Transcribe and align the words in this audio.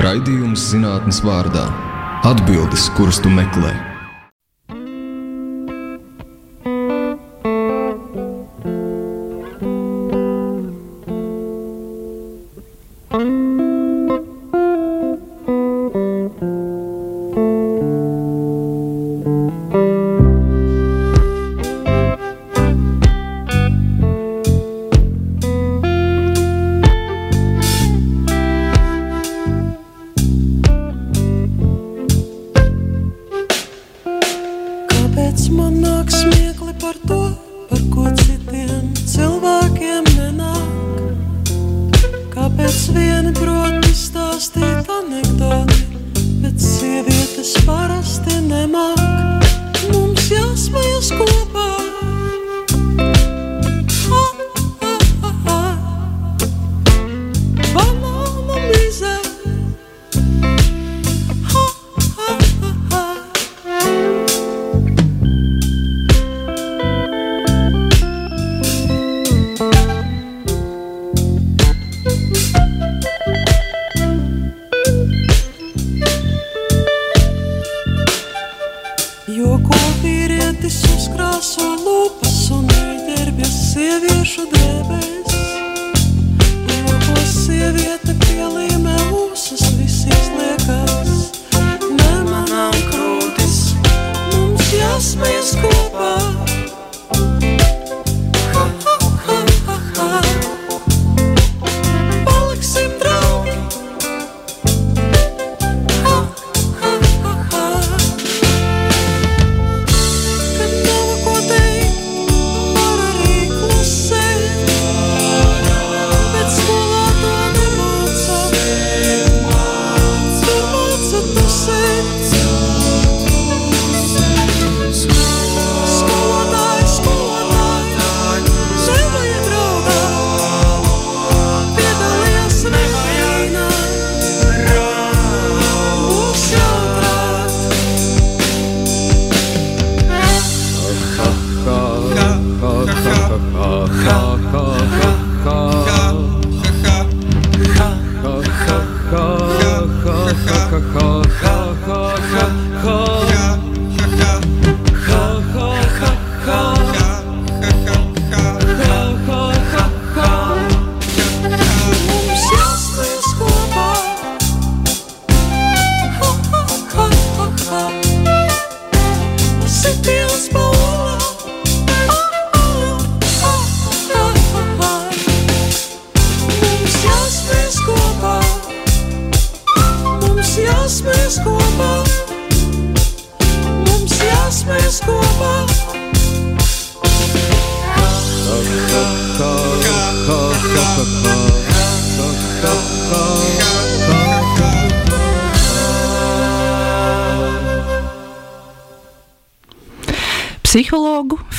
Raidījums 0.00 0.70
zinātnes 0.72 1.18
vārdā- 1.20 1.66
atbildes, 2.30 2.88
kuras 2.96 3.20
tu 3.20 3.28
meklē. 3.28 3.91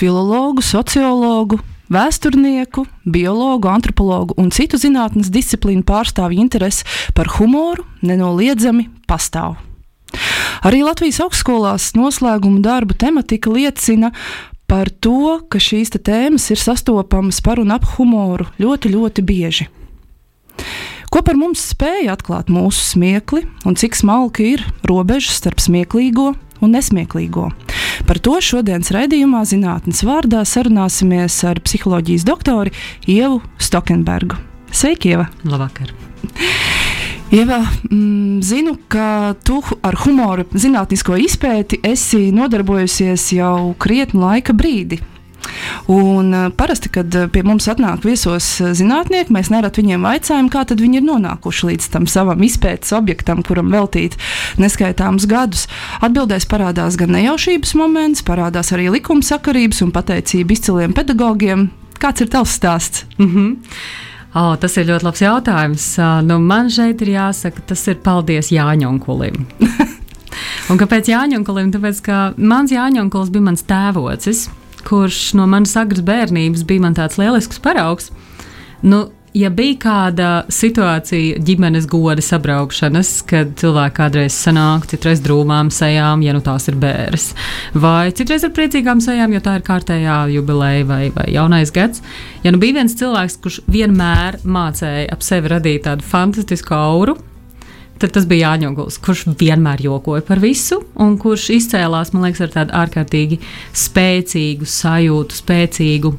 Filologu, 0.03 0.59
sociologu, 0.59 1.61
vēsturnieku, 1.93 2.83
biologu, 3.07 3.69
antropologu 3.71 4.35
un 4.41 4.49
citu 4.51 4.75
zinātnes 4.81 5.29
disciplīnu 5.31 5.85
pārstāvju 5.87 6.43
interese 6.43 6.83
par 7.15 7.29
humoru 7.37 7.85
nenoliedzami 8.03 8.89
pastāv. 9.07 9.55
Arī 10.63 10.83
Latvijas 10.83 11.21
augstskolās 11.23 11.93
noslēguma 11.95 12.59
darbu 12.63 12.97
tematika 12.99 13.53
liecina 13.53 14.11
par 14.67 14.91
to, 14.91 15.39
ka 15.47 15.61
šīs 15.61 15.93
tēmas 15.95 16.49
ir 16.51 16.59
sastopamas 16.59 17.39
par 17.45 17.63
un 17.63 17.71
ap 17.71 17.87
humoru 17.95 18.49
ļoti, 18.59 18.91
ļoti 18.97 19.23
bieži. 19.23 19.69
Ko 21.13 21.21
par 21.23 21.37
mums 21.39 21.63
spēja 21.71 22.17
atklāt 22.17 22.51
mūsu 22.51 22.83
smiekli 22.91 23.45
un 23.63 23.79
cik 23.79 23.95
smalka 23.95 24.43
ir 24.43 24.65
robeža 24.83 25.31
starp 25.31 25.63
smieklīgo 25.63 26.33
un 26.59 26.75
nesmieklīgo? 26.75 27.53
Par 28.03 28.19
to 28.19 28.35
šodienas 28.43 28.91
raidījumā 28.91 29.45
zinātnes 29.47 30.01
vārdā 30.03 30.41
sarunāsimies 30.47 31.37
ar 31.47 31.61
psiholoģijas 31.63 32.25
doktoru 32.27 32.73
Ievu 33.07 33.39
Stokenbergu. 33.63 34.35
Sveiki, 34.73 35.13
Ieva! 35.13 35.29
Labvakar! 35.47 35.93
Ieva, 37.33 37.61
mm, 37.87 38.41
zinu, 38.43 38.75
ka 38.91 39.33
tu 39.47 39.61
ar 39.81 39.95
humoru 40.03 40.43
zinātnisko 40.51 41.15
izpēti 41.23 41.79
esi 41.87 42.27
nodarbojusies 42.35 43.29
jau 43.37 43.71
krietnu 43.79 44.21
laika 44.25 44.53
brīdi. 44.53 44.99
Un, 45.91 46.31
uh, 46.33 46.51
parasti, 46.55 46.89
kad 46.93 47.15
uh, 47.15 47.27
pie 47.31 47.43
mums 47.43 47.67
atnāk 47.71 48.05
viesos 48.07 48.45
uh, 48.61 48.71
zinātnieki, 48.75 49.33
mēs 49.35 49.51
nerad 49.53 49.75
viņiem 49.77 50.05
vaicājam, 50.07 50.49
kā 50.53 50.63
tad 50.69 50.81
viņi 50.83 51.01
ir 51.01 51.05
nonākuši 51.07 51.69
līdz 51.71 51.89
tam 51.93 52.07
savam 52.07 52.43
izpētes 52.45 52.93
objektam, 52.95 53.43
kuram 53.45 53.71
veltīt 53.73 54.15
neskaitāmus 54.61 55.27
gadus. 55.29 55.67
Atbildēs 56.03 56.47
parādās 56.49 56.97
gan 56.99 57.13
nejaušības 57.17 57.75
moments, 57.79 58.23
parādās 58.25 58.71
arī 58.75 58.89
likumsakarības 58.95 59.83
un 59.85 59.93
pateicība 59.95 60.55
izciliem 60.55 60.95
pedagogiem. 60.95 61.69
Kāds 61.99 62.23
ir 62.23 62.31
tavs 62.31 62.57
stāsts? 62.59 63.05
Mm 63.17 63.29
-hmm. 63.29 63.55
Oh, 64.33 64.55
tas 64.57 64.77
ir 64.77 64.87
ļoti 64.89 65.05
labs 65.05 65.21
jautājums. 65.21 65.83
Nu, 66.25 66.39
man 66.39 66.69
šeit 66.69 67.01
ir 67.01 67.07
jāsaka, 67.07 67.61
tas 67.69 67.87
ir 67.87 67.95
paldies 67.95 68.49
Jāņonkulim. 68.49 69.45
Un 70.71 70.79
kāpēc 70.81 71.11
Jāņonkulim? 71.11 71.69
Tāpēc, 71.71 72.01
ka 72.01 72.33
mans 72.37 72.71
Jāņonkulis 72.71 73.29
bija 73.29 73.41
mans 73.41 73.63
tēvocis, 73.69 74.49
kurš 74.87 75.33
no 75.39 75.47
manas 75.49 75.75
agras 75.79 76.03
bērnības 76.05 76.65
bija 76.67 76.85
man 76.85 76.95
tāds 76.97 77.19
lielisks 77.21 77.61
paraugs. 77.63 78.11
Nu, 78.83 79.05
ja 79.33 79.49
bija 79.53 79.77
kāda 79.81 80.29
situācija 80.51 81.39
ģimenes 81.43 81.87
goda 81.89 82.21
sabraukšanas, 82.23 83.11
kad 83.29 83.55
cilvēki 83.59 83.97
kādreiz 83.97 84.37
sanāk, 84.37 84.87
citreiz 84.91 85.23
drūmām 85.25 85.71
sejām, 85.73 86.23
ja 86.25 86.35
nu 86.35 86.43
tās 86.45 86.69
ir 86.69 86.77
bērns, 86.81 87.31
vai 87.73 88.11
citreiz 88.15 88.45
ar 88.45 88.53
priecīgām 88.55 89.01
sejām, 89.03 89.33
jo 89.33 89.41
tā 89.43 89.57
ir 89.59 89.65
kārtējā 89.67 90.19
jubileja 90.35 90.87
vai, 90.89 91.03
vai 91.15 91.27
jaunais 91.33 91.73
gads. 91.73 92.03
Ja 92.45 92.53
nu 92.53 92.61
bija 92.61 92.81
viens 92.81 92.97
cilvēks, 92.99 93.39
kurš 93.43 93.61
vienmēr 93.71 94.41
mācīja 94.43 95.09
ap 95.13 95.25
sevi 95.25 95.53
radīt 95.55 95.87
tādu 95.87 96.05
fantastisku 96.07 96.77
auru, 96.77 97.17
tad 98.03 98.11
tas 98.17 98.25
bija 98.27 98.51
Jāņoguls, 98.51 98.99
kurš 99.03 99.25
vienmēr 99.39 99.85
jokoja 99.85 100.25
par 100.27 100.41
visu, 100.43 100.81
un 100.99 101.15
kurš 101.21 101.49
izcēlās, 101.55 102.11
man 102.11 102.27
liekas, 102.27 102.43
ar 102.43 102.51
tādu 102.57 102.75
ārkārtīgi 102.81 103.39
spēcīgu 103.79 104.67
sajūtu, 104.67 105.39
spēcīgu 105.39 106.11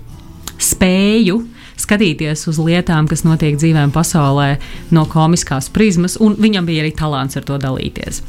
spēju 0.65 1.43
skatīties 1.85 2.47
uz 2.51 2.59
lietām, 2.63 3.09
kas 3.11 3.25
notiek 3.27 3.59
dzīvēm 3.61 3.93
pasaulē 3.95 4.55
no 4.95 5.05
komiskās 5.11 5.71
prizmas, 5.73 6.17
un 6.21 6.39
viņam 6.41 6.67
bija 6.69 6.85
arī 6.85 6.95
talants 6.97 7.39
ar 7.39 7.47
to 7.47 7.59
dalīties. 7.61 8.23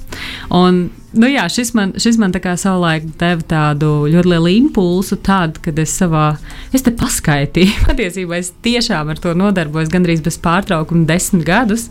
Un, 0.54 0.86
nu 1.16 1.30
jā, 1.32 1.46
šis 1.52 1.74
man, 1.78 1.94
šis 2.02 2.20
man 2.22 2.36
tā 2.36 2.42
kā 2.44 2.56
savulaik 2.60 3.08
deva 3.20 3.46
tādu 3.48 3.92
ļoti 4.12 4.32
lielu 4.34 4.52
impulsu, 4.58 5.18
tad, 5.26 5.60
kad 5.66 5.80
es 5.82 5.96
savā, 5.96 6.28
es 6.76 6.86
te 6.86 6.94
paskaitīju, 6.96 7.86
patiesībā 7.90 8.40
es 8.42 8.52
tiešām 8.66 9.14
ar 9.14 9.22
to 9.24 9.34
nodarbojos 9.38 9.92
gandrīz 9.94 10.24
bez 10.26 10.40
pārtraukuma 10.44 11.08
desmit 11.10 11.48
gadus. 11.48 11.90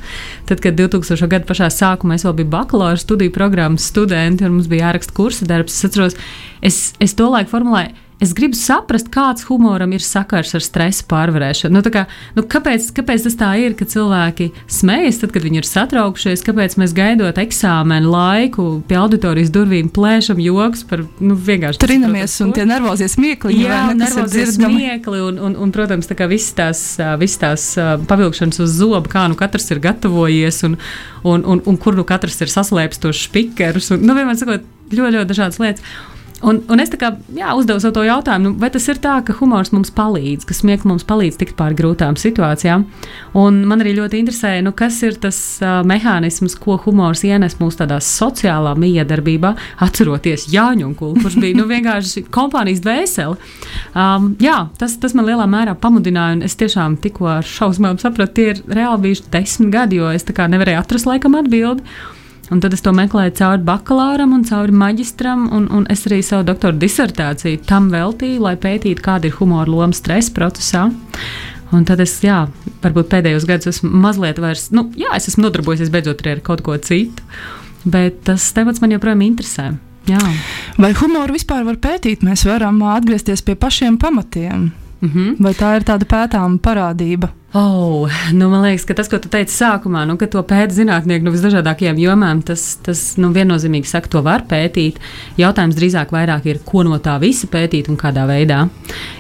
Tad, 0.49 0.63
kad 0.65 0.79
2000. 0.79 1.29
gada 1.31 1.49
pašā 1.49 1.71
sākumā 1.73 2.19
es 2.19 2.29
vēl 2.29 2.39
biju 2.43 2.53
bakalaura 2.55 3.01
studiju 3.01 3.35
programmas 3.35 3.89
studenti 3.91 4.47
un 4.47 4.59
mums 4.59 4.71
bija 4.71 4.91
jāraksta 4.91 5.17
kursa 5.17 5.49
darbs, 5.49 5.79
es 5.79 5.91
atceros, 5.91 6.19
es, 6.65 6.81
es 7.03 7.17
to 7.19 7.29
laiku 7.33 7.57
formulēju 7.57 8.04
Es 8.23 8.31
gribu 8.37 8.55
saprast, 8.55 9.09
kāds 9.13 9.43
humoram 9.49 9.91
ir 9.93 10.03
sakars 10.05 10.55
ar 10.55 10.63
stresa 10.63 11.03
pārvarēšanu. 11.11 11.75
Nu, 11.75 11.91
kā, 11.93 12.05
nu, 12.37 12.45
kāpēc, 12.47 12.87
kāpēc 12.95 13.25
tas 13.27 13.37
tā 13.41 13.49
ir, 13.59 13.75
ka 13.75 13.89
cilvēki 13.91 14.53
smejas, 14.71 15.19
tad, 15.21 15.33
kad 15.35 15.43
viņi 15.43 15.61
ir 15.61 15.67
satraukšies? 15.67 16.45
Kāpēc 16.47 16.77
mēs 16.79 16.95
gaidot 16.95 17.41
eksāmenu 17.43 18.13
laiku 18.13 18.69
pie 18.89 19.01
auditorijas 19.01 19.51
durvīm 19.55 19.91
plēšam 19.95 20.39
joks 20.45 20.87
par 20.89 21.03
nu, 21.19 21.35
vienkārši 21.35 21.83
Trinamies 21.83 22.39
un 22.45 22.55
tie 22.55 22.69
nervozie 22.71 23.11
smiekli. 23.11 23.59
Jā, 23.65 23.83
nervozie 23.99 24.47
smiekli 24.53 25.21
un, 25.27 25.43
un, 25.51 25.59
un, 25.67 25.75
protams, 25.75 26.07
tā 26.09 26.17
kā 26.19 26.31
visas 26.31 26.55
tās, 26.57 26.87
visas 27.21 27.43
tās 27.43 27.67
pavilkšanas 28.09 28.63
uz 28.63 28.79
zobu, 28.79 29.11
kā 29.11 29.27
nu 29.31 29.39
katrs 29.39 29.69
ir 29.75 29.83
gatavojies 29.85 30.63
un, 30.71 30.79
un, 31.27 31.43
un, 31.43 31.67
un 31.67 31.83
kur 31.83 31.99
nu 31.99 32.07
katrs 32.07 32.39
ir 32.47 32.55
saslēpis 32.55 33.03
tos 33.03 33.27
špikerus. 33.27 33.91
Un, 33.97 34.07
nu, 34.07 34.15
vienmēr 34.17 34.39
sakot, 34.39 34.67
ļoti, 34.95 35.17
ļoti 35.19 35.33
dažādas 35.35 35.63
lietas. 35.63 35.95
Un, 36.45 36.61
un 36.69 36.83
es 36.83 36.93
kā, 37.01 37.15
jā, 37.33 37.53
uzdevu 37.57 37.81
sev 37.81 37.95
to 37.97 38.03
jautājumu, 38.05 38.51
nu, 38.51 38.55
vai 38.61 38.69
tas 38.73 38.85
ir 38.93 38.99
tā, 39.03 39.15
ka 39.25 39.37
humors 39.39 39.73
mums 39.73 39.93
palīdz, 39.95 40.45
ka 40.49 40.57
smieklīgi 40.57 40.91
mums 40.91 41.07
palīdz 41.09 41.39
tikt 41.41 41.57
pāri 41.57 41.77
grūtām 41.79 42.19
situācijām. 42.21 42.85
Un 43.41 43.63
man 43.69 43.81
arī 43.81 43.95
ļoti 43.97 44.21
interesē, 44.21 44.53
nu, 44.65 44.75
kas 44.77 44.99
ir 45.07 45.17
tas 45.23 45.39
uh, 45.63 45.81
mehānisms, 45.89 46.57
ko 46.61 46.77
humors 46.85 47.25
ienes 47.25 47.57
mūsu 47.61 47.81
tādā 47.81 48.01
sociālā 48.05 48.75
miedarbībā, 48.81 49.55
atceroties 49.87 50.49
Jāņunkulu, 50.53 51.23
kurš 51.25 51.39
bija 51.41 51.59
nu, 51.61 51.69
vienkārši 51.71 52.27
kompānijas 52.35 52.83
dvēseli. 52.85 53.39
Um, 53.97 54.35
jā, 54.43 54.67
tas, 54.81 54.99
tas 55.01 55.17
man 55.17 55.31
lielā 55.31 55.47
mērā 55.51 55.77
pamudināja, 55.81 56.39
un 56.39 56.45
es 56.45 56.59
tiešām 56.61 56.99
tikko 57.05 57.31
ar 57.39 57.49
šausmām 57.49 57.97
sapratu, 58.03 58.37
tie 58.37 58.51
ir 58.53 58.61
reāli 58.69 59.09
bijuši 59.09 59.31
desmit 59.33 59.73
gadi, 59.73 60.03
jo 60.03 60.13
es 60.13 60.29
nevarēju 60.29 60.83
atrast 60.83 61.09
laikam 61.09 61.41
atbildi. 61.41 61.87
Un 62.53 62.61
tad 62.61 62.75
es 62.77 62.83
to 62.85 62.93
meklēju 62.93 63.33
cauri 63.39 63.65
bakalauram 63.65 64.35
un 64.37 64.45
cauri 64.45 64.75
maģistram, 64.77 65.47
un, 65.57 65.69
un 65.73 65.87
es 65.93 66.05
arī 66.09 66.21
savu 66.25 66.45
doktora 66.49 66.77
disertāciju 66.77 67.63
tam 67.69 67.89
veltīju, 67.93 68.43
lai 68.45 68.55
pētītu, 68.61 69.05
kāda 69.05 69.31
ir 69.31 69.39
humora 69.39 69.71
loma 69.71 69.97
stresa 69.97 70.35
procesā. 70.37 70.85
Un 71.75 71.87
tad 71.89 72.03
es, 72.05 72.19
jā, 72.23 72.45
varbūt 72.85 73.09
pēdējos 73.11 73.49
gados 73.49 73.73
esmu 73.73 73.91
mazliet 74.05 74.39
vairs, 74.43 74.69
nu, 74.77 74.91
jā, 75.01 75.11
es 75.17 75.31
esmu 75.33 75.47
nodarbojies 75.47 75.91
beidzot 75.91 76.21
arī 76.23 76.37
ar 76.37 76.45
kaut 76.45 76.63
ko 76.67 76.77
citu, 76.77 77.25
bet 77.89 78.21
tas 78.29 78.53
temats 78.55 78.85
man 78.85 78.95
joprojām 78.95 79.25
interesē. 79.25 79.73
Jā. 80.05 80.21
Vai 80.77 80.93
humoru 80.99 81.35
vispār 81.35 81.65
var 81.65 81.81
pētīt? 81.81 82.23
Mēs 82.27 82.45
varam 82.45 82.83
atgriezties 82.93 83.43
pie 83.47 83.57
pašiem 83.57 83.97
pamatiem. 83.99 84.69
Mm 85.05 85.11
-hmm. 85.15 85.37
Vai 85.43 85.53
tā 85.53 85.77
ir 85.77 85.83
tāda 85.85 86.05
pētāma 86.09 86.59
parādība? 86.59 87.29
Oh, 87.55 88.11
nu 88.33 88.49
man 88.49 88.63
liekas, 88.63 88.85
ka 88.85 88.95
tas, 88.95 89.09
ko 89.09 89.19
tu 89.19 89.29
teici 89.29 89.55
sākumā, 89.65 90.07
nu, 90.07 90.17
ka 90.17 90.27
to 90.27 90.43
pēta 90.43 90.75
zinātnieki 90.75 91.23
no 91.23 91.31
visdažādākajām 91.31 91.99
jomām, 91.99 92.43
tas, 92.43 92.79
tas 92.83 93.17
nu, 93.17 93.29
viennozīmīgi 93.29 93.85
saka, 93.85 94.09
to 94.09 94.23
var 94.23 94.43
pētīt. 94.49 94.97
Jautājums 95.37 95.77
drīzāk 95.77 96.47
ir, 96.47 96.59
ko 96.65 96.83
no 96.83 96.99
tā 96.99 97.21
visa 97.21 97.47
pētīt 97.47 97.89
un 97.89 97.97
kādā 97.97 98.27
veidā. 98.27 98.69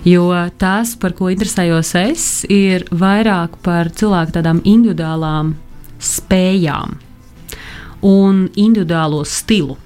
Jo 0.05 0.51
tas, 0.59 0.97
par 0.97 1.13
ko 1.13 1.29
interesējos 1.29 1.95
es, 1.95 2.47
ir 2.49 2.85
vairāk 2.91 3.49
par 3.63 3.91
cilvēku 3.91 4.33
tādām 4.33 4.61
individuālām 4.65 5.55
spējām 6.01 6.97
un 8.03 8.49
individuālo 8.57 9.25
stilu 9.25 9.77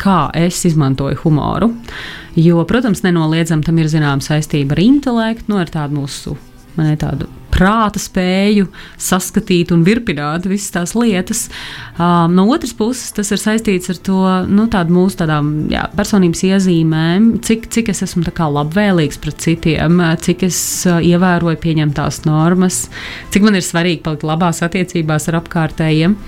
kā 0.00 0.26
es 0.36 0.62
izmantoju 0.68 1.20
humoru. 1.24 1.72
Jo, 2.36 2.64
protams, 2.68 3.00
nenoliedzami 3.06 3.64
tam 3.64 3.78
ir 3.80 3.88
zināma 3.92 4.24
saistība 4.24 4.76
ar 4.76 4.84
intelektu, 4.84 5.50
no 5.52 5.60
nu, 5.60 5.72
tādu 5.72 6.02
mūsu 6.02 6.36
ne, 6.76 6.94
tādu 7.00 7.28
prāta 7.56 8.00
spēju 8.00 8.66
saskatīt 9.00 9.70
un 9.72 9.84
virpināt 9.86 10.44
visas 10.48 10.72
tās 10.74 10.92
lietas. 10.96 11.46
Um, 11.96 12.34
no 12.36 12.44
otras 12.52 12.74
puses, 12.76 13.14
tas 13.16 13.32
ir 13.32 13.40
saistīts 13.40 13.92
ar 13.94 14.00
to 14.04 14.20
nu, 14.50 14.66
mūsu 14.92 15.20
tādām, 15.22 15.52
jā, 15.72 15.86
personības 15.96 16.44
iezīmēm, 16.50 17.30
cik, 17.46 17.70
cik 17.72 17.92
es 17.94 18.04
esmu 18.04 18.26
labvēlīgs 18.26 19.20
pret 19.22 19.40
citiem, 19.40 20.02
cik 20.20 20.46
es 20.50 20.58
uh, 20.88 21.00
ievēroju 21.00 21.62
pieņemtās 21.62 22.24
normas, 22.28 22.86
cik 23.32 23.46
man 23.46 23.56
ir 23.56 23.64
svarīgi 23.64 24.04
palikt 24.04 24.26
labās 24.28 24.60
attiecībās 24.66 25.30
ar 25.30 25.40
apkārtējiem. 25.40 26.18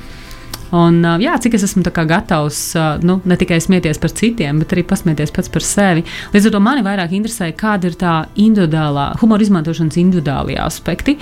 Un, 0.77 1.01
jā, 1.23 1.33
cik 1.41 1.55
es 1.57 1.65
esmu 1.65 1.81
gatavs 1.89 2.61
nu, 3.01 3.21
ne 3.25 3.37
tikai 3.41 3.57
smieties 3.65 4.01
par 4.03 4.13
citiem, 4.13 4.59
bet 4.61 4.75
arī 4.75 4.85
pasmieties 4.85 5.33
pats 5.33 5.49
par 5.49 5.65
sevi. 5.65 6.05
Līdz 6.35 6.51
ar 6.51 6.53
to 6.53 6.61
mani 6.61 6.85
vairāk 6.85 7.15
interesē, 7.17 7.49
kāda 7.57 7.89
ir 7.89 7.97
tā 7.97 8.17
individuālā, 8.37 9.15
humora 9.23 9.47
izmantošanas 9.47 9.97
individuālie 9.97 10.59
aspekti. 10.61 11.17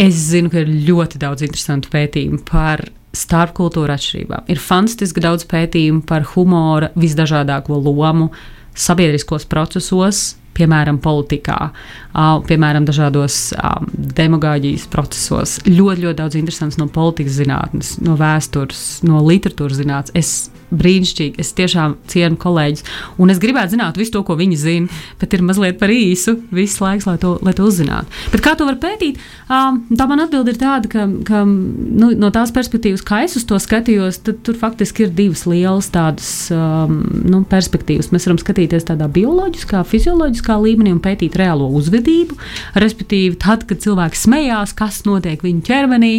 Es 0.00 0.16
zinu, 0.32 0.50
ka 0.50 0.64
ir 0.64 0.72
ļoti 0.88 1.20
daudz 1.22 1.46
interesantu 1.46 1.92
pētījumu 1.92 2.42
par 2.50 2.82
starpkultūra 3.14 3.94
atšķirībām. 3.98 4.50
Ir 4.50 4.58
fantastiski 4.62 5.22
daudz 5.22 5.46
pētījumu 5.50 6.02
par 6.06 6.26
humora 6.34 6.90
visdažādāko 6.98 7.78
lomu 7.78 8.30
sabiedriskos 8.74 9.46
procesos, 9.50 10.36
piemēram, 10.56 10.98
politikā, 11.02 11.58
piemēram, 12.14 12.86
dažādos 12.88 13.50
demagāģijas 14.20 14.86
procesos. 14.92 15.58
Ļoti, 15.66 16.06
ļoti 16.06 16.18
daudz 16.22 16.38
interesants 16.40 16.80
no 16.80 16.88
politikas 16.90 17.38
zinātnes, 17.38 17.96
no 18.04 18.16
vēstures, 18.20 19.00
no 19.06 19.22
literatūras 19.26 19.80
zinātnes. 19.80 20.16
Es 20.18 20.32
brīnišķīgi, 20.70 21.40
es 21.42 21.52
tiešām 21.58 21.96
cienu 22.10 22.38
kolēģus, 22.40 22.84
un 23.20 23.32
es 23.32 23.40
gribētu 23.42 23.74
zināt 23.74 23.98
visu 23.98 24.14
to, 24.14 24.22
ko 24.26 24.36
viņi 24.38 24.58
zina, 24.60 25.00
bet 25.20 25.34
ir 25.34 25.42
mazliet 25.46 25.80
par 25.80 25.90
īsu 25.90 26.36
viss 26.54 26.80
laiks, 26.82 27.08
lai 27.08 27.16
to, 27.22 27.36
lai 27.42 27.54
to 27.58 27.66
uzzinātu. 27.66 28.10
Bet 28.30 28.44
kā 28.44 28.54
to 28.58 28.68
var 28.68 28.78
pētīt? 28.82 29.18
Tā 29.48 30.06
man 30.06 30.22
atbilde 30.22 30.54
ir 30.54 30.60
tāda, 30.60 30.90
ka, 30.90 31.06
ka 31.26 31.42
nu, 31.46 32.12
no 32.14 32.30
tās 32.34 32.54
perspektīvas, 32.54 33.02
kā 33.06 33.24
es 33.26 33.34
uz 33.40 33.46
to 33.48 33.58
skatījos, 33.60 34.20
tad 34.26 34.44
tur 34.46 34.58
faktiski 34.60 35.08
ir 35.08 35.14
divas 35.16 35.42
lielas 35.50 35.90
tādas 35.90 36.30
um, 36.54 37.00
nu, 37.26 37.42
perspektīvas. 37.50 38.12
Mēs 38.14 38.28
varam 38.28 38.40
skatīties 38.42 38.86
tādā 38.92 39.10
bioloģiskā, 39.10 39.82
fizioloģiskā 39.90 40.58
līmenī 40.62 40.94
un 40.94 41.02
pētīt 41.02 41.38
reālo 41.40 41.66
uzvedību. 41.66 41.99
Respektīvi, 42.80 43.38
tad, 43.40 43.66
kad 43.68 43.82
cilvēks 43.84 44.26
smējās, 44.26 44.74
kas 44.78 45.02
notiek 45.08 45.42
viņa 45.44 45.66
ķermenī, 45.66 46.14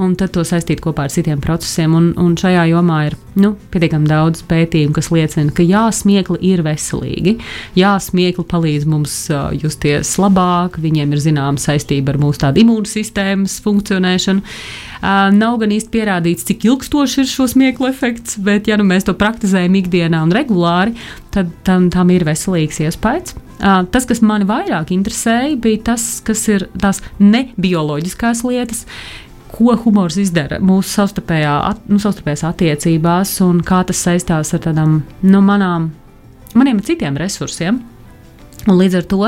un 0.00 0.14
tad 0.18 0.32
to 0.34 0.44
saistīt 0.46 0.80
kopā 0.82 1.06
ar 1.06 1.12
citiem 1.12 1.40
procesiem. 1.42 1.94
Un, 1.96 2.10
un 2.20 2.36
šajā 2.40 2.66
jomā 2.72 3.00
ir 3.10 3.16
nu, 3.40 3.52
pietiekami 3.72 4.08
daudz 4.10 4.42
pētījumu, 4.48 4.94
kas 4.96 5.10
liecina, 5.14 5.52
ka 5.54 5.64
jā, 5.66 5.84
smiekli 5.94 6.40
ir 6.50 6.64
veselīgi. 6.66 7.36
Jā, 7.78 7.94
smiekli 8.02 8.44
palīdz 8.50 8.86
mums 8.90 9.16
justies 9.60 10.14
labāk, 10.20 10.80
viņiem 10.82 11.14
ir 11.14 11.22
zināma 11.22 11.62
saistība 11.62 12.14
ar 12.14 12.20
mūsu 12.22 12.50
imūnsistēmas 12.62 13.58
funkcionēšanu. 13.64 14.56
Nav 15.36 15.60
gan 15.60 15.74
īsti 15.76 15.92
pierādīts, 15.92 16.46
cik 16.48 16.66
ilgstoši 16.68 17.22
ir 17.22 17.28
šo 17.30 17.46
smieklu 17.50 17.88
efekts, 17.90 18.36
bet, 18.40 18.68
ja 18.68 18.76
nu 18.80 18.86
mēs 18.88 19.06
to 19.08 19.14
praktizējam 19.16 19.78
ikdienā 19.80 20.24
un 20.24 20.34
regulāri, 20.34 20.96
tad 21.34 21.52
tam, 21.66 21.88
tam 21.92 22.12
ir 22.12 22.26
veselīgs 22.28 22.82
iespējas. 22.84 23.36
Tas, 23.60 24.06
kas 24.08 24.22
mani 24.24 24.46
vairāk 24.48 24.92
interesēja, 24.94 25.56
bija 25.60 25.82
tas, 25.92 26.04
kas 26.24 26.46
ir 26.48 26.64
tās 26.80 27.02
nebioloģiskās 27.20 28.40
lietas, 28.48 28.86
ko 29.54 29.76
humors 29.84 30.18
izdara 30.20 30.60
mūsu 30.62 30.88
savstarpējā, 30.94 31.54
at, 31.70 31.80
nu, 31.90 32.00
savstarpējās 32.02 32.44
attiecībās 32.48 33.36
un 33.46 33.62
kā 33.66 33.82
tas 33.88 34.02
saistās 34.06 34.54
ar 34.56 34.64
tādām 34.66 35.00
nu, 35.22 35.40
manām, 35.44 35.90
maniem 36.54 36.82
citiem 36.84 37.18
resursiem. 37.20 37.82
Un 38.68 38.76
līdz 38.76 38.98
ar 38.98 39.06
to 39.08 39.22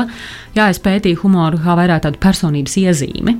jā, 0.53 0.67
es 0.67 0.79
pētīju 0.83 1.23
humoru 1.23 1.61
kā 1.63 1.75
vairāk 1.79 2.03
tādu 2.05 2.21
personības 2.21 2.77
iezīmi. 2.83 3.37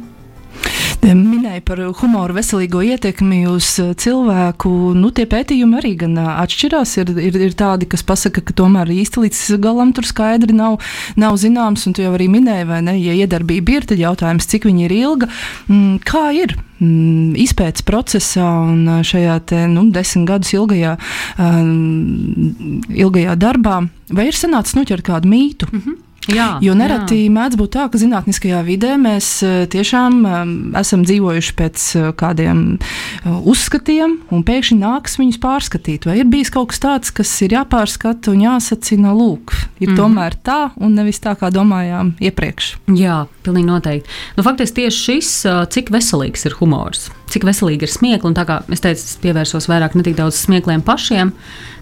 Minēja 1.03 1.59
par 1.67 1.79
humoru 1.99 2.35
veselīgo 2.37 2.79
ietekmi 2.87 3.41
uz 3.51 3.67
uh, 3.83 3.91
cilvēku. 3.99 4.69
Nu, 4.95 5.09
tie 5.15 5.25
pētījumi 5.27 5.79
arī 5.81 5.93
gan 5.99 6.15
uh, 6.15 6.29
atšķirās. 6.43 6.93
Ir, 7.01 7.11
ir, 7.19 7.39
ir 7.49 7.55
tādi, 7.59 7.89
kas 7.91 8.05
pasaka, 8.07 8.43
ka 8.45 8.55
tomēr 8.55 8.91
īsti 8.93 9.25
līdz 9.25 9.41
galam 9.63 9.91
tur 9.95 10.07
skaidri 10.07 10.55
nav, 10.55 10.79
nav 11.19 11.35
zināms. 11.41 11.83
Un 11.89 11.97
tu 11.97 12.05
jau 12.05 12.13
arī 12.15 12.29
minēji, 12.31 12.67
vai 12.69 12.79
ne? 12.87 12.95
Ja 13.01 13.15
iedarbība 13.19 13.75
ir, 13.75 13.89
tad 13.89 13.99
jautājums, 13.99 14.47
cik 14.47 14.69
viņa 14.69 14.85
ir 14.87 14.95
ilga. 15.01 15.29
Mm, 15.67 15.99
kā 16.07 16.23
ir? 16.39 16.55
Mm, 16.79 17.35
izpētes 17.43 17.83
procesā 17.87 18.47
un 18.63 18.87
uh, 18.87 19.03
šajā 19.03 19.37
te, 19.51 19.65
nu, 19.71 19.89
desmit 19.91 20.29
gadus 20.31 20.55
ilgajā, 20.55 20.95
um, 21.43 22.87
ilgajā 22.95 23.35
darbā, 23.43 23.81
vai 24.11 24.29
ir 24.31 24.39
sanācis 24.39 24.79
noķert 24.79 25.07
kādu 25.11 25.31
mītu? 25.35 25.67
Mm 25.73 25.83
-hmm 25.83 26.01
Jā, 26.31 26.57
Jo 26.63 26.75
nereti 26.77 27.25
mēdz 27.33 27.57
būt 27.59 27.73
tā, 27.75 27.87
ka 27.91 27.99
zinātniskajā 27.99 28.61
vidē 28.63 28.93
mēs 29.01 29.27
eh, 29.43 29.65
tiešām 29.71 30.19
um, 30.23 30.53
esam 30.79 31.03
dzīvojuši 31.03 31.55
pēc 31.59 31.87
eh, 31.99 32.05
kādiem 32.19 32.61
uh, 32.77 33.39
uzskatiem, 33.51 34.15
un 34.31 34.45
pēkšņi 34.47 34.77
nāks 34.79 35.17
viņus 35.19 35.39
pārskatīt. 35.43 36.07
Vai 36.07 36.21
ir 36.21 36.29
bijis 36.31 36.53
kaut 36.53 36.71
kas 36.71 36.79
tāds, 36.83 37.11
kas 37.15 37.31
ir 37.43 37.57
jāpārskata 37.57 38.31
un 38.31 38.45
jāsacina, 38.45 39.11
lūk, 39.15 39.55
ir 39.81 39.91
mm 39.91 39.99
tomēr 40.03 40.33
tā, 40.41 40.71
un 40.81 40.95
nevis 40.97 41.19
tā, 41.21 41.35
kā 41.37 41.51
domājām 41.53 42.15
iepriekš. 42.23 42.71
Jā, 42.97 43.19
pilnīgi 43.45 43.67
noteikti. 43.67 44.15
Nu, 44.35 44.43
faktiski 44.45 44.81
tieši 44.81 45.03
šis, 45.03 45.29
cik 45.75 45.91
veselīgs 45.93 46.47
ir 46.49 46.55
humors, 46.57 47.05
cik 47.31 47.45
veselīgi 47.45 47.85
ir 47.85 47.93
smiekli. 47.93 48.31
Un 48.31 48.35
tā 48.35 48.47
kā 48.49 48.57
es 48.73 48.81
teicu, 48.83 49.05
es 49.05 49.19
pievērsos 49.21 49.69
vairāk 49.69 49.93
ne 49.95 50.03
tik 50.07 50.17
daudz 50.17 50.39
smiekliem 50.41 50.81
pašiem, 50.83 51.31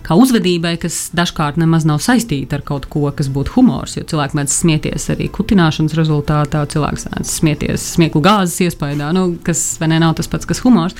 kā 0.05 0.17
uzvedībai, 0.20 0.75
kas 0.81 1.10
dažkārt 1.17 1.60
nemaz 1.62 1.86
nav 1.88 2.01
saistīta 2.03 2.60
ar 2.60 2.65
kaut 2.67 2.88
ko, 2.91 3.05
kas 3.15 3.29
būtu 3.31 3.55
humors. 3.58 3.96
Jo 3.98 4.05
cilvēki 4.10 4.39
mēdz 4.39 4.58
smieties 4.63 5.08
arī 5.13 5.29
kutināšanas 5.34 5.98
rezultātā, 6.00 6.65
cilvēks 6.74 7.08
mēdz 7.12 7.38
smieties 7.39 7.88
smieklu 7.96 8.24
gāzes 8.25 8.60
iespējā, 8.67 9.13
nu, 9.17 9.31
kas 9.46 9.63
ne 9.86 10.01
nav 10.01 10.17
tas 10.20 10.29
pats, 10.31 10.50
kas 10.50 10.63
humors. 10.65 10.98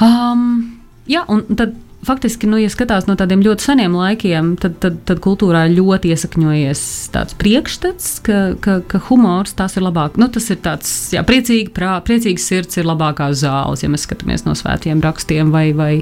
Um, 0.00 0.80
jā, 1.10 1.26
un 1.28 1.44
tad 1.52 1.76
faktiski, 2.06 2.48
nu, 2.48 2.58
ja 2.60 2.70
skatās 2.72 3.06
no 3.08 3.14
tādiem 3.18 3.42
ļoti 3.44 3.64
seniem 3.64 3.94
laikiem, 3.96 4.54
tad, 4.60 4.78
tad, 4.82 5.00
tad 5.08 5.20
kultūrā 5.24 5.66
ļoti 5.72 6.12
iesakņojies 6.14 6.82
tāds 7.14 7.36
priekšstats, 7.40 8.10
ka, 8.24 8.38
ka, 8.64 8.78
ka 8.88 9.02
humors 9.10 9.52
tas 9.58 9.76
ir 9.76 9.84
labāk. 9.84 10.16
Nu, 10.20 10.30
tas 10.32 10.48
ir 10.52 10.60
tāds, 10.64 10.90
jā, 11.14 11.24
priecīgi, 11.26 11.68
prā, 11.76 11.98
priecīgs 12.06 12.48
sirds 12.48 12.80
ir 12.80 12.88
labākās 12.88 13.42
zāles, 13.42 13.84
ja 13.84 13.92
mēs 13.92 14.06
skatāmies 14.08 14.46
no 14.48 14.56
svētiem 14.58 15.02
rakstiem 15.04 15.52
vai, 15.52 15.70
vai 15.76 15.92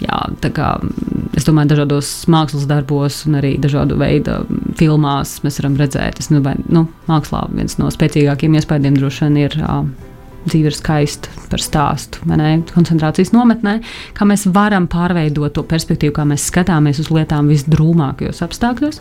jā, 0.00 0.22
tā 0.40 0.52
kā, 0.56 0.72
es 1.36 1.46
domāju, 1.46 1.74
dažādos 1.74 2.10
mākslas 2.32 2.66
darbos 2.70 3.22
un 3.28 3.38
arī 3.40 3.54
dažādu 3.62 3.98
veidu 4.00 4.40
filmās 4.78 5.38
mēs 5.44 5.60
varam 5.60 5.78
redzēt, 5.80 6.20
es, 6.22 6.30
nu, 6.32 6.42
vai, 6.44 6.56
nu, 6.72 6.86
mākslā 7.10 7.46
viens 7.52 7.78
no 7.80 7.92
spēcīgākiem 7.92 8.56
iespējām 8.58 8.98
droši 8.98 9.26
vien 9.26 9.40
ir. 9.44 9.58
ā, 9.62 9.80
dzīve 10.46 10.70
ir 10.70 10.76
skaista 10.76 11.32
par 11.50 11.62
stāstu, 11.62 12.22
ne? 12.30 12.62
Koncentrācijas 12.72 13.32
nometnē, 13.34 13.76
kā 14.16 14.26
mēs 14.28 14.46
varam 14.54 14.86
pārveidot 14.90 15.54
to 15.56 15.64
perspektīvu, 15.66 16.14
kā 16.16 16.24
mēs 16.28 16.46
skatāmies 16.50 17.00
uz 17.02 17.10
lietām 17.14 17.50
visdrūmākajos 17.50 18.42
apstākļos. 18.46 19.00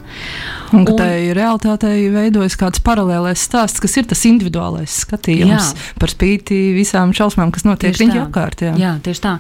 Un 0.74 0.84
Un- 0.86 0.98
tai 0.98 1.34
realitātei 1.38 2.10
veidojas 2.14 2.58
kāds 2.60 2.82
paralēlais 2.86 3.42
stāsts, 3.42 3.82
kas 3.82 3.98
ir 3.98 4.10
tas 4.10 4.26
individuālais 4.26 5.00
skatījums 5.06 5.72
Jā. 5.72 5.86
par 6.00 6.10
spīti 6.14 6.74
visām 6.76 7.14
šausmām, 7.16 7.52
kas 7.52 7.66
notiek 7.66 7.96
tā. 7.96 8.26
apkārt. 8.26 8.66
Jā. 8.66 8.76
Jā, 8.78 8.94
tieši 9.02 9.22
tā. 9.22 9.38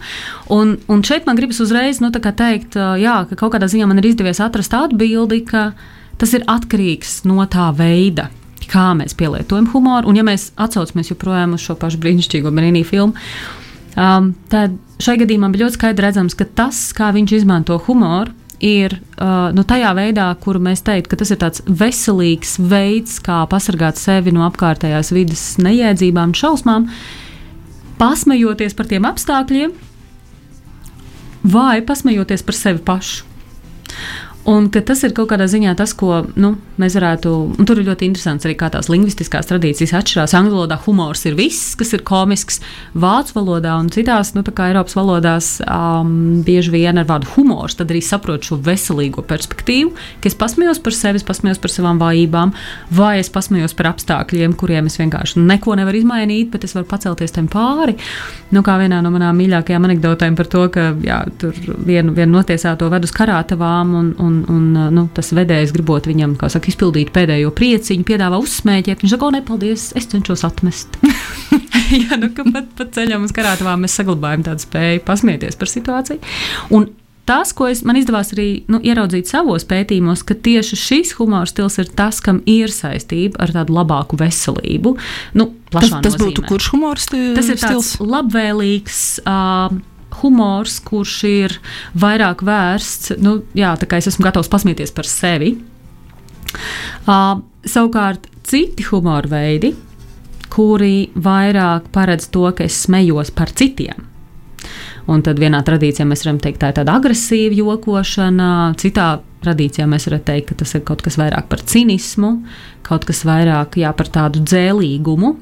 Un, 0.54 0.78
un 0.88 1.04
šeit 1.04 1.26
man 1.26 1.36
gribas 1.36 1.60
uzreiz 1.64 2.02
nu, 2.02 2.12
tā 2.12 2.22
teikt, 2.36 2.76
jā, 2.76 3.18
ka 3.30 3.36
kaut 3.36 3.54
kādā 3.54 3.70
ziņā 3.72 3.88
man 3.88 4.02
ir 4.02 4.12
izdevies 4.12 4.42
atrast 4.44 4.74
atbildi, 4.74 5.46
ka 5.46 5.74
tas 6.18 6.34
ir 6.34 6.46
atkarīgs 6.48 7.24
no 7.26 7.44
tā 7.46 7.70
veida. 7.76 8.30
Kā 8.72 8.92
mēs 8.98 9.16
pielietojam 9.18 9.68
humoru, 9.74 10.10
un 10.10 10.18
ja 10.20 10.24
mēs 10.26 10.50
atcaucamies 10.58 11.12
joprojām 11.12 11.54
uz 11.58 11.66
šo 11.66 11.76
pašu 11.80 12.00
brīnišķīgo 12.02 12.54
brīnī 12.56 12.82
filmu, 12.88 13.14
um, 13.94 14.32
tad 14.52 14.78
šai 15.04 15.20
gadījumā 15.22 15.52
bija 15.54 15.66
ļoti 15.66 15.80
skaidri 15.80 16.08
redzams, 16.08 16.38
ka 16.38 16.48
tas, 16.58 16.80
kā 16.98 17.12
viņš 17.16 17.36
izmanto 17.40 17.78
humoru, 17.88 18.34
ir 18.64 18.96
uh, 19.20 19.52
nu, 19.56 19.66
tajā 19.68 19.92
veidā, 19.98 20.30
kuru 20.42 20.62
mēs 20.64 20.84
teiktu, 20.86 21.12
ka 21.12 21.20
tas 21.20 21.34
ir 21.34 21.40
tāds 21.42 21.64
veselīgs 21.68 22.56
veids, 22.72 23.20
kā 23.24 23.44
pasargāt 23.52 24.00
sevi 24.00 24.34
no 24.36 24.46
apkārtējās 24.48 25.12
vidas 25.16 25.44
neiedzībām, 25.62 26.34
šausmām, 26.38 26.88
pasmejoties 28.00 28.76
par 28.78 28.90
tiem 28.92 29.08
apstākļiem, 29.08 29.76
vai 31.52 31.80
pasmejoties 31.86 32.46
par 32.46 32.58
sevi 32.58 32.84
pašu. 32.86 33.26
Un 34.46 34.68
tas 34.70 35.00
ir 35.02 35.14
kaut 35.18 35.32
kādā 35.32 35.48
ziņā 35.50 35.72
tas, 35.78 35.96
ko 35.98 36.20
nu, 36.38 36.52
mēs 36.78 36.94
varētu. 37.00 37.32
Tur 37.66 37.80
ir 37.82 37.88
ļoti 37.88 38.06
interesants 38.06 38.46
arī, 38.46 38.54
kā 38.60 38.70
tās 38.70 38.92
lingvistiskās 38.94 39.50
tradīcijas 39.50 39.96
atšķirās. 39.98 40.36
Angļu 40.38 40.54
valodā 40.54 40.78
humors 40.84 41.26
ir 41.26 41.34
viss, 41.40 41.74
kas 41.80 41.96
ir 41.98 42.04
komisks. 42.06 42.60
Vācu 42.94 43.40
valodā 43.40 43.74
un 43.82 43.90
citās 43.94 44.36
nu, 44.36 44.44
Eiropas 44.46 44.96
valodās 44.98 45.48
um, 45.66 46.44
bieži 46.46 46.76
vien 46.76 47.02
ar 47.02 47.08
vārdu 47.10 47.32
humors, 47.34 47.78
arī 47.82 48.04
saprot 48.06 48.46
šo 48.46 48.60
veselīgo 48.62 49.24
perspektīvu, 49.26 49.96
ka 50.22 50.30
es 50.30 50.38
pasmējos 50.38 50.82
par 50.86 50.94
sevi, 50.94 51.24
pasmējos 51.26 51.62
par 51.64 51.74
savām 51.74 52.02
vājībām, 52.02 52.54
vai 52.94 53.16
es 53.24 53.32
pasmējos 53.34 53.74
par 53.78 53.92
apstākļiem, 53.96 54.54
kuriem 54.60 54.92
es 54.92 55.00
vienkārši 55.02 55.42
neko 55.42 55.78
nevaru 55.80 56.04
izmainīt, 56.04 56.52
bet 56.54 56.68
es 56.68 56.78
varu 56.78 56.88
pacelties 56.90 57.34
tam 57.34 57.50
pāri. 57.52 57.98
Nu, 58.54 58.62
kā 58.66 58.78
vienā 58.82 59.02
no 59.02 59.10
manām 59.14 59.38
mīļākajām 59.42 59.90
anekdotēm 59.90 60.38
par 60.38 60.50
to, 60.54 60.66
ka 60.74 60.92
jā, 61.06 61.22
tur 61.42 61.58
vienu, 61.86 62.14
vienu 62.16 62.38
notiesāto 62.38 62.90
ved 62.94 63.08
uz 63.08 63.14
karātavām, 63.16 63.94
un, 64.00 64.14
un, 64.22 64.35
un 64.52 64.66
nu, 64.96 65.06
tas 65.16 65.32
vedējs 65.36 65.72
gribot 65.76 66.10
viņam, 66.10 66.36
saka, 66.52 66.72
izpildīt 66.72 67.14
pēdējo 67.16 67.54
prieciņu, 67.56 68.06
piedāvā 68.08 68.40
uzsmēķēt. 68.44 69.02
Viņš 69.06 69.16
saka, 69.16 69.30
o, 69.30 69.32
nepaldies, 69.38 69.88
es 70.00 70.10
cenšos 70.12 70.44
atmest. 70.48 71.00
jā, 72.04 72.18
nu, 72.22 72.30
pat 72.52 72.70
pa 72.78 72.90
ceļam 72.98 73.26
uz 73.28 73.34
karātavām 73.36 73.86
mēs 73.86 73.98
saglabājam 74.02 74.46
tādu 74.50 74.66
spēju 74.68 75.06
pasmieties 75.08 75.58
par 75.62 75.72
situāciju. 75.72 76.22
Un 76.76 76.92
Tas, 77.26 77.56
ko 77.58 77.66
es, 77.66 77.80
man 77.82 77.98
izdevās 77.98 78.30
arī 78.36 78.44
nu, 78.70 78.78
ieraudzīt 78.86 79.26
savos 79.26 79.64
pētījumos, 79.66 80.22
ka 80.30 80.36
tieši 80.46 80.78
šis 80.78 81.14
humora 81.18 81.48
stils 81.50 81.80
ir 81.82 81.88
tas, 81.98 82.20
kam 82.22 82.44
ir 82.46 82.70
saistība 82.70 83.40
ar 83.42 83.50
tādu 83.56 83.74
labāku 83.74 84.20
veselību. 84.22 84.92
Nu, 85.34 85.48
Tas, 85.74 85.90
tas 86.06 86.20
būtu 86.22 86.44
nozīmē. 86.44 86.52
kurš 86.52 86.68
humors? 86.76 87.08
sti- 87.10 87.34
Tas 87.34 87.50
ir 87.50 87.58
stils? 87.58 87.90
tāds 87.98 88.12
labvēlīgs. 88.14 89.00
Uh, 89.26 89.74
Humors, 90.22 90.80
kurš 90.86 91.16
ir 91.30 91.58
vairāk 92.00 92.44
vērsts, 92.46 93.16
nu, 93.24 93.40
jā, 93.58 93.74
tā 93.80 93.90
kā 93.90 94.00
es 94.02 94.10
esmu 94.12 94.28
gatavs 94.28 94.52
pasmieties 94.52 94.94
par 94.96 95.10
sevi. 95.10 95.56
Uh, 97.06 97.42
savukārt, 97.68 98.30
citi 98.46 98.86
humora 98.90 99.30
veidi, 99.30 99.74
kuri 100.54 101.10
vairāk 101.16 101.90
paredz 101.94 102.30
to, 102.32 102.48
ka 102.56 102.68
es 102.68 102.78
smējos 102.86 103.34
par 103.36 103.52
citiem. 103.52 104.06
Un 105.12 105.22
tad 105.22 105.38
vienā 105.38 105.60
tradīcijā 105.66 106.06
mēs 106.10 106.24
varam 106.26 106.40
teikt, 106.42 106.64
tā 106.64 106.72
ir 106.72 106.78
tāda 106.80 106.96
agresīva 106.98 107.54
jokošana, 107.60 108.52
citā 108.82 109.10
tradīcijā 109.46 109.86
mēs 109.90 110.08
varam 110.10 110.24
teikt, 110.26 110.48
ka 110.50 110.62
tas 110.64 110.74
ir 110.78 110.86
kaut 110.88 111.04
kas 111.06 111.20
vairāk 111.22 111.50
par 111.52 111.62
cinismu, 111.62 112.32
kaut 112.86 113.06
kas 113.06 113.22
vairāk 113.28 113.78
jā, 113.82 113.92
par 113.98 114.10
tādu 114.14 114.42
dzēlīgumu, 114.46 115.36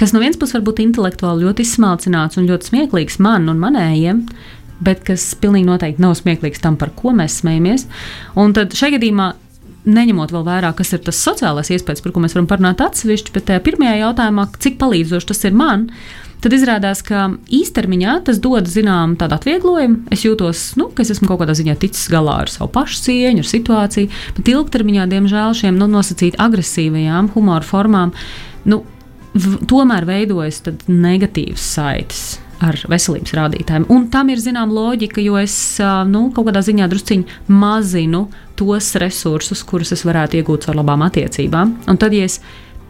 kas 0.00 0.14
no 0.14 0.22
vienas 0.22 0.38
puses 0.40 0.56
var 0.56 0.64
būt 0.64 0.80
intelektuāli 0.86 1.44
ļoti 1.44 1.66
izsmalcināts 1.66 2.40
un 2.40 2.48
ļoti 2.48 2.70
smieklīgs 2.70 3.20
man 3.20 3.50
un 3.52 3.60
manējiem, 3.60 4.24
bet 4.80 5.04
kas 5.04 5.26
pilnīgi 5.40 5.68
noteikti 5.68 6.00
nav 6.00 6.16
smieklīgs 6.18 6.62
tam, 6.64 6.78
par 6.80 6.94
ko 6.96 7.12
mēs 7.16 7.42
smejamies. 7.42 7.86
Un 8.40 8.56
tad 8.56 8.76
šajā 8.76 8.98
gadījumā. 8.98 9.32
Neņemot 9.80 10.28
vēl 10.28 10.42
vērā, 10.44 10.74
kas 10.76 10.90
ir 10.92 11.00
tas 11.00 11.16
sociālais 11.24 11.70
iespējas, 11.72 12.02
par 12.04 12.12
ko 12.12 12.20
mēs 12.20 12.34
varam 12.36 12.44
parunāt 12.50 12.82
atsevišķi, 12.84 13.32
bet 13.32 13.46
tajā 13.48 13.62
pirmajā 13.64 13.94
jautājumā, 14.02 14.44
cik 14.60 14.76
palīdzoši 14.76 15.28
tas 15.30 15.40
ir 15.48 15.56
man, 15.56 15.86
tad 16.44 16.52
izrādās, 16.52 17.00
ka 17.00 17.30
īstermiņā 17.48 18.18
tas 18.28 18.42
dod 18.44 18.68
zināmu 18.68 19.16
tādu 19.20 19.38
atvieglojumu. 19.38 20.12
Es 20.12 20.26
jūtos, 20.26 20.66
nu, 20.76 20.90
ka 20.92 21.00
es 21.00 21.14
esmu 21.16 21.30
kaut 21.30 21.40
kādā 21.40 21.56
ziņā 21.56 21.78
ticis 21.80 22.12
galā 22.12 22.42
ar 22.44 22.52
savu 22.52 22.68
pašu 22.76 23.00
cieņu, 23.06 23.40
ar 23.40 23.50
situāciju, 23.54 24.12
bet 24.36 24.52
ilgtermiņā, 24.52 25.08
diemžēl, 25.16 25.56
šiem 25.62 25.80
nu, 25.80 25.88
nosacīt 25.96 26.36
agresīvajām 26.44 27.32
humora 27.32 27.64
formām, 27.64 28.12
nu, 28.68 28.82
tomēr 29.70 30.06
veidojas 30.08 30.62
negatīvas 30.88 31.66
saites. 31.76 32.22
Ar 32.60 32.76
veselības 32.92 33.32
rādītājiem. 33.32 33.86
Un 33.88 34.02
tam 34.12 34.28
ir 34.28 34.36
zināma 34.36 34.74
loģika, 34.76 35.22
jo 35.24 35.38
es 35.40 35.54
nu, 36.10 36.26
kaut 36.36 36.50
kādā 36.50 36.60
ziņā 36.60 36.90
drusciņā 36.92 37.38
mazinu 37.48 38.26
tos 38.60 38.90
resursus, 39.00 39.62
kurus 39.64 39.94
es 39.96 40.04
varētu 40.04 40.42
iegūt 40.42 40.66
ar 40.68 40.76
labām 40.76 41.00
attiecībām. 41.06 41.72
Un 41.88 42.00
tad, 42.02 42.12
ja 42.12 42.28
es 42.28 42.36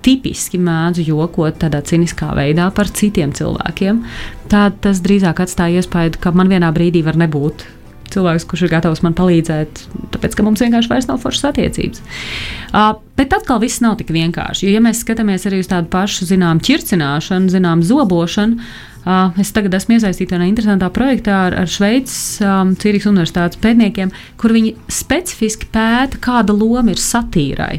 tipiski 0.03 0.59
mēdzu 0.59 1.05
jokot 1.13 1.61
tādā 1.63 1.85
ciniskā 1.87 2.33
veidā 2.35 2.67
par 2.75 2.91
citiem 2.91 3.31
cilvēkiem, 3.37 4.03
tad 4.51 4.81
tas 4.83 5.05
drīzāk 5.05 5.45
atstāja 5.45 5.85
iespēju, 5.85 6.19
ka 6.19 6.35
man 6.35 6.51
vienā 6.51 6.73
brīdī 6.75 7.05
var 7.07 7.21
nebūt 7.21 7.69
cilvēks, 8.15 8.47
kurš 8.51 8.67
ir 8.67 8.73
gatavs 8.75 9.03
man 9.07 9.17
palīdzēt, 9.19 9.83
tāpēc 10.15 10.37
ka 10.37 10.47
mums 10.47 10.63
vienkārši 10.65 10.91
vairs 10.91 11.09
nav 11.11 11.21
foršas 11.23 11.49
attiecības. 11.51 12.05
Uh, 12.71 12.93
bet 13.19 13.35
atkal 13.37 13.61
viss 13.63 13.83
nav 13.85 13.99
tik 14.01 14.13
vienkārši. 14.15 14.67
Jo, 14.67 14.77
ja 14.77 14.85
mēs 14.85 15.03
skatāmies 15.05 15.47
arī 15.49 15.63
uz 15.63 15.71
tādu 15.71 15.91
pašu, 15.93 16.29
zinām, 16.31 16.63
ķircināšanu, 16.65 17.53
zinām, 17.53 17.85
zobošanu, 17.87 18.61
uh, 18.61 19.37
es 19.41 19.53
tagad 19.57 19.77
esmu 19.79 19.99
iesaistīta 19.99 20.37
vienā 20.37 20.49
interesantā 20.51 20.91
projektā 20.95 21.37
ar, 21.49 21.59
ar 21.63 21.71
Šveices 21.71 22.41
um, 22.45 22.75
Cīrikas 22.79 23.11
Universitātes 23.11 23.61
pētniekiem, 23.63 24.15
kur 24.41 24.57
viņi 24.57 24.75
specifiski 24.93 25.71
pēta, 25.73 26.21
kāda 26.23 26.57
loma 26.57 26.93
ir 26.95 27.03
satīrai. 27.03 27.79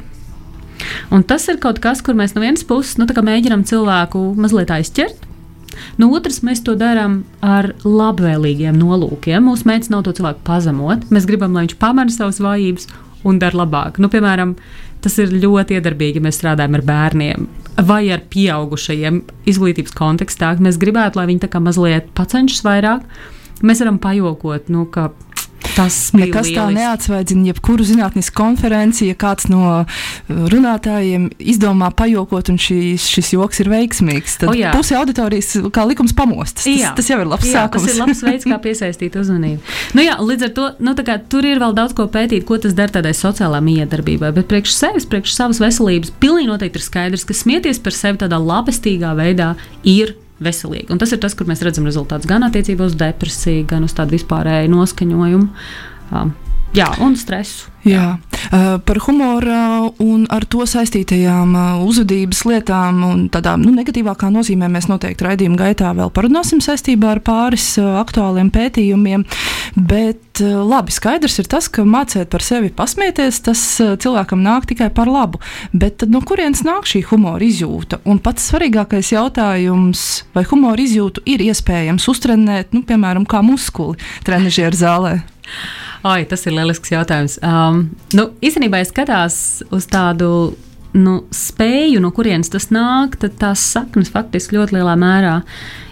Un 1.13 1.23
tas 1.27 1.45
ir 1.51 1.59
kaut 1.61 1.79
kas, 1.81 2.01
kur 2.01 2.17
mēs 2.17 2.33
no 2.35 2.41
vienas 2.43 2.63
puses 2.67 2.97
nu, 2.97 3.05
mēģinām 3.05 3.65
cilvēku 3.69 4.31
mazliet 4.39 4.73
aizķert. 4.73 5.30
No 6.01 6.11
otras, 6.15 6.41
mēs 6.45 6.63
to 6.65 6.75
darām 6.79 7.21
ar 7.45 7.71
labvēlīgiem 7.85 8.77
nolūkiem. 8.79 9.47
Mūsu 9.47 9.67
mērķis 9.69 9.91
nav 9.93 10.05
to 10.07 10.15
cilvēku 10.17 10.43
pazemot. 10.47 11.07
Mēs 11.13 11.27
gribam, 11.29 11.55
lai 11.55 11.65
viņš 11.67 11.77
pamana 11.81 12.13
savas 12.13 12.41
vājības 12.43 12.89
un 13.27 13.39
dara 13.41 13.63
labāk. 13.63 13.99
Nu, 14.01 14.09
piemēram, 14.11 14.55
tas 15.01 15.17
ir 15.21 15.33
ļoti 15.33 15.77
iedarbīgi, 15.77 16.21
ja 16.21 16.27
mēs 16.27 16.41
strādājam 16.41 16.77
ar 16.79 16.85
bērniem 16.87 17.49
vai 17.87 18.03
ar 18.13 18.23
pieaugušajiem 18.29 19.21
izglītības 19.49 19.95
kontekstā. 19.97 20.53
Mēs 20.61 20.79
gribētu, 20.81 21.21
lai 21.21 21.29
viņi 21.29 21.45
tā 21.45 21.51
kā 21.51 21.61
mazliet 21.63 22.11
pacenšas 22.17 22.65
vairāk. 22.67 23.05
Mēs 23.65 23.81
varam 23.83 23.99
pajokot, 24.01 24.69
nu, 24.73 24.87
ka 24.91 25.11
Tas 25.75 25.95
bija 26.11 26.25
Nekas 26.27 26.49
tā 26.49 26.65
lieliski. 26.67 26.77
neatsvaidzina 26.79 27.47
jebkuru 27.51 27.85
zinātnisku 27.87 28.35
konferenci, 28.35 29.07
ja 29.11 29.15
kāds 29.15 29.47
no 29.51 29.61
uh, 29.81 30.01
runātājiem 30.51 31.29
izdomā 31.39 31.91
pajokot, 31.95 32.49
un 32.51 32.57
šīs, 32.61 33.05
šis 33.11 33.33
joks 33.35 33.61
ir 33.63 33.69
veiksmīgs. 33.71 34.37
Tad 34.41 34.51
O, 34.51 34.55
jā. 34.57 34.73
puse 34.75 34.95
auditorijas 34.99 35.53
kā 35.73 35.85
likums 35.87 36.13
pamostas. 36.17 36.65
Tas, 36.65 36.79
Jā. 36.81 36.91
tas 36.97 37.07
jau 37.09 37.19
ir 37.23 37.29
labs 37.31 37.47
jā, 37.47 37.53
sākums. 37.63 37.85
Tas 37.87 37.95
ir 37.95 38.01
labs 38.01 38.23
veids, 38.25 38.47
kā 38.49 38.57
piesaistīt 38.65 39.15
uzmanību. 39.21 39.61
Nu, 39.97 40.03
jā, 40.05 40.17
līdz 40.19 40.47
ar 40.49 40.53
to 40.57 40.67
nu, 40.83 40.95
tā 40.97 41.05
kā, 41.07 41.17
tur 41.31 41.47
ir 41.47 41.61
vēl 41.63 41.75
daudz 41.77 41.95
ko 41.97 42.07
pētīt, 42.11 42.43
ko 42.49 42.59
tas 42.61 42.75
dara 42.77 42.91
tādai 42.99 43.13
sociālā 43.17 43.61
miedarbībai. 43.63 44.33
Bet 44.35 44.49
priekš 44.51 44.75
sevis, 44.75 45.07
priekš 45.09 45.37
savas 45.37 45.61
veselības, 45.63 46.11
pilnīgi 46.21 46.51
noteikti 46.51 46.81
ir 46.81 46.85
skaidrs, 46.89 47.25
ka 47.29 47.37
smieties 47.37 47.79
par 47.83 47.95
sevi 47.95 48.21
tādā 48.25 48.41
labestīgā 48.41 49.15
veidā 49.17 49.53
ir. 49.87 50.17
Veselīgi. 50.41 50.89
Un 50.93 51.01
tas 51.01 51.11
ir 51.13 51.21
tas, 51.21 51.35
kur 51.37 51.49
mēs 51.49 51.61
redzam 51.65 51.85
rezultātus 51.89 52.29
gan 52.29 52.45
attiecībā 52.47 52.87
uz 52.89 52.95
depresiju, 52.97 53.67
gan 53.69 53.85
uz 53.85 53.93
tādu 53.97 54.17
vispārēju 54.17 54.71
noskaņojumu. 54.73 55.49
Um, 56.11 56.33
jā, 56.77 56.87
un 57.03 57.15
stresu. 57.19 57.71
Jā, 57.81 58.19
uh, 58.53 58.75
par 58.85 58.99
humoru 59.07 59.89
un 60.05 60.27
ar 60.29 60.43
to 60.45 60.67
saistītajām 60.69 61.55
uh, 61.57 61.79
uzvedības 61.81 62.43
lietām 62.45 62.99
un 63.07 63.23
tādām 63.33 63.63
nu, 63.65 63.71
negatīvākā 63.73 64.29
nozīmē 64.29 64.69
mēs 64.69 64.85
noteikti 64.91 65.25
raidījuma 65.25 65.57
gaitā 65.63 65.89
vēl 65.97 66.11
parunāsim 66.13 66.61
saistībā 66.61 67.15
ar 67.15 67.23
pāris 67.25 67.73
aktuāliem 67.81 68.51
pētījumiem. 68.53 69.25
Bet 69.73 70.43
labi, 70.45 70.93
skaidrs 70.93 71.39
ir 71.41 71.49
tas, 71.49 71.71
ka 71.73 71.81
mācīt 71.81 72.29
par 72.29 72.45
sevi 72.45 72.69
pasmieties, 72.75 73.41
tas 73.49 73.65
cilvēkam 73.81 74.45
nāk 74.45 74.69
tikai 74.69 74.91
par 74.93 75.09
labu. 75.09 75.41
Bet 75.73 75.97
tad 76.03 76.13
no 76.13 76.21
kurienes 76.21 76.61
nāk 76.67 76.85
šī 76.89 77.01
humora 77.09 77.41
izjūta? 77.45 78.03
Un 78.05 78.21
pats 78.21 78.45
svarīgākais 78.51 79.13
jautājums, 79.15 80.05
vai 80.37 80.45
humora 80.53 80.85
izjūtu 80.85 81.25
ir 81.33 81.41
iespējams 81.49 82.09
uztrenēt, 82.13 82.75
nu, 82.77 82.85
piemēram, 82.85 83.25
kā 83.25 83.41
muskuli 83.45 83.97
trenižieru 84.27 84.85
zālē? 84.85 85.15
Ai, 86.01 86.25
tas 86.25 86.47
ir 86.49 86.55
lielisks 86.57 86.91
jautājums. 86.93 87.37
Um, 87.45 87.91
nu, 88.17 88.31
īstenībā, 88.41 88.81
ja 88.81 88.89
skatās 88.89 89.35
uz 89.69 89.85
tādu 89.91 90.31
nu, 90.97 91.21
spēju, 91.31 92.01
no 92.03 92.09
kurienes 92.15 92.49
tas 92.51 92.67
nāk, 92.73 93.15
tad 93.21 93.37
tās 93.39 93.61
saknes 93.73 94.11
faktiski 94.11 94.57
ļoti 94.57 94.75
lielā 94.75 94.95
mērā 94.99 95.35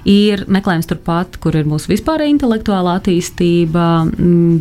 ir 0.10 0.44
meklējums 0.52 0.90
turpat, 0.90 1.38
kur 1.44 1.56
ir 1.56 1.68
mūsu 1.70 1.92
vispārējā 1.92 2.34
intelektuālā 2.34 2.96
attīstība, 3.00 3.86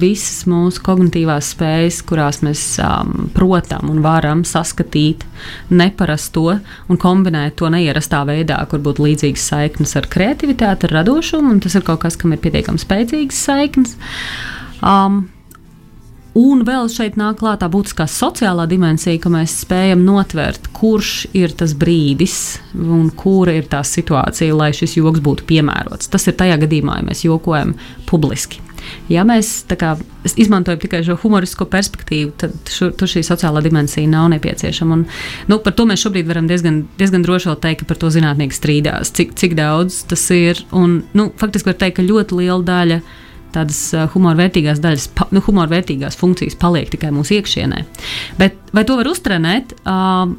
visas 0.03 0.45
mūsu 0.51 0.83
kognitīvās 0.87 1.53
spējas, 1.55 2.03
kurās 2.07 2.43
mēs 2.47 2.65
um, 2.85 3.31
protam 3.35 3.91
un 3.93 4.03
varam 4.05 4.45
saskatīt 4.47 5.25
neparasto 5.73 6.59
un 6.59 7.01
kombinēt 7.01 7.57
to 7.59 7.71
neierastā 7.73 8.25
veidā, 8.29 8.61
kur 8.71 8.83
būtu 8.85 9.09
līdzīgas 9.09 9.49
saiknes 9.55 9.97
ar 9.99 10.11
kreativitāti, 10.11 10.91
ar 10.91 11.01
radošumu, 11.01 11.57
un 11.57 11.65
tas 11.65 11.79
ir 11.79 11.87
kaut 11.87 12.05
kas, 12.05 12.19
kam 12.21 12.37
ir 12.37 12.43
pietiekami 12.45 12.83
spēcīgas 12.83 13.43
saiknes. 13.49 13.99
Um, 14.85 15.27
Un 16.39 16.61
vēl 16.63 16.87
šeit 16.93 17.17
nāk 17.19 17.41
klāta 17.41 17.67
būtiskā 17.73 18.05
sociālā 18.11 18.69
dimensija, 18.71 19.19
ka 19.19 19.33
mēs 19.33 19.57
spējam 19.65 20.05
notvert, 20.07 20.69
kurš 20.77 21.27
ir 21.35 21.55
tas 21.59 21.75
brīdis 21.75 22.61
un 22.79 23.09
kura 23.11 23.57
ir 23.59 23.67
tā 23.71 23.81
situācija, 23.83 24.55
lai 24.55 24.71
šis 24.77 24.99
joks 25.01 25.25
būtu 25.25 25.49
piemērots. 25.49 26.13
Tas 26.13 26.29
ir 26.31 26.39
tajā 26.39 26.61
gadījumā, 26.63 27.01
ja 27.01 27.09
mēs 27.11 27.25
jokojam 27.27 27.75
publiski. 28.07 28.63
Ja 29.11 29.25
mēs 29.27 29.65
kā, 29.81 29.97
izmantojam 30.39 30.79
tikai 30.85 31.01
šo 31.05 31.17
humorisko 31.25 31.67
perspektīvu, 31.69 32.33
tad 32.39 32.55
šu, 32.71 32.93
tur 32.95 33.11
šī 33.11 33.25
sociālā 33.27 33.63
dimensija 33.65 34.09
nav 34.09 34.29
nepieciešama. 34.37 34.95
Un, 34.95 35.07
nu, 35.51 35.59
par 35.65 35.75
to 35.75 35.89
mēs 35.91 36.05
šobrīd 36.05 36.29
varam 36.31 36.47
diezgan, 36.51 36.85
diezgan 37.01 37.27
droši 37.27 37.57
teikt, 37.65 37.83
ka 37.83 37.91
par 37.91 37.99
to 37.99 38.13
zinātnieki 38.15 38.57
strīdās, 38.57 39.11
cik, 39.17 39.35
cik 39.41 39.59
daudz 39.59 40.05
tas 40.09 40.29
ir. 40.35 40.63
Un, 40.71 41.01
nu, 41.19 41.33
faktiski 41.41 41.73
var 41.73 41.81
teikt, 41.83 41.99
ka 41.99 42.07
ļoti 42.07 42.45
liela 42.45 42.63
daļa 42.69 43.01
tādas 43.59 43.83
uh, 43.97 44.07
humora 44.15 44.39
vērtīgās 44.41 44.83
daļas, 44.85 45.09
pa, 45.19 45.29
nu, 45.35 45.43
humora 45.45 45.75
vērtīgās 45.77 46.19
funkcijas 46.19 46.59
paliek 46.61 46.91
tikai 46.95 47.13
mūsu 47.15 47.39
iekšienē. 47.39 47.85
Bet 48.41 48.59
vai 48.73 48.87
to 48.89 48.99
var 49.01 49.11
uztrenēt? 49.11 49.81
Uh, 49.85 50.37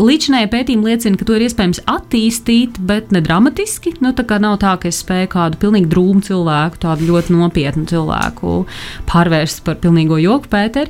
Līdzinājie 0.00 0.48
pētījumi 0.48 0.88
liecina, 0.88 1.18
ka 1.20 1.26
to 1.28 1.34
ir 1.36 1.42
iespējams 1.44 1.82
attīstīt, 1.90 2.78
bet 2.88 3.10
ne 3.12 3.20
dramatiski. 3.20 3.92
Nu, 4.00 4.14
tā 4.16 4.24
kā 4.24 4.38
nav 4.40 4.56
tā, 4.62 4.72
ka 4.80 4.88
es 4.88 5.02
spēju 5.02 5.28
kādu 5.34 5.60
pilnīgi 5.60 5.90
drūmu 5.92 6.24
cilvēku, 6.24 6.80
tādu 6.80 7.10
ļoti 7.10 7.36
nopietnu 7.36 7.84
cilvēku 7.90 8.54
pārvērst 9.10 9.60
par 9.66 9.76
pilnīgo 9.82 10.16
joku 10.22 10.48
pēteri. 10.54 10.88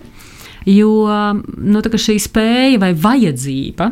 Jo 0.71 0.93
nu, 1.43 1.83
šī 1.83 2.17
spēja 2.23 2.79
vai 2.79 2.93
vajadzība 2.95 3.91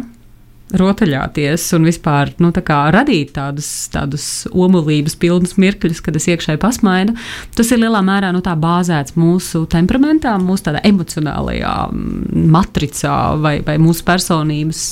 rotaļāties 0.77 1.65
un 1.77 1.87
vispār 1.89 2.33
nu, 2.43 2.51
tā 2.53 2.81
radīt 2.93 3.33
tādus, 3.37 3.69
tādus 3.93 4.27
omulības 4.53 5.17
pilnus 5.21 5.57
mirkļus, 5.61 6.03
kad 6.05 6.17
es 6.19 6.29
iekšēji 6.29 6.61
pasmaidu. 6.63 7.17
Tas 7.57 7.73
ir 7.73 7.83
lielā 7.83 8.03
mērā 8.05 8.33
nu, 8.35 8.43
bāzēts 8.45 9.17
mūsu 9.19 9.65
temperamentā, 9.71 10.37
mūsu 10.43 10.75
emocionālajā 10.85 11.75
mm, 11.89 12.47
matricā 12.53 13.17
vai, 13.41 13.59
vai 13.65 13.79
mūsu 13.81 14.05
personības 14.09 14.87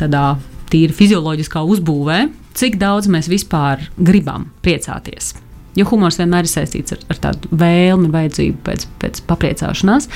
tādā 0.00 0.36
tīri 0.72 0.96
fizioloģiskā 0.96 1.62
uzbūvē, 1.74 2.24
cik 2.56 2.80
daudz 2.80 3.10
mēs 3.12 3.28
vispār 3.32 3.84
gribam 4.00 4.48
priecāties. 4.64 5.34
Jo 5.78 5.86
humors 5.88 6.18
vienmēr 6.20 6.44
ir 6.44 6.52
saistīts 6.52 6.92
ar, 6.92 7.02
ar 7.12 7.20
tādu 7.26 7.48
vēlmi, 7.56 8.10
vajadzību 8.12 8.60
pēc, 8.66 8.86
pēc 9.00 9.20
papriecāšanās. 9.28 10.08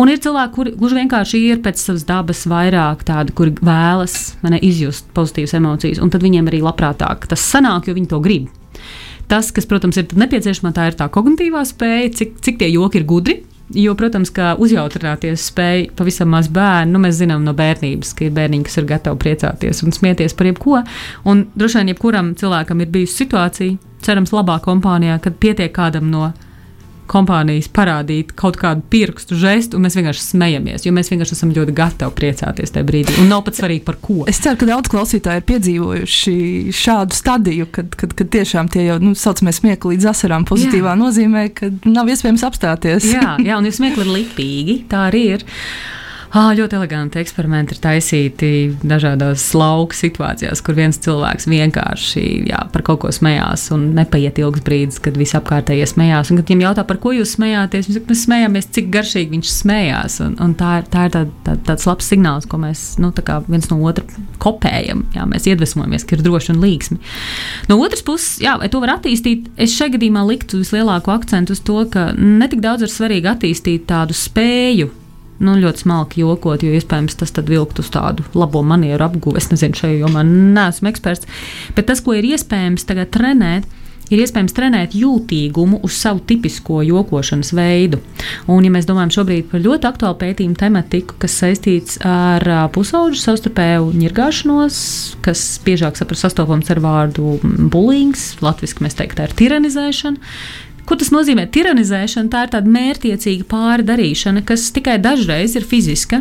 Un 0.00 0.12
ir 0.12 0.22
cilvēki, 0.24 0.54
kuri 0.56 0.74
gluži 0.78 1.00
vienkārši 1.02 1.40
ir 1.50 1.62
pēc 1.64 1.82
savas 1.82 2.06
dabas 2.08 2.44
vairāk 2.48 3.04
tādi, 3.08 3.34
kuri 3.36 3.52
vēlas 3.60 4.34
ne, 4.46 4.60
izjust 4.64 5.10
pozitīvas 5.16 5.56
emocijas, 5.60 6.00
un 6.00 6.12
tad 6.14 6.24
viņiem 6.24 6.48
arī 6.48 6.62
labprātāk 6.64 7.28
tas 7.28 7.44
sanāk, 7.52 7.90
jo 7.90 7.96
viņi 7.98 8.12
to 8.14 8.20
grib. 8.24 8.48
Tas, 9.28 9.48
kas, 9.56 9.64
protams, 9.68 9.96
ir 10.00 10.10
nepieciešama, 10.20 10.74
tā 10.76 10.90
ir 10.90 10.96
tā 10.98 11.08
kognitīvā 11.12 11.62
spēja, 11.68 12.12
cik, 12.20 12.38
cik 12.44 12.60
tie 12.60 12.68
joki 12.72 13.00
ir 13.00 13.06
gudri. 13.08 13.36
Jo, 13.72 13.94
protams, 13.96 14.28
ka 14.34 14.52
uzjautrināties 14.60 15.46
spēja 15.48 15.86
pavisam 15.96 16.28
maz 16.34 16.50
bērnu. 16.52 16.92
Nu, 16.92 17.00
mēs 17.00 17.16
zinām 17.22 17.46
no 17.46 17.54
bērnības, 17.56 18.12
ka 18.16 18.26
ir 18.26 18.34
bērniņi, 18.36 18.66
kas 18.66 18.76
ir 18.76 18.88
gatavi 18.90 19.20
priecāties 19.22 19.80
un 19.86 19.94
smieties 19.96 20.36
par 20.36 20.50
jebko. 20.50 20.82
Un 21.24 21.46
droši 21.56 21.80
vien 21.80 21.94
jebkuram 21.94 22.34
cilvēkam 22.36 22.84
ir 22.84 22.92
bijusi 22.92 23.22
situācija, 23.22 23.78
cerams, 24.04 24.34
labā 24.36 24.58
kompānijā, 24.64 25.16
kad 25.24 25.40
pietiek 25.40 25.72
kādam 25.72 26.12
no 26.12 26.28
kompānijas 27.10 27.68
parādīt 27.74 28.32
kaut 28.38 28.58
kādu 28.60 28.84
pirkstu 28.90 29.36
žestu, 29.38 29.78
un 29.78 29.86
mēs 29.86 29.96
vienkārši 29.98 30.24
smejamies, 30.24 30.86
jo 30.86 30.92
mēs 30.96 31.10
vienkārši 31.12 31.36
esam 31.36 31.52
ļoti 31.54 31.74
gatavi 31.76 32.16
priecāties 32.18 32.74
tajā 32.74 32.88
brīdī. 32.88 33.16
Un 33.22 33.30
nav 33.32 33.44
pat 33.46 33.58
svarīgi 33.58 33.84
par 33.86 33.98
ko. 34.02 34.22
Es 34.30 34.40
ceru, 34.44 34.58
ka 34.60 34.68
daudz 34.68 34.92
klausītāji 34.92 35.42
ir 35.42 35.48
piedzīvojuši 35.50 36.36
šādu 36.74 37.18
stadiju, 37.18 37.68
kad, 37.74 37.96
kad, 38.00 38.14
kad 38.18 38.32
tiešām 38.36 38.70
tie 38.72 38.88
jau 38.88 39.00
nu, 39.02 39.14
saucamie 39.18 39.54
smiekli 39.56 39.96
līdz 39.96 40.10
asarām 40.14 40.46
pozitīvā 40.48 40.94
jā. 40.94 41.00
nozīmē, 41.00 41.48
ka 41.56 41.72
nav 41.88 42.10
iespējams 42.12 42.46
apstāties. 42.48 43.10
jā, 43.14 43.36
jā, 43.44 43.58
un 43.58 43.68
ja 43.68 43.74
smiekli 43.74 44.06
ir 44.06 44.14
lipīgi, 44.20 44.80
tā 44.90 45.08
arī 45.10 45.26
ir. 45.36 45.46
Ah, 46.34 46.48
ļoti 46.50 46.74
eleganti 46.74 47.20
eksperimenti 47.20 47.76
ir 47.76 47.78
taisīti 47.78 48.48
dažādās 48.82 49.44
lauka 49.54 49.94
situācijās, 49.94 50.58
kur 50.66 50.74
viens 50.74 50.96
cilvēks 50.98 51.44
vienkārši 51.46 52.22
jā, 52.48 52.58
par 52.74 52.82
kaut 52.88 53.04
ko 53.04 53.12
smējās, 53.14 53.68
un 53.76 53.84
nepaiet 53.94 54.40
ilgs 54.42 54.64
brīdis, 54.66 54.98
kad 55.04 55.14
visi 55.14 55.36
apkārtējie 55.38 55.86
smējās. 55.92 56.32
Un, 56.32 56.40
kad 56.40 56.50
viņiem 56.50 56.64
jautā, 56.64 56.82
par 56.88 56.98
ko 57.04 57.12
jūs 57.14 57.36
smējāties, 57.36 57.86
viņi 57.86 57.98
saka, 58.00 58.10
mēs 58.10 58.24
smējāmies, 58.26 58.66
cik 58.74 58.88
garšīgi 58.96 59.30
viņš 59.36 59.52
smējās. 59.60 60.16
Un, 60.24 60.32
un 60.42 60.56
tā 60.58 60.72
ir, 60.80 60.88
tā 60.90 61.04
ir 61.06 61.14
tā, 61.14 61.22
tā, 61.46 61.54
tāds 61.70 61.86
labs 61.86 62.10
signāls, 62.10 62.50
ko 62.50 62.58
mēs 62.64 62.82
nu, 62.98 63.12
viens 63.46 63.70
no 63.70 63.78
otra 63.86 64.26
kopējam. 64.42 65.06
Jā, 65.14 65.28
mēs 65.30 65.46
iedvesmojamies, 65.52 66.02
ka 66.02 66.18
ir 66.18 66.26
droši 66.26 66.50
un 66.56 66.60
līgsmi. 66.66 67.00
No 67.70 67.78
otras 67.78 68.02
puses, 68.02 68.42
jā, 68.42 68.56
vai 68.58 68.72
to 68.74 68.82
var 68.82 68.96
attīstīt, 68.96 69.52
es 69.54 69.78
šajā 69.78 70.00
gadījumā 70.00 70.26
liktu 70.32 70.64
vislielāko 70.64 71.14
akcentu 71.14 71.54
uz 71.54 71.62
to, 71.62 71.78
ka 71.94 72.10
netik 72.18 72.66
daudz 72.66 72.88
ir 72.88 72.94
svarīgi 72.96 73.34
attīstīt 73.36 73.86
tādu 73.94 74.18
spēju 74.18 74.90
nu, 75.44 75.56
ļoti 75.60 75.84
smalki 75.84 76.24
jokot, 76.24 76.64
jo 76.64 76.74
iespējams 76.74 77.20
tas 77.20 77.34
vilkt 77.44 77.80
uz 77.82 77.92
tādu 77.94 78.26
labo 78.34 78.64
manieru 78.66 79.06
apgūvi. 79.08 79.40
Es 79.40 79.50
nezinu, 79.52 79.76
šajā 79.78 80.02
jomā 80.02 80.24
neesmu 80.26 80.90
eksperts. 80.90 81.28
Bet 81.76 81.90
tas, 81.90 82.02
ko 82.04 82.16
ir 82.16 82.26
iespējams 82.34 82.86
tagad 82.88 83.12
trenēt, 83.14 83.68
ir 84.12 84.20
iespējams 84.20 84.54
trenēt 84.56 84.96
jūtīgumu 84.98 85.80
uz 85.86 85.96
savu 85.96 86.22
tipisko 86.28 86.82
jokošanas 86.84 87.52
veidu. 87.56 88.00
Un, 88.50 88.64
ja 88.66 88.72
mēs 88.72 88.88
domājam 88.88 89.14
šobrīd 89.18 89.48
par 89.52 89.62
ļoti 89.64 89.88
aktuālu 89.88 90.18
pētījumu 90.20 90.58
tematiku, 90.60 91.16
kas 91.22 91.38
saistīts 91.40 92.00
ar 92.08 92.44
pusauģu 92.74 93.20
savstarpēju 93.22 93.94
ņirgāšanos, 94.02 94.76
kas 95.24 95.46
biežāk 95.64 95.98
sastopams 96.00 96.70
ar 96.74 96.82
vārdu 96.84 97.38
bullying, 97.42 98.16
latviešu 98.44 98.84
mēs 98.84 99.00
teiktu, 99.00 99.24
ir 99.24 99.36
tiranizēšana. 99.40 100.34
Ko 100.84 100.96
tas 101.00 101.08
nozīmē? 101.14 101.46
Tiranizēšana 101.48 102.28
tā 102.32 102.44
ir 102.44 102.50
tāda 102.52 102.70
mērķiecīga 102.72 103.46
pārdarīšana, 103.48 104.42
kas 104.44 104.66
tikai 104.76 104.98
dažreiz 105.00 105.54
ir 105.56 105.64
fiziska, 105.64 106.20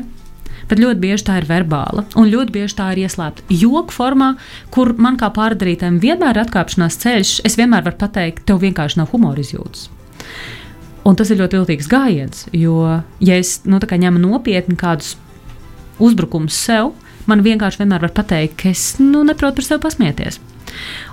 bet 0.69 0.79
ļoti 0.79 1.01
bieži 1.03 1.27
tā 1.27 1.41
ir 1.41 1.47
verbāla 1.49 2.05
un 2.19 2.31
ļoti 2.31 2.55
bieži 2.55 2.77
tā 2.77 2.91
ir 2.93 3.03
ieslēgta 3.03 3.43
joku 3.51 3.91
formā, 3.91 4.33
kur 4.71 4.93
man 4.95 5.19
kā 5.19 5.27
pārdarītājam 5.35 5.99
vienmēr 6.03 6.37
ir 6.37 6.45
atkāpšanās 6.45 6.99
ceļš. 7.03 7.33
Es 7.47 7.59
vienmēr 7.59 7.83
varu 7.89 7.99
pateikt, 8.05 8.45
tev 8.47 8.63
vienkārši 8.63 9.01
nav 9.01 9.11
humora 9.11 9.43
izjūtas. 9.43 9.89
Un 11.03 11.19
tas 11.19 11.27
ir 11.33 11.41
ļoti 11.41 11.59
viltīgs 11.59 11.91
gājiens, 11.91 12.45
jo, 12.55 12.77
ja 13.19 13.35
es 13.35 13.57
nu, 13.67 13.81
ņemu 13.83 14.23
nopietni 14.23 14.77
kādus 14.79 15.17
uzbrukumus 15.99 16.55
sev, 16.55 16.93
man 17.27 17.43
vienkārši 17.43 17.83
vienmēr 17.83 18.07
var 18.07 18.15
pateikt, 18.15 18.55
ka 18.63 18.71
es 18.71 18.93
nu, 19.03 19.25
neprotu 19.27 19.59
par 19.59 19.67
sevi 19.67 19.83
pasmieties. 19.83 20.39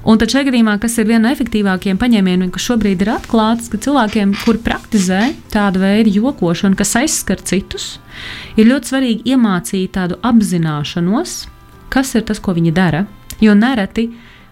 Un 0.08 0.20
tad 0.20 0.32
šajā 0.32 0.48
gadījumā, 0.48 0.76
kas 0.80 0.96
ir 0.98 1.08
viena 1.08 1.26
no 1.26 1.34
efektīvākajiem 1.34 2.00
paņēmieniem, 2.00 2.50
kas 2.54 2.66
šobrīd 2.70 3.04
ir 3.04 3.12
atklāts, 3.14 3.68
ka 3.72 3.80
cilvēkiem, 3.84 4.34
kuri 4.44 4.62
praktizē 4.64 5.22
tādu 5.52 5.82
veidu 5.82 6.14
jokošanu, 6.16 6.78
kas 6.78 6.96
aizskar 7.02 7.42
citus, 7.44 7.92
ir 8.56 8.70
ļoti 8.70 8.92
svarīgi 8.92 9.34
iemācīt 9.34 9.94
tādu 9.98 10.18
apzināšanos, 10.24 11.36
kas 11.92 12.14
ir 12.16 12.26
tas, 12.28 12.40
ko 12.40 12.56
viņi 12.56 12.74
dara. 12.76 13.04
Jo 13.40 13.54
nereti 13.56 14.10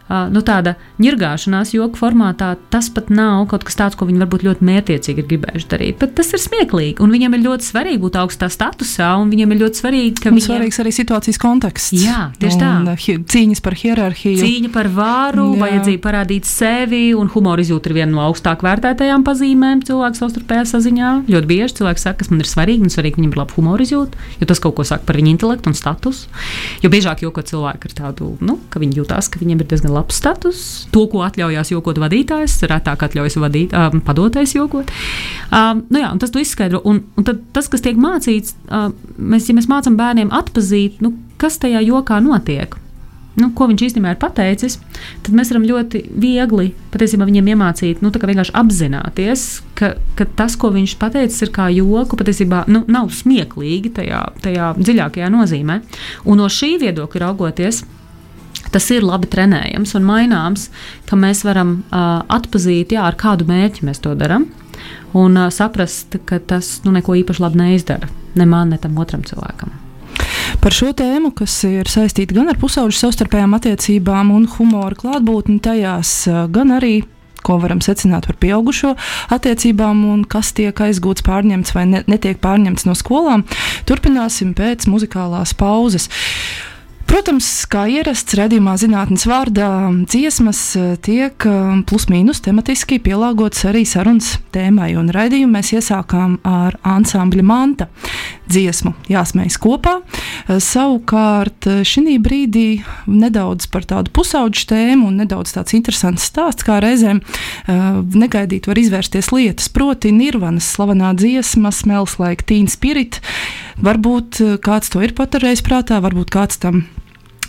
nu, 0.08 0.40
tāda 0.44 0.74
ņirgāšanās 1.02 1.74
joku 1.76 2.00
formātā, 2.00 2.54
tas 2.72 2.88
pat 2.92 3.10
nav 3.12 3.46
kaut 3.50 3.66
kas 3.68 3.76
tāds, 3.78 3.98
ko 3.98 4.08
viņi 4.08 4.22
varbūt 4.24 4.44
ļoti 4.46 4.68
mērķiecīgi 4.68 5.22
ir 5.22 5.28
gribējuši 5.32 5.68
darīt. 5.68 5.98
Bet 6.00 6.14
tas 6.18 6.32
ir 6.32 6.42
smieklīgi, 6.42 6.96
un 7.04 7.12
viņiem 7.12 7.36
ir 7.36 7.44
ļoti 7.44 7.68
svarīgi 7.68 8.00
būt 8.02 8.18
augstā 8.22 8.48
statusā, 8.52 9.10
un 9.20 9.32
viņiem 9.32 9.52
ir 9.54 9.62
ļoti 9.64 9.82
svarīgi, 9.82 10.14
ka 10.22 10.32
Un 10.32 10.38
viņiem 10.38 10.46
svarīgs 10.48 10.80
arī 10.82 10.94
situācijas 10.96 11.40
konteksts. 11.42 11.92
Jā, 12.00 12.30
tieši 12.40 12.60
tā. 12.60 12.72
Un, 12.80 12.88
uh, 12.94 13.08
Cīņas 13.28 13.62
par 13.64 13.76
hierarhiju. 13.78 14.40
Cīņa 14.40 14.72
par 14.74 14.88
vāru, 14.92 15.50
Jā. 15.54 15.60
vajadzība 15.66 16.02
parādīt 16.06 16.48
sevi, 16.48 17.02
un 17.16 17.28
humora 17.32 17.64
izjūta 17.64 17.90
ir 17.90 17.98
viena 18.00 18.12
no 18.14 18.24
augstāk 18.24 18.64
vērtētajām 18.64 19.24
pazīmēm 19.26 19.84
cilvēku 19.88 20.20
savstarpējā 20.22 20.64
saziņā. 20.72 21.12
Ļoti 21.28 21.50
bieži 21.50 21.78
cilvēki 21.80 22.04
saka, 22.04 22.22
kas 22.22 22.32
man 22.32 22.42
ir 22.44 22.50
svarīgi, 22.50 22.86
un 22.86 22.94
svarīgi, 22.94 23.16
ka 23.16 23.22
viņam 23.22 23.34
ir 23.34 23.40
laba 23.42 23.56
humora 23.58 23.84
izjūta, 23.84 24.28
jo 24.40 24.48
tas 24.48 24.62
kaut 24.64 24.78
ko 24.78 24.86
saka 24.88 25.06
par 25.08 25.20
viņu 25.20 25.34
intelektu 25.34 25.72
un 25.72 25.78
statusu. 25.78 26.32
Jo 26.84 26.92
biežāk 26.92 27.24
joko 27.24 27.44
cilvēki 27.44 27.90
ar 27.90 27.96
tādu, 28.02 28.34
nu, 28.44 28.58
ka 28.72 28.80
viņi 28.82 29.00
jūtas, 29.02 29.30
ka 29.32 29.40
viņiem 29.42 29.62
ir 29.64 29.70
diezgan 29.70 29.94
labs 29.98 30.18
status, 30.22 30.64
to, 30.94 31.04
ko 31.12 31.22
atļaujās 31.26 31.74
jokot 31.74 32.00
vadītājs, 32.00 32.58
retāk 32.70 33.04
atļaujas 33.08 33.38
vadīt, 33.42 33.76
um, 33.76 34.02
padotais 34.04 34.56
jokot. 34.56 34.90
Um, 35.52 35.84
nu 35.92 36.02
jā, 36.02 36.10
tas 36.22 36.34
izskaidro. 36.38 36.82
Un, 36.88 37.02
un 37.18 37.28
tas, 37.28 37.70
kas 37.70 37.84
tiek 37.84 37.98
mācīts, 38.00 38.56
uh, 38.70 38.90
mēs, 39.18 39.50
ja 39.50 39.58
mēs 39.58 39.70
mācām 39.70 39.98
bērniem 39.98 40.34
atpazīt, 40.34 41.02
nu, 41.04 41.14
kas 41.40 41.60
tajā 41.62 41.84
jokā 41.84 42.22
notiek 42.24 42.78
nu, 43.38 43.50
ko 43.56 43.68
viņš 43.70 43.84
īstenībā 43.88 44.14
ir 44.14 44.20
pateicis, 44.20 44.78
tad 45.24 45.36
mēs 45.36 45.52
varam 45.52 45.66
ļoti 45.68 46.02
viegli 46.20 46.72
patiesībā 46.92 47.28
viņiem 47.28 47.52
iemācīt, 47.54 48.02
nu, 48.04 48.10
vienkārši 48.12 48.54
apzināties, 48.58 49.44
ka, 49.78 49.92
ka 50.18 50.26
tas, 50.38 50.56
ko 50.58 50.72
viņš 50.74 50.96
pateicis, 51.00 51.44
ir 51.46 51.52
kā 51.54 51.68
joku, 51.74 52.18
patiesībā 52.18 52.64
nu, 52.72 52.82
nav 52.90 53.12
smieklīgi 53.14 53.94
tajā, 54.00 54.24
tajā 54.44 54.72
dziļākajā 54.80 55.30
nozīmē. 55.34 55.80
Un 56.26 56.42
no 56.42 56.50
šī 56.52 56.76
viedokļa 56.82 57.24
raugoties. 57.26 57.84
Tas 58.74 58.90
ir 58.94 59.06
labi 59.06 59.30
trenējams 59.32 59.94
un 59.98 60.06
maināms, 60.08 60.68
ka 61.08 61.16
mēs 61.16 61.44
varam 61.48 61.80
uh, 61.88 62.20
atpazīt, 62.28 62.92
jā, 62.96 63.06
ar 63.08 63.18
kādu 63.18 63.48
mērķi 63.48 63.88
mēs 63.88 64.02
to 64.04 64.14
darām, 64.18 64.50
un 65.16 65.36
uh, 65.36 65.50
saprast, 65.54 66.20
ka 66.28 66.38
tas 66.38 66.78
nu, 66.84 66.92
neko 66.96 67.16
īpaši 67.22 67.44
labi 67.46 67.62
neizdara 67.62 68.10
ne 68.38 68.46
man, 68.46 68.72
ne 68.72 68.78
tam 68.80 68.98
otram 68.98 69.24
cilvēkam. 69.26 69.74
Par 70.62 70.74
šo 70.74 70.90
tēmu, 70.96 71.32
kas 71.36 71.54
ir 71.68 71.90
saistīta 71.90 72.34
gan 72.38 72.50
ar 72.50 72.58
pusauģu 72.58 72.96
savstarpējām 72.96 73.54
attiecībām 73.58 74.32
un 74.34 74.48
humora 74.56 74.96
klātbūtni 74.98 75.60
tajās, 75.62 76.12
gan 76.54 76.74
arī 76.78 77.02
ko 77.46 77.56
varam 77.62 77.78
secināt 77.84 78.26
par 78.26 78.36
pieaugušo 78.42 78.94
attiecībām 79.34 80.02
un 80.10 80.24
kas 80.28 80.50
tiek 80.56 80.80
aizgūts, 80.88 81.24
pārņemts 81.24 81.74
vai 81.76 81.84
ne, 81.88 82.02
netiek 82.10 82.40
pārņemts 82.42 82.88
no 82.88 82.96
skolām. 82.98 83.46
Turpināsim 83.88 84.56
pēc 84.58 84.88
muzikālās 84.90 85.54
pauzes. 85.56 86.10
Protams, 87.08 87.46
kā 87.72 87.86
ierasts 87.88 88.34
redzamā 88.36 88.74
zinātnes 88.76 89.22
vārdā, 89.28 89.68
dziesmas 90.04 90.58
eh, 90.76 90.90
tiek 91.00 91.44
eh, 91.48 91.78
plus-mínus 91.88 92.42
tematiski 92.44 92.98
pielāgotas 93.00 93.64
arī 93.70 93.86
sarunas 93.88 94.34
tēmai. 94.52 94.90
Un 95.00 95.08
raidījumu 95.14 95.54
mēs 95.54 95.72
iesākām 95.78 96.34
ar 96.44 96.76
ansambļa 96.84 97.44
manta 97.48 97.86
dziesmu 98.52 98.92
Jāsmējas 99.08 99.56
kopā. 99.56 99.94
Eh, 100.02 100.60
Savukārt 100.60 101.70
šī 101.88 102.18
brīdī 102.20 102.66
nedaudz 103.08 103.70
par 103.72 103.88
tādu 103.88 104.12
pusauģu 104.12 104.68
tēmu 104.74 105.08
un 105.08 105.22
nedaudz 105.22 105.56
tāds 105.56 105.78
interesants 105.78 106.28
stāsts, 106.28 106.66
kā 106.66 106.76
reizēm 106.84 107.22
negaidīt 107.68 108.68
var 108.68 108.78
izvērsties 108.80 109.32
lietas. 109.32 109.72
Proti, 109.72 110.12
Nirvanas 110.12 110.68
slavenā 110.76 111.14
dziesma 111.16 111.72
Smells 111.72 112.18
like 112.20 112.44
Teen 112.48 112.68
Spirit. 112.68 113.22
Varbūt 113.80 114.42
kāds 114.64 114.92
to 114.92 115.04
ir 115.04 115.16
paturējis 115.16 115.64
prātā, 115.64 116.02
varbūt 116.04 116.32
kāds 116.34 116.60
tam 116.60 116.84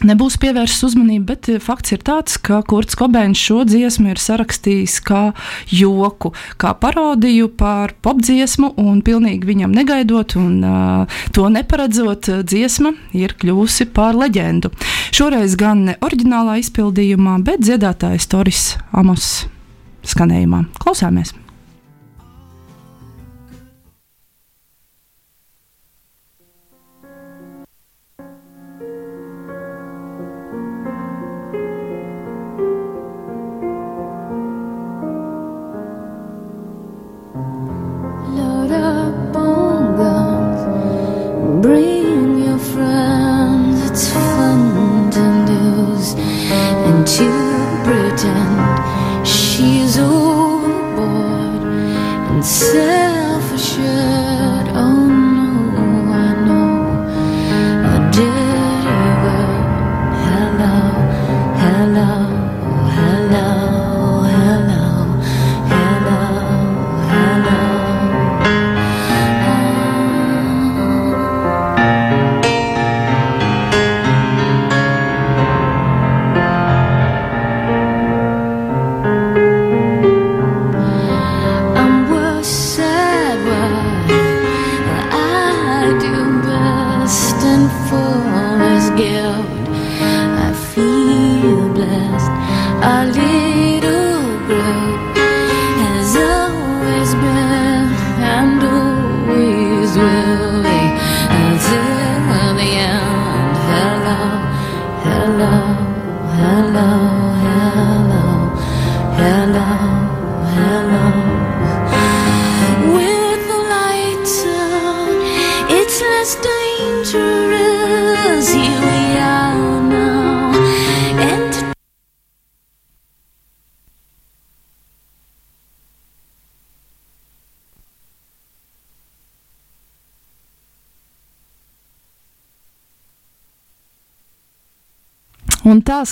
nebūs 0.06 0.38
pievērsts 0.42 0.86
uzmanību, 0.90 1.26
bet 1.30 1.50
eh, 1.52 1.60
fakts 1.64 1.94
ir 1.96 2.04
tāds, 2.06 2.38
ka 2.42 2.62
Kurts 2.68 2.98
Kobēns 3.00 3.40
šo 3.40 3.64
dziesmu 3.68 4.14
ir 4.14 4.22
sarakstījis 4.22 5.00
kā 5.06 5.24
joku, 5.74 6.34
kā 6.62 6.74
parodiju 6.80 7.52
par 7.60 7.96
popdziesmu, 8.06 8.74
un 8.80 9.04
pilnīgi 9.06 9.50
viņam 9.50 9.76
negaidot 9.76 10.38
un 10.40 10.56
uh, 10.64 11.20
to 11.36 11.50
neparedzot, 11.54 12.32
eh, 12.32 12.42
dziesma 12.44 12.94
ir 13.18 13.36
kļuvusi 13.40 13.90
par 13.96 14.18
leģendu. 14.20 14.72
Šoreiz 15.16 15.58
gan 15.60 15.86
ne 15.90 16.00
oriģinālā 16.06 16.60
izpildījumā, 16.64 17.40
bet 17.46 17.66
dziedātājs 17.66 18.30
Toris 18.32 18.66
Amos 18.96 19.46
skanējumā. 20.08 20.66
Klausāmies! 20.80 21.36
And 46.02 47.06
to 47.06 47.30
pretend 47.84 49.28
she's 49.28 49.98
overboard 49.98 51.64
and 52.32 52.46
self-assured. 52.46 53.09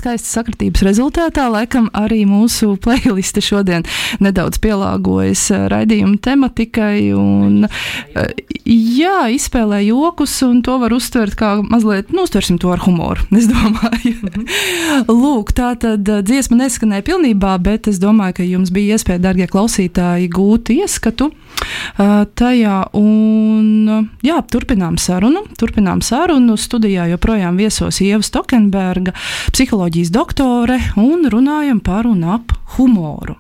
Un 0.08 0.14
tā 0.14 0.22
skaista 0.22 0.40
sakritības 0.40 0.84
rezultātā, 0.88 1.50
laikam, 1.52 1.90
arī 1.92 2.22
mūsu 2.24 2.78
playliste 2.80 3.42
šodien 3.44 3.84
nedaudz 4.24 4.56
pielāgojas 4.64 5.42
eh, 5.52 5.66
raidījuma 5.68 6.16
tematikai. 6.24 7.10
Un, 7.12 7.68
eh, 7.68 8.30
jā, 8.64 9.28
izspēlē 9.36 9.82
jokus, 9.84 10.38
un 10.48 10.62
to 10.64 10.78
var 10.80 10.96
uztvert 10.96 11.36
kā 11.36 11.58
mazliet, 11.60 12.14
nu, 12.16 12.24
uztversim 12.24 12.56
to 12.56 12.72
ar 12.72 12.86
humoru. 12.86 13.28
Es 13.38 13.50
domāju, 13.52 14.32
Lūk, 15.12 15.52
tā 15.60 15.74
tad 15.76 16.08
eh, 16.08 16.24
dziesma 16.24 16.62
neskanēja 16.64 17.04
pilnībā, 17.12 17.58
bet 17.60 17.92
es 17.92 18.00
domāju, 18.00 18.40
ka 18.40 18.48
jums 18.48 18.72
bija 18.72 18.96
iespēja, 18.96 19.26
darbie 19.28 19.50
klausītāji, 19.52 20.32
gūt 20.32 20.72
ieskatu 20.72 21.34
tajā. 22.38 22.78
Un, 22.98 24.08
jā, 24.26 24.38
turpinām 24.52 24.98
sarunu. 25.02 25.44
Turpinām 25.58 26.04
sarunu. 26.06 26.58
Studijā 26.60 27.08
joprojām 27.12 27.58
viesos 27.58 27.98
Ieva 28.04 28.22
Stokenberga. 28.26 29.16
Psiholoģijas 29.98 30.12
doktore, 30.14 30.78
un 30.96 31.26
runājam 31.26 31.80
par 31.82 32.06
un 32.06 32.24
ap 32.24 32.52
humoru. 32.78 33.36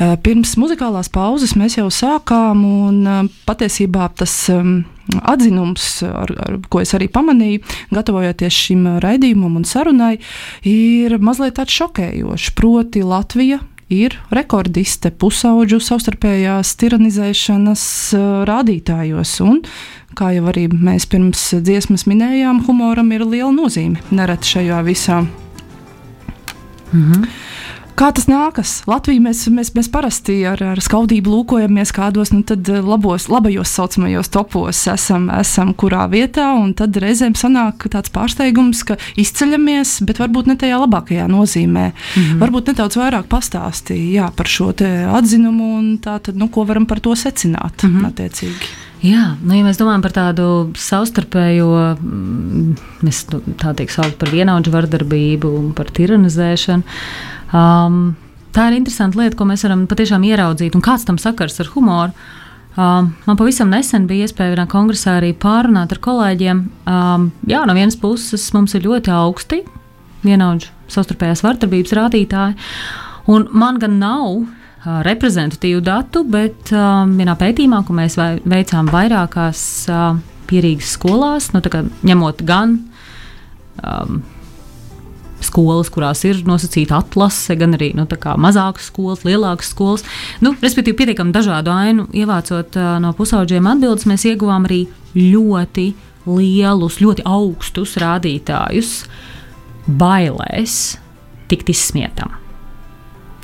Eh, 0.00 0.16
Pirms 0.22 0.56
muzikālās 0.56 1.10
pauzes 1.12 1.52
mēs 1.54 1.76
jau 1.76 1.90
sākām, 1.90 2.64
un 2.64 3.06
eh, 3.06 3.28
patiesībā 3.44 4.08
tas 4.16 4.48
um, 4.48 4.84
atzinums, 5.20 6.02
ar, 6.02 6.32
ar, 6.32 6.56
ko 6.68 6.80
es 6.80 6.94
arī 6.94 7.10
pamanīju, 7.12 7.60
gatavojoties 7.92 8.52
šim 8.52 8.86
raidījumam 9.04 9.56
un 9.60 9.64
sarunai, 9.64 10.16
ir 10.64 11.18
mazliet 11.18 11.58
tāds 11.58 11.76
šokējošs. 11.76 12.54
Proti, 12.56 13.04
Latvija 13.04 13.60
ir 13.92 14.16
rekordiste 14.32 15.12
pusauģu 15.12 15.76
savstarpējās 15.76 16.72
tiranizēšanas 16.80 17.84
uh, 18.16 18.26
rādītājos. 18.48 19.36
Un, 19.44 19.60
kā 20.16 20.32
jau 20.38 20.48
arī 20.48 20.70
mēs 20.72 21.04
pirms 21.04 21.50
dziesmas 21.60 22.08
minējām, 22.08 22.64
humoram 22.64 23.12
ir 23.12 23.28
liela 23.28 23.52
nozīme 23.52 24.00
nereti 24.08 24.56
šajā 24.56 24.82
visā. 24.88 25.22
Mhm. 26.92 27.28
Kā 27.92 28.08
tas 28.16 28.24
nākas? 28.24 28.70
Latvijā 28.88 29.20
mēs, 29.20 29.42
mēs, 29.52 29.70
mēs 29.76 29.88
parasti 29.92 30.38
ar, 30.48 30.60
ar 30.64 30.80
skaudību 30.80 31.28
lūkojamies 31.28 31.92
kādos 31.92 32.32
nu, 32.32 32.40
eh, 32.48 32.78
labos, 32.80 33.28
labajos 33.28 33.68
saucamajos 33.76 34.30
topos, 34.32 34.80
esam, 34.88 35.28
esam 35.36 35.74
kurā 35.76 36.06
vietā, 36.08 36.48
un 36.56 36.72
tad 36.74 36.96
reizēm 36.96 37.36
sanāk 37.36 37.84
tāds 37.92 38.12
pārsteigums, 38.14 38.80
ka 38.88 38.96
izceļamies, 39.20 39.98
bet 40.08 40.22
varbūt 40.24 40.48
ne 40.48 40.56
tajā 40.56 40.80
labākajā 40.86 41.28
nozīmē. 41.28 41.92
Mm 41.92 42.22
-hmm. 42.22 42.38
Varbūt 42.40 42.72
nedaudz 42.72 42.96
vairāk 42.96 43.28
pastāstīja 43.28 44.30
par 44.36 44.46
šo 44.46 44.72
atzinumu 44.72 45.76
un 45.78 45.98
tā, 45.98 46.18
tad, 46.18 46.36
nu, 46.36 46.48
ko 46.48 46.64
varam 46.64 46.86
par 46.86 47.00
to 47.00 47.14
secināt. 47.14 47.82
Mm 47.82 47.90
-hmm. 47.90 48.06
attiecīgi. 48.06 48.91
Jā, 49.02 49.32
nu, 49.42 49.56
ja 49.56 49.64
mēs 49.66 49.80
domājam 49.80 50.02
par 50.04 50.12
tādu 50.14 50.44
savstarpējo, 50.78 51.70
mm, 51.98 52.74
mēs 53.02 53.24
nu, 53.32 53.40
tā 53.58 53.72
tiek 53.74 53.90
saukt 53.90 54.14
par 54.20 54.30
vienaudžu 54.30 54.70
vardarbību 54.70 55.50
un 55.58 55.72
par 55.74 55.90
tiranizēšanu, 55.90 56.86
um, 57.50 57.96
tā 58.54 58.68
ir 58.70 58.78
interesanta 58.78 59.18
lieta, 59.18 59.34
ko 59.38 59.48
mēs 59.50 59.66
varam 59.66 59.88
patiešām 59.90 60.22
ieraudzīt, 60.28 60.78
un 60.78 60.86
kāds 60.86 61.08
tam 61.08 61.18
sakars 61.18 61.58
ar 61.64 61.72
humoru. 61.74 62.14
Um, 62.72 63.10
man 63.26 63.36
pavisam 63.36 63.74
nesen 63.74 64.06
bija 64.08 64.28
iespēja 64.28 64.54
vienā 64.54 64.68
kongresā 64.70 65.18
arī 65.18 65.34
pārunāt 65.36 65.90
ar 65.92 66.00
kolēģiem. 66.06 66.62
Um, 66.88 67.26
jā, 67.50 67.66
no 67.66 67.74
vienas 67.76 67.98
puses 68.00 68.46
mums 68.54 68.78
ir 68.78 68.86
ļoti 68.86 69.12
augsti 69.12 69.64
vienaudžu 70.22 70.70
savstarpējās 70.94 71.42
vardarbības 71.42 71.98
rādītāji, 71.98 72.54
un 73.34 73.50
man 73.50 73.82
gan 73.82 73.98
nav 73.98 74.44
reprezentatīvu 74.82 75.82
datu, 75.86 76.24
bet 76.26 76.72
vienā 76.72 77.36
pētījumā, 77.38 77.82
ko 77.86 77.94
mēs 77.94 78.18
veicām 78.18 78.90
vairākās 78.90 79.64
pierīgas 80.50 80.96
skolās, 80.96 81.52
nu, 81.54 81.62
ņemot 82.08 82.42
gan 82.46 82.76
um, 83.78 84.22
skolas, 85.42 85.90
kurās 85.92 86.22
ir 86.26 86.42
nosacīta 86.46 86.98
atlase, 87.02 87.56
gan 87.58 87.76
arī 87.76 87.92
nu, 87.98 88.06
mazākas 88.42 88.90
skolas, 88.90 89.24
lielākas 89.26 89.72
skolas. 89.74 90.06
Nu, 90.44 90.54
respektīvi, 90.62 90.98
pietiekami 91.02 91.34
dažādu 91.34 91.72
ainu 91.74 92.08
ievācot 92.10 92.78
uh, 92.78 92.96
no 93.02 93.14
pusauģiem 93.18 93.70
atbildes, 93.74 94.08
mēs 94.10 94.26
ieguvām 94.32 94.68
arī 94.68 94.84
ļoti 95.18 95.92
lielus, 96.26 97.00
ļoti 97.02 97.26
augstus 97.26 97.96
rādītājus 98.02 98.94
bailēs 99.86 100.78
tikt 101.50 101.74
izsmietam. 101.74 102.41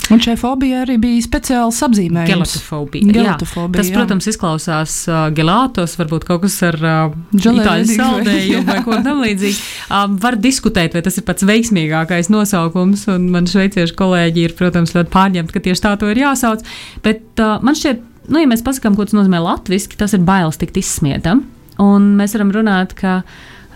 Un 0.09 0.21
šai 0.23 0.33
fobijai 0.39 0.81
arī 0.83 0.95
bija 1.01 1.21
speciāls 1.21 1.79
apzīmējums. 1.85 2.31
Gelatofobija. 2.31 3.13
Gelatofobija, 3.13 3.77
Tas, 3.77 3.91
jā. 3.91 3.97
protams, 3.97 4.27
izklausās 4.31 4.95
uh, 5.09 5.27
gelātos, 5.35 5.93
varbūt 5.99 6.25
kaut 6.25 6.41
kas 6.45 6.55
ar 6.65 6.77
uh, 6.79 7.17
itāļu 7.37 7.89
saldējumu 7.91 8.65
vai 8.65 8.79
ko 8.87 8.97
tamlīdzīgu. 9.05 9.61
Um, 9.93 10.17
var 10.23 10.39
diskutēt, 10.41 10.97
vai 10.97 11.03
tas 11.05 11.19
ir 11.21 11.27
pats 11.27 11.45
veiksmīgākais 11.49 12.31
nosaukums, 12.33 13.05
un 13.13 13.29
man 13.35 13.49
šveiciešu 13.49 13.97
kolēģi 13.99 14.47
ir, 14.47 14.57
protams, 14.57 14.95
ļoti 14.97 15.13
pārņemti, 15.13 15.55
ka 15.55 15.63
tieši 15.69 15.85
tā 15.85 15.93
to 16.01 16.09
ir 16.09 16.23
jāsauc. 16.23 16.65
Bet 17.05 17.43
uh, 17.43 17.59
man 17.65 17.77
šķiet, 17.77 18.01
nu, 18.33 18.41
ja 18.41 18.49
mēs 18.49 18.65
pasakām, 18.65 18.97
ko 18.97 19.05
tas 19.05 19.17
nozīmē 19.17 19.43
latviski, 19.45 19.99
tas 19.99 20.17
ir 20.17 20.25
bailes 20.25 20.57
tikt 20.61 20.81
izsmietam. 20.81 21.45
Un 21.79 22.13
mēs 22.19 22.33
varam 22.35 22.49
runāt, 22.57 22.97
ka, 22.97 23.19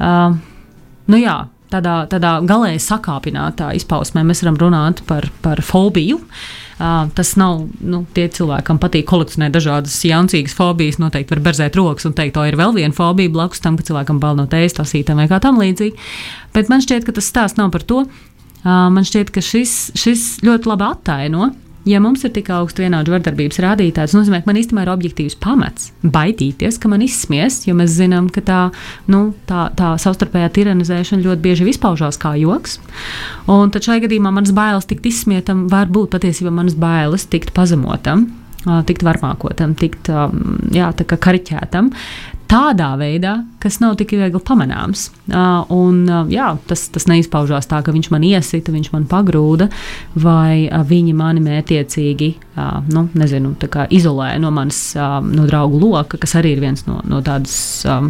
uh, 0.02 0.34
nu 1.14 1.22
jā, 1.22 1.44
tādā, 1.74 1.96
tādā 2.12 2.36
galēji 2.48 2.82
sakāpinātā 2.84 3.72
izpausmē 3.78 4.24
mēs 4.28 4.44
varam 4.46 4.60
runāt 4.62 5.02
par, 5.10 5.28
par 5.44 5.62
fobiju. 5.66 6.20
Uh, 6.74 7.06
tas 7.16 7.36
nav 7.40 7.62
nu, 7.86 8.02
tie 8.16 8.26
cilvēki, 8.34 8.66
kam 8.68 8.80
patīk 8.82 9.06
kolekcionēt 9.10 9.54
dažādas 9.54 9.96
jauncīgas 10.08 10.56
fobijas. 10.58 11.00
Noteikti 11.02 11.36
var 11.36 11.44
berzēt 11.46 11.78
rokas 11.80 12.08
un 12.10 12.16
teikt, 12.18 12.36
to 12.38 12.46
ir 12.50 12.58
vēl 12.60 12.76
viena 12.76 12.96
fobija 12.96 13.32
blakus 13.34 13.62
tam, 13.64 13.78
ka 13.80 13.86
cilvēkam 13.88 14.22
bail 14.24 14.40
no 14.40 14.48
tējas, 14.50 14.80
tasītām 14.82 15.22
vai 15.22 15.30
kā 15.32 15.40
tam 15.44 15.62
līdzīgi. 15.62 15.98
Bet 16.56 16.72
man 16.74 16.84
šķiet, 16.84 17.06
ka 17.08 17.16
tas 17.16 17.30
stāsts 17.30 17.62
nav 17.62 17.72
par 17.76 17.86
to. 17.88 18.04
Uh, 18.64 18.88
man 18.94 19.06
šķiet, 19.08 19.32
ka 19.36 19.44
šis, 19.44 19.94
šis 20.00 20.28
ļoti 20.46 20.72
labi 20.72 20.90
attaino. 20.90 21.52
Ja 21.84 22.00
mums 22.00 22.22
ir 22.24 22.32
tik 22.32 22.48
augsts 22.54 22.80
vienādu 22.80 23.12
vardarbības 23.12 23.60
rādītājs, 23.60 24.14
tas 24.14 24.16
nozīmē, 24.16 24.40
ka 24.44 24.48
man 24.48 24.60
īstenībā 24.62 24.86
ir 24.86 24.92
objektīvs 24.94 25.36
pamats 25.44 25.90
baidīties, 26.04 26.78
ka 26.80 26.92
man 26.92 27.04
izsmies, 27.04 27.60
jo 27.68 27.76
mēs 27.76 27.98
zinām, 27.98 28.30
ka 28.32 28.44
tā, 28.48 28.60
nu, 29.12 29.34
tā, 29.50 29.66
tā 29.76 29.92
savstarpējā 30.00 30.52
tiranizēšana 30.56 31.26
ļoti 31.26 31.44
bieži 31.44 31.68
izpaužās 31.74 32.20
kā 32.22 32.38
joks. 32.40 32.78
Un 33.52 33.74
tad 33.76 33.84
šajā 33.84 34.06
gadījumā 34.06 34.32
manas 34.32 34.56
bailes 34.56 34.88
tikt 34.88 35.12
izsmietam 35.12 35.68
var 35.72 35.92
būt 35.92 36.16
patiesībā 36.16 36.54
manas 36.56 36.80
bailes 36.80 37.28
tikt 37.28 37.52
pazemotam. 37.58 38.30
Tikt 38.64 39.04
varmākotam, 39.04 39.74
tikt 39.76 40.08
jā, 40.72 40.86
kariķētam, 40.96 41.90
tādā 42.54 42.90
veidā, 43.00 43.34
kas 43.64 43.80
nav 43.82 43.98
tik 44.00 44.14
viegli 44.18 44.42
pamanāms. 44.46 45.08
Ā, 45.30 45.46
Un, 45.74 46.04
ā, 46.10 46.24
jā, 46.32 46.52
tas, 46.70 46.86
tas 46.94 47.08
neizpaužās 47.10 47.68
tā, 47.70 47.80
ka 47.86 47.94
viņš 47.96 48.10
man 48.14 48.26
iesita, 48.28 48.74
viņš 48.74 48.92
man 48.94 49.08
pagrūda, 49.10 49.70
vai 50.20 50.68
ā, 50.68 50.84
viņi 50.88 51.16
mani 51.18 51.44
mētiecīgi 51.44 52.30
ā, 52.60 52.68
nu, 52.94 53.08
nezinu, 53.18 53.56
izolē 53.94 54.36
no 54.44 54.52
manas 54.54 54.82
ā, 55.00 55.16
no 55.24 55.48
draugu 55.50 55.82
loka, 55.82 56.20
kas 56.22 56.38
arī 56.40 56.56
ir 56.58 56.64
viens 56.64 56.86
no, 56.90 57.02
no 57.08 57.24
tādas. 57.26 57.56
ā, 57.88 58.04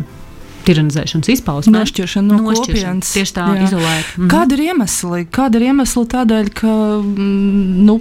Tiranizēšanas 0.63 1.27
izpausmēm. 1.33 1.75
Nošķiršana 1.75 2.37
no 2.37 2.53
kopienas. 2.55 3.09
Tieši 3.11 3.33
tā, 3.35 3.49
Jā. 3.51 3.65
izolēt. 3.67 4.13
Mhm. 4.15 4.29
Kāda 4.31 4.55
ir 4.55 4.61
iemesli? 4.69 5.25
Kāda 5.27 5.59
ir 5.59 5.65
iemesli 5.67 6.03
tādēļ, 6.13 6.51
ka 6.55 6.75
mm, 7.01 7.83
nu, 7.83 7.97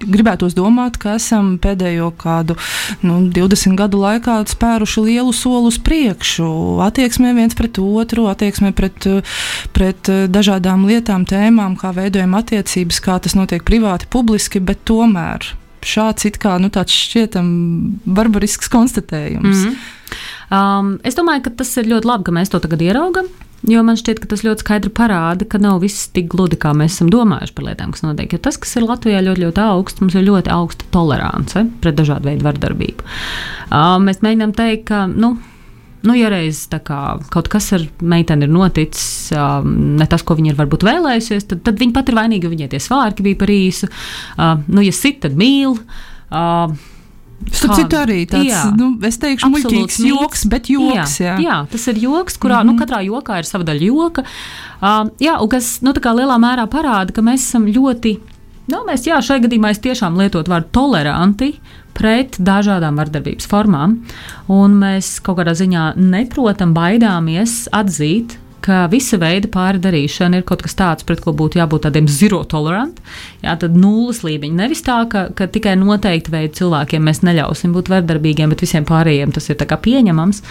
gribētos 0.00 0.56
domāt, 0.56 0.98
ka 1.00 1.16
esam 1.18 1.56
pēdējo 1.62 2.10
kādu 2.20 2.56
nu, 3.02 3.20
20 3.34 3.78
gadu 3.78 4.00
laikā 4.02 4.38
spēruši 4.48 5.04
lielu 5.08 5.34
soli 5.36 5.72
uz 5.72 5.78
priekšu, 5.82 6.48
attieksmē 6.86 7.34
viens 7.36 7.56
pret 7.58 7.80
otru, 7.82 8.28
attieksmē 8.30 8.72
pret, 8.76 9.08
pret 9.76 10.12
dažādām 10.30 10.86
lietām, 10.88 11.26
tēmām, 11.28 11.78
kā 11.80 11.92
veidojam 11.96 12.38
attiecības, 12.38 13.02
kā 13.04 13.18
tas 13.22 13.36
notiek 13.38 13.64
privāti, 13.66 14.10
publiski, 14.10 14.62
bet 14.62 14.84
tomēr. 14.88 15.54
Šāds 15.88 16.26
it 16.26 16.40
kā 16.42 16.56
nu, 16.58 16.72
šķietam 16.74 17.46
barbarisks 18.04 18.70
konstatējums. 18.72 19.62
Mm 19.62 19.68
Mhm. 19.68 19.96
Um, 20.48 20.94
es 21.04 21.16
domāju, 21.18 21.44
ka 21.44 21.52
tas 21.60 21.74
ir 21.80 21.90
ļoti 21.90 22.08
labi, 22.08 22.26
ka 22.28 22.32
mēs 22.32 22.52
to 22.52 22.60
tagad 22.64 22.82
ieraugam. 22.84 23.28
Jo 23.66 23.82
man 23.82 23.98
šķiet, 23.98 24.20
ka 24.22 24.28
tas 24.30 24.44
ļoti 24.46 24.62
skaidri 24.62 24.90
parāda, 24.94 25.46
ka 25.50 25.58
nav 25.58 25.80
viss 25.82 26.06
tik 26.14 26.28
gludi, 26.30 26.58
kā 26.60 26.70
mēs 26.78 26.94
esam 26.94 27.10
domājuši 27.10 27.54
par 27.56 27.66
lietām, 27.66 27.90
kas 27.94 28.04
notiek. 28.04 28.36
Jo 28.36 28.42
tas, 28.44 28.58
kas 28.60 28.76
ir 28.78 28.86
Latvijā 28.86 29.22
ļoti, 29.26 29.42
ļoti 29.48 29.62
augsts, 29.64 30.02
mums 30.04 30.14
ir 30.14 30.26
ļoti 30.28 30.52
augsta 30.54 30.86
tolerance 30.94 31.64
pret 31.82 31.98
dažādu 31.98 32.30
veidu 32.30 32.46
vardarbību. 32.46 33.06
Uh, 33.68 33.96
mēs 34.04 34.22
mēģinām 34.24 34.54
teikt, 34.58 34.90
ka. 34.92 35.06
Nu, 35.10 35.36
Nu, 36.06 36.14
ja 36.14 36.28
reiz 36.30 36.60
kā, 36.70 36.98
kaut 37.34 37.48
kas 37.50 37.72
ar 37.74 37.82
meiteni 37.98 38.46
ir 38.46 38.52
noticis, 38.54 39.32
um, 39.34 39.72
ne 39.98 40.06
tas, 40.06 40.22
ko 40.22 40.36
viņa 40.38 40.52
ir 40.52 40.58
varbūt 40.60 40.84
vēlējusies, 40.86 41.48
tad, 41.50 41.64
tad 41.66 41.80
viņa 41.82 41.96
pat 41.96 42.12
ir 42.12 42.16
vainīga, 42.20 42.50
viņai 42.52 42.68
tie 42.70 42.78
svārki 42.78 43.24
bija 43.26 43.40
par 43.40 43.50
īsu. 43.50 43.88
Uh, 44.38 44.60
nu, 44.70 44.84
ja 44.86 44.94
sit, 44.94 45.18
tad 45.24 45.34
mīl. 45.38 45.74
Uh, 46.30 46.70
Starp 47.46 47.76
citu, 47.78 47.96
arī 47.96 48.24
tāds, 48.28 48.72
nu, 48.76 48.90
es 49.06 49.16
teikšu, 49.22 49.48
muļķīgs 49.52 49.98
mīts. 50.02 50.08
joks, 50.10 50.40
bet 50.50 50.70
joks. 50.72 51.18
Jā, 51.22 51.36
jā, 51.36 51.36
jā, 51.44 51.58
tas 51.70 51.86
ir 51.92 52.00
joks, 52.02 52.36
kurā 52.36 52.62
mm 52.62 52.68
-hmm. 52.68 52.72
nu, 52.74 52.80
katrā 52.80 52.98
jokā 53.06 53.38
ir 53.38 53.46
sava 53.46 53.64
daļa 53.64 53.84
joka. 53.86 54.24
Uh, 54.82 55.10
jā, 55.22 55.38
un 55.40 55.48
kas 55.48 55.80
nu, 55.82 55.92
lielā 55.92 56.38
mērā 56.38 56.66
parāda, 56.66 57.12
ka 57.12 57.22
mēs 57.22 57.46
esam 57.46 57.66
ļoti. 57.66 58.18
Nu, 58.68 58.82
mēs 58.84 59.06
jā, 59.06 59.16
šajā 59.22 59.46
gadījumā 59.46 59.70
es 59.70 59.78
tiešām 59.78 60.18
lietotu 60.18 60.50
vārdu 60.50 60.68
toleranti 60.72 61.54
pret 61.94 62.36
dažādām 62.38 62.96
vardarbības 62.96 63.46
formām. 63.46 64.02
Un 64.48 64.74
mēs 64.78 65.20
kaut 65.20 65.38
kādā 65.38 65.54
ziņā 65.54 65.94
neprotam, 65.96 66.74
baidāmies 66.74 67.68
atzīt, 67.72 68.36
ka 68.68 68.84
visa 68.92 69.18
veida 69.20 69.48
pārdarīšana 69.52 70.40
ir 70.40 70.46
kaut 70.48 70.62
kas 70.66 70.76
tāds, 70.78 71.06
pret 71.08 71.22
ko 71.24 71.32
būtu 71.36 71.60
jābūt 71.62 71.86
tādiem 71.86 72.08
zero 72.12 72.42
tolerant. 72.48 73.00
Jā, 73.44 73.56
tad 73.60 73.76
nulles 73.78 74.20
līmeņi. 74.26 74.58
Nevis 74.60 74.84
tā, 74.86 75.00
ka, 75.10 75.28
ka 75.36 75.48
tikai 75.48 75.74
noteikti 75.80 76.34
veidu 76.34 76.60
cilvēkiem 76.60 77.08
mēs 77.08 77.24
neļausim 77.24 77.74
būt 77.76 77.90
vardarbīgiem, 77.94 78.52
bet 78.52 78.64
visiem 78.66 78.86
pārējiem 78.88 79.32
tas 79.34 79.48
ir 79.48 79.58
pieņemams. 79.88 80.42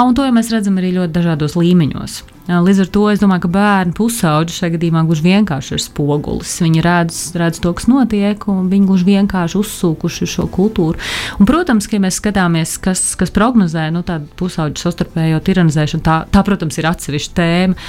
Un 0.00 0.16
to 0.16 0.26
jau 0.26 0.34
mēs 0.36 0.52
redzam 0.54 0.80
arī 0.80 0.94
ļoti 0.96 1.16
dažādos 1.16 1.58
līmeņos. 1.60 2.20
Jā, 2.50 2.58
Līdz 2.66 2.80
ar 2.82 2.88
to 2.90 3.02
es 3.12 3.20
domāju, 3.22 3.44
ka 3.44 3.48
bērnu 3.54 3.92
pusauģi 3.94 4.54
šajā 4.56 4.72
gadījumā 4.74 5.04
gluži 5.06 5.22
vienkārši 5.22 5.76
ir 5.76 5.82
spogulis. 5.84 6.56
Viņi 6.64 6.80
redz, 6.82 7.18
redz 7.38 7.60
to, 7.62 7.70
kas 7.78 7.86
notiek, 7.86 8.42
un 8.50 8.64
viņi 8.72 8.88
gluži 8.88 9.06
vienkārši 9.06 9.58
uzsūkuši 9.60 10.26
šo 10.32 10.48
kultūru. 10.50 10.98
Un, 11.38 11.46
protams, 11.46 11.86
ka 11.86 11.94
ja 11.94 12.02
mēs 12.02 12.18
skatāmies, 12.18 12.72
kas, 12.82 13.04
kas 13.20 13.30
prognozē 13.36 13.84
nu, 13.94 14.02
tādu 14.08 14.26
pusauģu 14.40 14.82
sastarpējo 14.82 15.38
tiranizēšanu, 15.46 16.02
tā, 16.08 16.16
tā, 16.34 16.42
protams, 16.48 16.80
ir 16.80 16.90
atsevišķa 16.90 17.38
tēma. 17.38 17.86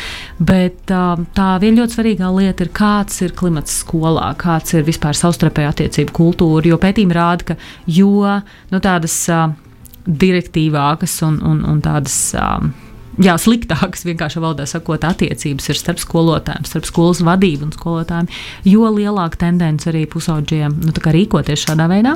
Bet 0.51 0.93
uh, 0.93 1.25
tā 1.33 1.49
viena 1.63 1.81
ļoti 1.81 1.97
svarīga 1.97 2.29
lieta 2.37 2.67
ir, 2.67 2.71
kāds 2.77 3.17
ir 3.25 3.33
klimats 3.41 3.79
skolā, 3.81 4.29
kāds 4.45 4.77
ir 4.77 4.85
vispār 4.85 5.17
savstarpēja 5.17 5.73
attiecību 5.73 6.13
kultūra. 6.21 6.69
Jo 6.69 6.77
pētījumi 6.85 7.17
rāda, 7.17 7.49
ka 7.49 7.57
jo 7.89 8.29
nu, 8.29 8.77
tādas 8.77 9.17
uh, 9.33 9.49
direktīvākas 10.05 11.17
un, 11.25 11.41
un, 11.49 11.65
un 11.73 11.81
tādas. 11.81 12.21
Uh, 12.37 12.89
jā, 13.19 13.35
sliktākas, 13.41 14.05
vienkārši 14.07 14.41
valodā 14.41 14.67
sakot, 14.69 15.03
attiecības 15.07 15.71
ir 15.71 15.79
starp 15.79 16.01
skolotājiem, 16.03 16.67
starp 16.69 16.87
skolas 16.87 17.23
vadību 17.25 17.67
un 17.67 17.73
skolotājiem, 17.75 18.29
jo 18.69 18.91
lielāka 18.95 19.43
tendence 19.47 19.89
arī 19.91 20.05
pusauģiem 20.11 20.77
nu, 20.85 20.93
rīkoties 21.17 21.65
šādā 21.65 21.89
veidā. 21.91 22.15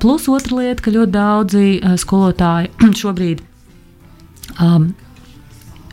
Plus 0.00 0.28
otra 0.32 0.62
lieta, 0.62 0.84
ka 0.84 0.94
ļoti 0.94 1.14
daudzi 1.14 1.66
skolotāji 2.00 2.72
šobrīd. 3.02 3.44
Um, 4.58 4.92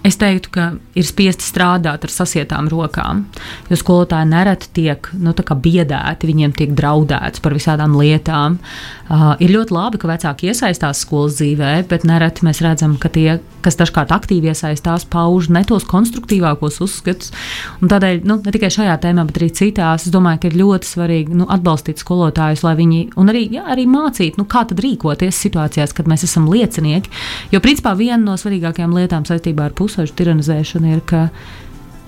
Es 0.06 0.20
teiktu, 0.22 0.52
ka 0.54 0.66
ir 0.94 1.06
spiesti 1.08 1.42
strādāt 1.42 2.04
ar 2.06 2.12
sasietām 2.14 2.68
rokām, 2.70 3.24
jo 3.72 3.78
skolotāji 3.80 4.30
nereti 4.30 4.70
tiek 4.78 5.10
nu, 5.18 5.34
biedēti, 5.34 6.30
viņiem 6.30 6.54
tiek 6.54 6.76
draudēts 6.78 7.42
par 7.42 7.56
visādām 7.58 7.96
lietām. 7.98 8.60
Uh, 9.06 9.34
ir 9.42 9.54
ļoti 9.54 9.74
labi, 9.74 10.00
ka 10.02 10.10
vecāki 10.10 10.50
iesaistās 10.50 11.04
skolas 11.06 11.40
dzīvē, 11.40 11.72
bet 11.90 12.06
nereti 12.06 12.46
mēs 12.46 12.62
redzam, 12.66 12.96
ka 13.02 13.10
tie, 13.14 13.40
kas 13.66 13.78
dažkārt 13.78 14.14
aktīvi 14.14 14.50
iesaistās, 14.50 15.08
pauž 15.10 15.50
ne 15.54 15.62
tos 15.66 15.86
konstruktīvākos 15.90 16.80
uzskatus. 16.86 17.34
Un 17.82 17.90
tādēļ 17.90 18.24
nu, 18.30 18.40
ne 18.46 18.54
tikai 18.54 18.70
šajā 18.74 18.96
tēmā, 19.02 19.26
bet 19.30 19.42
arī 19.42 19.50
citās, 19.58 20.06
es 20.06 20.14
domāju, 20.14 20.42
ka 20.42 20.50
ir 20.50 20.58
ļoti 20.62 20.90
svarīgi 20.90 21.38
nu, 21.38 21.50
atbalstīt 21.54 22.02
skolotājus, 22.02 22.66
lai 22.66 22.76
viņi 22.82 23.02
arī, 23.26 23.46
jā, 23.58 23.66
arī 23.76 23.86
mācītu, 23.90 24.42
nu, 24.42 24.48
kā 24.50 24.66
rīkoties 24.70 25.42
situācijās, 25.48 25.94
kad 25.98 26.10
mēs 26.10 26.26
esam 26.26 26.50
liecinieki. 26.50 27.14
Jo 27.54 27.62
principā 27.62 27.94
viena 27.98 28.22
no 28.22 28.38
svarīgākajām 28.42 28.94
lietām 28.98 29.26
saistībā 29.30 29.70
ar 29.70 29.78
pusauģu 29.96 30.16
tiranizēšanu 30.20 30.92
ir, 30.92 31.02
ka 31.08 31.30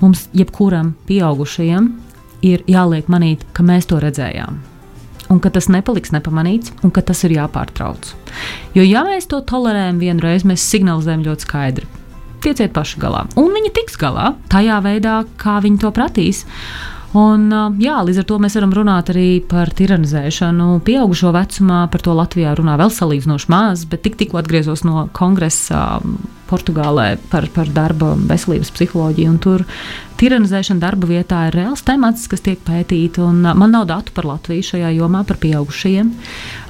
mums, 0.01 0.27
jebkuram 0.35 0.93
pieaugušajam, 1.07 1.87
ir 2.43 2.65
jāliek 2.67 3.07
manīt, 3.07 3.45
ka 3.55 3.63
mēs 3.63 3.87
to 3.87 4.01
redzējām. 4.03 4.59
Un 5.31 5.39
ka 5.43 5.51
tas 5.51 5.67
nepaliks 5.71 6.13
nepamanīts, 6.15 6.71
un 6.83 6.91
ka 6.91 7.01
tas 7.03 7.23
ir 7.27 7.35
jāpārtrauc. 7.35 8.13
Jo, 8.75 8.83
ja 8.83 9.03
mēs 9.07 9.27
to 9.27 9.41
tolerējam 9.43 9.99
vienreiz, 9.99 10.45
mēs 10.47 10.63
signalizējam 10.67 11.25
ļoti 11.25 11.47
skaidri. 11.47 11.87
Tieciet 12.43 12.71
paši 12.75 13.01
galā. 13.01 13.25
Un 13.39 13.51
viņi 13.55 13.73
tiks 13.75 13.97
galā 13.99 14.35
tajā 14.51 14.77
veidā, 14.85 15.21
kā 15.39 15.57
viņi 15.63 15.81
to 15.83 15.91
prasīs. 15.95 16.45
Un, 17.15 17.45
ā, 17.55 17.67
jā, 17.79 17.95
līdz 18.03 18.19
ar 18.21 18.25
to 18.27 18.37
mēs 18.43 18.57
varam 18.57 18.73
runāt 18.75 19.11
arī 19.13 19.39
par 19.47 19.71
tiranizēšanu. 19.77 20.81
Pieaugušo 20.87 21.31
vecumā 21.35 21.85
par 21.91 22.03
to 22.03 22.15
Latvijā 22.17 22.51
runā 22.57 22.75
vēl 22.79 22.91
salīdzinoši 22.91 23.51
maz, 23.53 23.85
bet 23.87 24.03
tik, 24.03 24.17
tikko 24.19 24.41
atgriezos 24.41 24.83
no 24.87 25.07
kongresa 25.15 25.85
ā, 25.87 26.01
Portugālē 26.47 27.17
par, 27.27 27.43
par 27.51 27.67
darba, 27.75 28.13
veselības 28.29 28.69
psiholoģiju. 28.71 29.33
Tur 29.43 29.65
tiranizēšana 30.19 30.79
darba 30.79 31.09
vietā 31.09 31.41
ir 31.49 31.57
reāls 31.59 31.83
temats, 31.87 32.23
kas 32.31 32.43
tiek 32.45 32.61
pētīts. 32.63 33.19
Man 33.19 33.75
nav 33.75 33.89
datu 33.89 34.15
par 34.15 34.29
Latviju 34.29 34.63
šajā 34.69 34.93
jomā, 34.95 35.25
par 35.27 35.41
pieaugušajiem. 35.43 36.13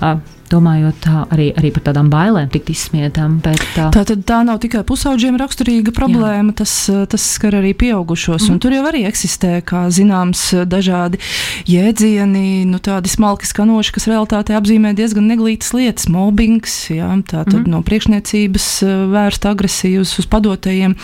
ā, 0.02 0.16
Domājot 0.48 1.08
ā, 1.12 1.24
arī, 1.36 1.50
arī 1.60 1.74
par 1.76 1.84
tādām 1.90 2.12
bailēm, 2.12 2.48
tikt 2.54 2.72
izsmietam. 2.72 3.40
Bet, 3.44 3.64
Tā 3.76 4.04
tad 4.08 4.24
tā 4.28 4.40
nav 4.48 4.62
tikai 4.64 4.84
pusauģiem 4.88 5.38
raksturīga 5.40 5.92
problēma, 5.96 6.54
tas, 6.58 6.74
tas 7.12 7.26
skar 7.36 7.60
arī 7.60 7.74
pieaugušos. 7.78 8.48
Mm. 8.48 8.62
Tur 8.64 8.76
jau 8.78 8.84
arī 8.88 9.04
eksistē, 9.10 9.58
kā 9.68 9.86
zināms, 9.94 10.44
dažādi 10.70 11.20
jēdzieni, 11.68 12.66
nu, 12.70 12.80
tādi 12.84 13.12
smalki 13.12 13.50
skanoši, 13.50 13.94
kas 13.98 14.08
realitātē 14.10 14.56
apzīmē 14.58 14.94
diezgan 14.98 15.28
neglītas 15.30 15.74
lietas. 15.76 16.08
Mobbings, 16.12 16.76
jā, 16.94 17.10
tā 17.28 17.44
tad 17.44 17.66
mm. 17.66 17.72
no 17.74 17.84
priekšniecības 17.86 18.68
eh, 18.86 18.96
vērsta 19.12 19.52
agresija 19.52 20.02
uz, 20.04 20.14
uz 20.22 20.30
padotajiem, 20.32 20.96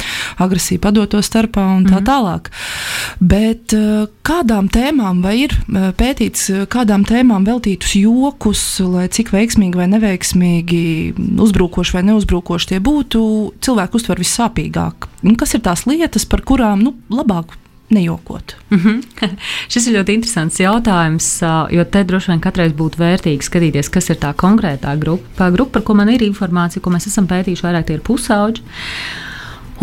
agresija 0.43 0.81
padoto 0.83 1.21
starpā 1.23 1.65
un 1.77 1.87
tā 1.89 1.99
mm. 1.99 2.07
tālāk. 2.07 2.49
Bet 3.19 3.75
eh, 3.77 4.07
kādām 4.25 4.69
tēmām 4.73 5.23
vai 5.25 5.35
ir 5.45 5.57
eh, 5.57 5.91
pētīts, 5.99 6.49
kādām 6.71 7.05
tēmām 7.09 7.47
veltītus 7.47 7.97
jokus, 7.99 8.63
lai 8.87 9.09
cik 9.11 9.32
veiksmīgi 9.33 9.79
vai 9.79 9.89
neveiksmīgi, 9.91 10.83
uzbrukoši 11.43 11.97
vai 11.97 12.05
neuzbrukoši 12.11 12.73
tie 12.73 12.79
būtu, 12.83 13.23
cilvēku 13.63 13.99
uztver 13.99 14.21
vissāpīgāk. 14.21 15.09
Un 15.27 15.35
Kas 15.39 15.55
ir 15.57 15.63
tās 15.65 15.85
lietas, 15.89 16.25
par 16.29 16.43
kurām 16.45 16.83
nu, 16.85 16.95
labāk 17.11 17.57
nejokot? 17.93 18.55
Mm 18.71 18.79
-hmm. 18.79 19.29
Šis 19.73 19.87
ir 19.87 19.99
ļoti 19.99 20.15
interesants 20.17 20.59
jautājums, 20.59 21.41
jo 21.71 21.83
te 21.83 22.03
droši 22.03 22.31
vien 22.31 22.39
katrai 22.39 22.69
būtu 22.69 22.97
vērtīgi 22.97 23.41
skatīties, 23.41 23.89
kas 23.89 24.09
ir 24.09 24.15
tā 24.15 24.33
konkrētā 24.33 24.97
grupa. 24.99 25.49
Grupa, 25.49 25.71
par 25.71 25.81
ko 25.81 25.93
man 25.93 26.09
ir 26.09 26.23
informācija, 26.23 26.81
ko 26.81 26.89
mēs 26.89 27.07
esam 27.07 27.27
pētījuši, 27.27 27.63
vairāk 27.63 27.85
tie 27.85 27.95
ir 27.95 28.01
pusauģi. 28.01 28.61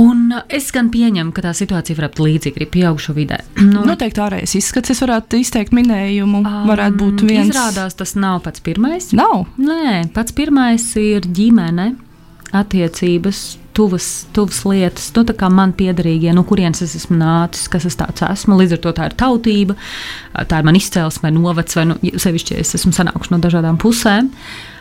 Un 0.01 0.35
es 0.49 0.71
gan 0.75 0.91
pieņemu, 0.93 1.33
ka 1.37 1.45
tā 1.45 1.55
situācija 1.57 1.99
varētu 1.99 2.19
būt 2.19 2.27
līdzīga 2.29 2.61
arī 2.61 2.69
pieaugušo 2.77 3.15
vidē. 3.17 3.41
Nu, 3.71 3.85
Noteikti 3.87 4.23
ārējais 4.25 4.57
izskats, 4.59 4.93
es 4.95 5.03
varētu 5.05 5.41
izteikt 5.41 5.75
minējumu, 5.77 6.43
varētu 6.69 7.01
būt 7.01 7.25
viens. 7.29 7.53
Izrādās, 7.53 7.97
tas 7.99 8.17
nav 8.19 8.41
pats 8.47 8.63
pirmais. 8.65 9.11
Nav. 9.17 9.45
Nē, 9.61 10.11
pats 10.15 10.35
pirmais 10.37 10.87
ir 11.01 11.29
ģimene, 11.37 11.93
attiecības, 12.57 13.43
tuvas, 13.77 14.09
tuvas 14.35 14.65
lietas, 14.67 15.11
nu, 15.15 15.25
kā 15.39 15.51
man 15.53 15.73
piederīgie, 15.77 16.33
no 16.35 16.43
kurienes 16.49 16.83
es 16.85 16.97
esmu 16.99 17.19
nācis, 17.21 17.69
kas 17.71 17.87
es 17.89 17.97
tāds 18.01 18.25
esmu. 18.27 18.59
Līdz 18.61 18.77
ar 18.77 18.83
to 18.85 18.95
tā 18.97 19.07
ir 19.11 19.17
tautība, 19.21 19.77
tā 20.51 20.61
ir 20.61 20.67
mana 20.69 20.81
izcelsme, 20.81 21.29
vai 21.29 21.35
novacs, 21.37 21.79
vai 21.79 21.87
nu, 21.93 21.99
sevišķi 22.01 22.59
es 22.61 22.75
esmu 22.81 22.93
sanākuši 22.97 23.35
no 23.35 23.41
dažādām 23.45 23.81
pusēm. 23.81 24.33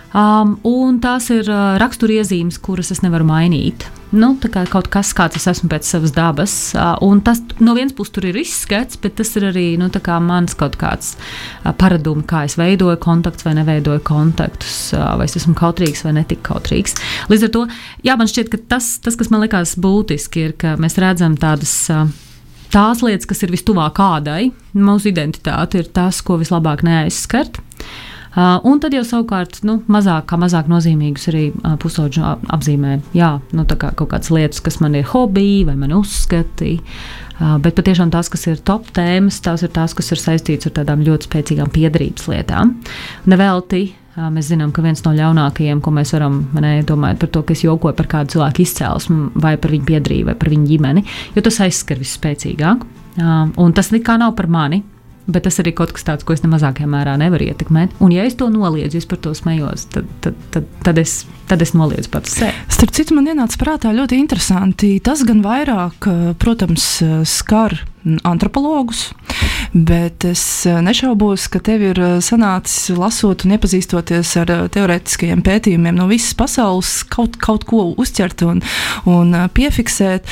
Um, 0.09 0.55
un 0.65 0.97
tās 1.03 1.27
ir 1.29 1.45
uh, 1.53 1.75
raksturiezīmes, 1.77 2.57
kuras 2.65 2.89
es 2.89 3.03
nevaru 3.05 3.27
mainīt. 3.29 3.83
Nu, 4.09 4.31
kā 4.41 4.63
kaut 4.65 4.87
kas, 4.89 5.11
kāds 5.13 5.37
es 5.37 5.45
esmu 5.51 5.67
pēc 5.69 5.85
savas 5.85 6.15
dabas. 6.15 6.53
Uh, 6.73 7.19
tas 7.21 7.43
no 7.61 7.75
vienas 7.77 7.93
puses 7.93 8.15
tur 8.15 8.25
ir 8.25 8.39
izskats, 8.41 8.97
bet 8.97 9.19
tas 9.19 9.29
ir 9.37 9.45
arī 9.51 9.67
nu, 9.77 9.91
kā 9.93 10.17
mans 10.17 10.57
kaut 10.57 10.79
kāds 10.81 11.13
uh, 11.13 11.75
paradums, 11.77 12.25
kā 12.29 12.41
es 12.49 12.57
veidoju 12.57 12.97
kontaktus 13.03 13.45
vai 13.45 13.53
neveidoju 13.59 14.01
kontaktus, 14.07 14.79
uh, 14.97 15.13
vai 15.19 15.29
es 15.29 15.37
esmu 15.37 15.53
kautrīgs 15.59 16.01
vai 16.07 16.15
netik 16.17 16.41
kautrīgs. 16.47 16.97
Līdz 17.29 17.45
ar 17.45 17.53
to, 17.53 17.63
jā, 18.09 18.17
man 18.17 18.33
šķiet, 18.33 18.49
ka 18.49 18.63
tas, 18.73 18.95
tas 19.05 19.19
kas 19.19 19.29
man 19.29 19.45
likās 19.45 19.75
būtiski, 19.77 20.47
ir, 20.49 20.57
ka 20.57 20.73
mēs 20.81 20.97
redzam 21.01 21.37
tādas. 21.37 21.75
Uh, 21.93 22.09
Tās 22.69 22.99
lietas, 23.01 23.25
kas 23.25 23.39
ir 23.41 23.49
vistuvāk 23.49 23.95
kādai, 23.97 24.51
mūsu 24.77 25.09
identitāte, 25.09 25.79
ir 25.81 25.87
tas, 25.89 26.19
ko 26.21 26.35
vislabāk 26.37 26.83
neaizskart. 26.85 27.57
Uh, 27.57 28.08
un 28.37 28.77
tad 28.81 28.93
jau 28.93 29.01
savukārt 29.05 29.63
nu, 29.65 29.79
mazāk, 29.89 30.27
kā 30.29 30.37
mazāk 30.37 30.67
nozīmīgus 30.69 31.29
arī 31.31 31.45
uh, 31.49 31.73
pusauģu 31.81 32.25
ap- 32.25 32.43
apzīmē. 32.53 32.99
Jā, 33.17 33.39
nu, 33.57 33.65
kā 33.65 33.89
kaut 33.97 34.11
kādas 34.11 34.29
lietas, 34.33 34.61
kas 34.61 34.77
man 34.83 34.97
ir 34.99 35.07
hobiji 35.09 35.63
vai 35.65 35.73
man 35.79 35.95
uzskati. 35.97 36.75
Uh, 37.39 37.55
bet 37.63 37.77
patiešām 37.77 38.11
tās, 38.13 38.29
kas 38.29 38.45
ir 38.51 38.59
top 38.67 38.91
tēmas, 38.93 39.39
tās 39.41 39.63
ir 39.65 39.71
tās, 39.73 39.95
kas 39.97 40.11
ir 40.13 40.21
saistītas 40.21 40.69
ar 40.69 40.75
tādām 40.81 41.01
ļoti 41.07 41.29
spēcīgām 41.29 41.71
piedarības 41.73 42.27
lietām. 42.29 42.75
Nevelti 43.31 43.81
uh, 43.87 44.27
mēs 44.35 44.51
zinām, 44.51 44.75
ka 44.75 44.85
viens 44.85 45.01
no 45.07 45.15
ļaunākajiem, 45.17 45.81
ko 45.81 45.95
mēs 45.95 46.13
varam 46.13 46.43
ne, 46.59 46.75
domāt 46.85 47.17
par 47.23 47.33
to, 47.33 47.41
ka 47.47 47.57
es 47.57 47.65
jokoju 47.65 47.97
par 47.97 48.11
kādu 48.11 48.35
cilvēku 48.35 48.65
izcelsmi, 48.65 49.31
vai 49.41 49.55
par 49.57 49.73
viņu 49.73 49.89
piedarību, 49.89 50.29
vai 50.29 50.37
par 50.37 50.53
viņu 50.53 50.69
ģimeni, 50.75 51.05
jo 51.33 51.45
tas 51.49 51.61
aizskar 51.65 51.97
visspēcīgāk. 52.03 52.85
Uh, 53.19 53.49
un 53.57 53.73
tas 53.73 53.89
nekā 53.95 54.19
nav 54.21 54.37
par 54.37 54.51
mani. 54.51 54.83
Bet 55.29 55.45
tas 55.45 55.59
arī 55.61 55.75
kaut 55.77 55.93
kas 55.93 56.07
tāds, 56.07 56.25
ko 56.25 56.33
es 56.33 56.41
nemazākajā 56.41 56.89
mērā 56.89 57.13
nevaru 57.21 57.49
ietekmēt. 57.51 57.99
Un, 58.01 58.13
ja 58.15 58.25
es 58.25 58.37
to 58.39 58.47
noliedzu, 58.49 58.97
es 58.97 59.05
par 59.09 59.19
to 59.21 59.35
smējos, 59.37 59.85
tad, 59.93 60.09
tad, 60.25 60.39
tad, 60.55 60.69
tad, 60.85 61.01
es, 61.01 61.19
tad 61.51 61.61
es 61.61 61.75
noliedzu 61.77 62.09
pats 62.13 62.39
sevi. 62.39 62.55
Starp 62.73 62.95
citu, 62.97 63.17
man 63.17 63.29
ienāca 63.29 63.59
prātā 63.61 63.93
ļoti 63.93 64.17
interesanti. 64.17 64.95
Tas 65.05 65.21
gan 65.27 65.43
vairāk, 65.45 66.09
eh, 66.09 66.33
protams, 66.41 66.89
eh, 67.05 67.21
skar 67.29 67.77
antropologus, 68.23 69.09
bet 69.73 70.23
es 70.23 70.65
eh, 70.65 70.79
nešaubos, 70.81 71.47
ka 71.51 71.59
tev 71.63 71.83
ir 71.83 71.99
eh, 71.99 72.15
sanācis 72.23 72.95
lasot 72.95 73.43
un 73.45 73.53
iepazīstoties 73.57 74.31
ar 74.41 74.53
eh, 74.53 74.63
teorētiskajiem 74.73 75.43
pētījumiem 75.45 75.99
no 75.99 76.07
visas 76.09 76.33
pasaules, 76.39 76.93
kaut, 77.11 77.35
kaut 77.43 77.65
ko 77.69 77.89
uzķert 77.99 78.43
un, 78.47 78.63
un 79.09 79.35
piefiksēt. 79.53 80.27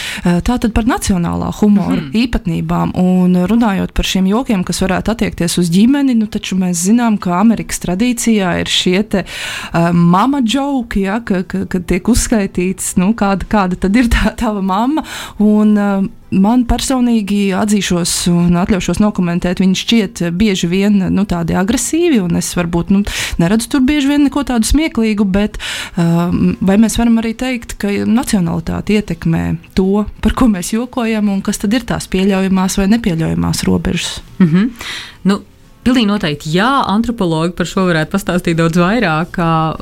Tātad 0.48 0.74
par 0.76 0.88
nacionālā 0.88 1.50
humora 1.60 2.00
mm. 2.00 2.12
īpatnībām 2.18 2.94
un 3.00 3.36
runājot 3.50 3.94
par 3.96 4.08
šiem 4.08 4.30
jokiem, 4.32 4.64
kas 4.68 4.82
varētu 4.84 5.14
attiekties 5.14 5.58
uz 5.62 5.72
ģimeni, 5.74 6.16
nu 6.18 6.30
taču 6.32 6.58
mēs 6.60 6.86
zinām, 6.88 7.20
ka 7.22 7.38
Amerikas 7.42 7.82
tradīcijā 7.84 8.58
ir 8.62 8.72
šie 8.72 9.00
te 9.12 9.24
uh, 9.24 9.90
mama 9.94 10.42
joki, 10.44 11.06
ja, 11.08 11.20
ka, 11.26 11.44
ka, 11.48 11.66
kad 11.72 11.88
tiek 11.90 12.12
uzskaitīts, 12.12 12.96
nu, 13.02 13.12
kāda, 13.18 13.48
kāda 13.50 13.80
tad 13.88 13.98
ir 14.00 14.10
tā 14.14 14.34
tava 14.40 14.64
mamma. 14.66 15.06
Un, 15.44 15.76
uh, 15.78 16.08
man 16.32 16.66
personīgi 16.68 17.52
atzīšos 17.56 18.14
un 18.32 18.58
atļaušos 18.60 19.00
nokomentēt, 19.04 19.62
viņi 19.64 19.82
šķiet 19.82 20.24
bieži 20.38 20.70
vien 20.72 21.00
nu, 21.14 21.26
tādi 21.30 21.56
agresīvi, 21.58 22.20
un 22.24 22.40
es 22.40 22.52
varbūt 22.58 22.94
nu, 22.94 23.04
neredzu 23.42 23.72
tur 23.74 23.86
bieži 23.88 24.12
vien 24.12 24.26
neko 24.28 24.44
tādu 24.48 24.68
smieklīgu, 24.68 25.28
bet 25.38 25.60
um, 25.96 26.56
vai 26.62 26.80
mēs 26.82 26.98
varam 27.00 27.20
arī 27.22 27.34
teikt, 27.38 27.78
ka 27.82 27.92
nacionalitāte 28.08 28.98
ietekmē 28.98 29.44
to, 29.78 30.06
par 30.24 30.38
ko 30.38 30.50
mēs 30.52 30.74
jokojam, 30.76 31.32
un 31.34 31.44
kas 31.46 31.64
tad 31.64 31.76
ir 31.78 31.88
tās 31.88 32.10
pieļaujamās 32.12 32.80
vai 32.82 32.90
nepieļaujamās 32.96 33.64
robežas? 33.68 34.18
Mm 34.40 34.48
-hmm. 34.48 34.90
nu, 35.32 35.42
Pilnīgi 35.88 36.10
noteikti, 36.10 36.52
jā, 36.52 36.68
antropologi 36.92 37.54
par 37.56 37.70
šo 37.70 37.86
varētu 37.88 38.12
pastāstīt 38.12 38.58
daudz 38.60 38.76
vairāk. 38.82 39.38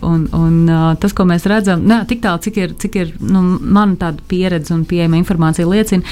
Un, 0.05 0.27
un 0.37 0.59
tas, 1.01 1.15
ko 1.17 1.25
mēs 1.25 1.47
redzam, 1.49 1.81
nē, 1.89 2.03
tik 2.09 2.21
tālu, 2.21 2.43
cik 2.45 2.59
ir, 2.61 2.75
cik 2.81 2.97
ir 3.01 3.13
nu, 3.25 3.41
mana 3.59 3.97
tāda 4.03 4.21
pieredze 4.29 4.75
un 4.75 4.83
pieejama 4.85 5.17
informācija, 5.17 5.65
liecina, 5.65 6.05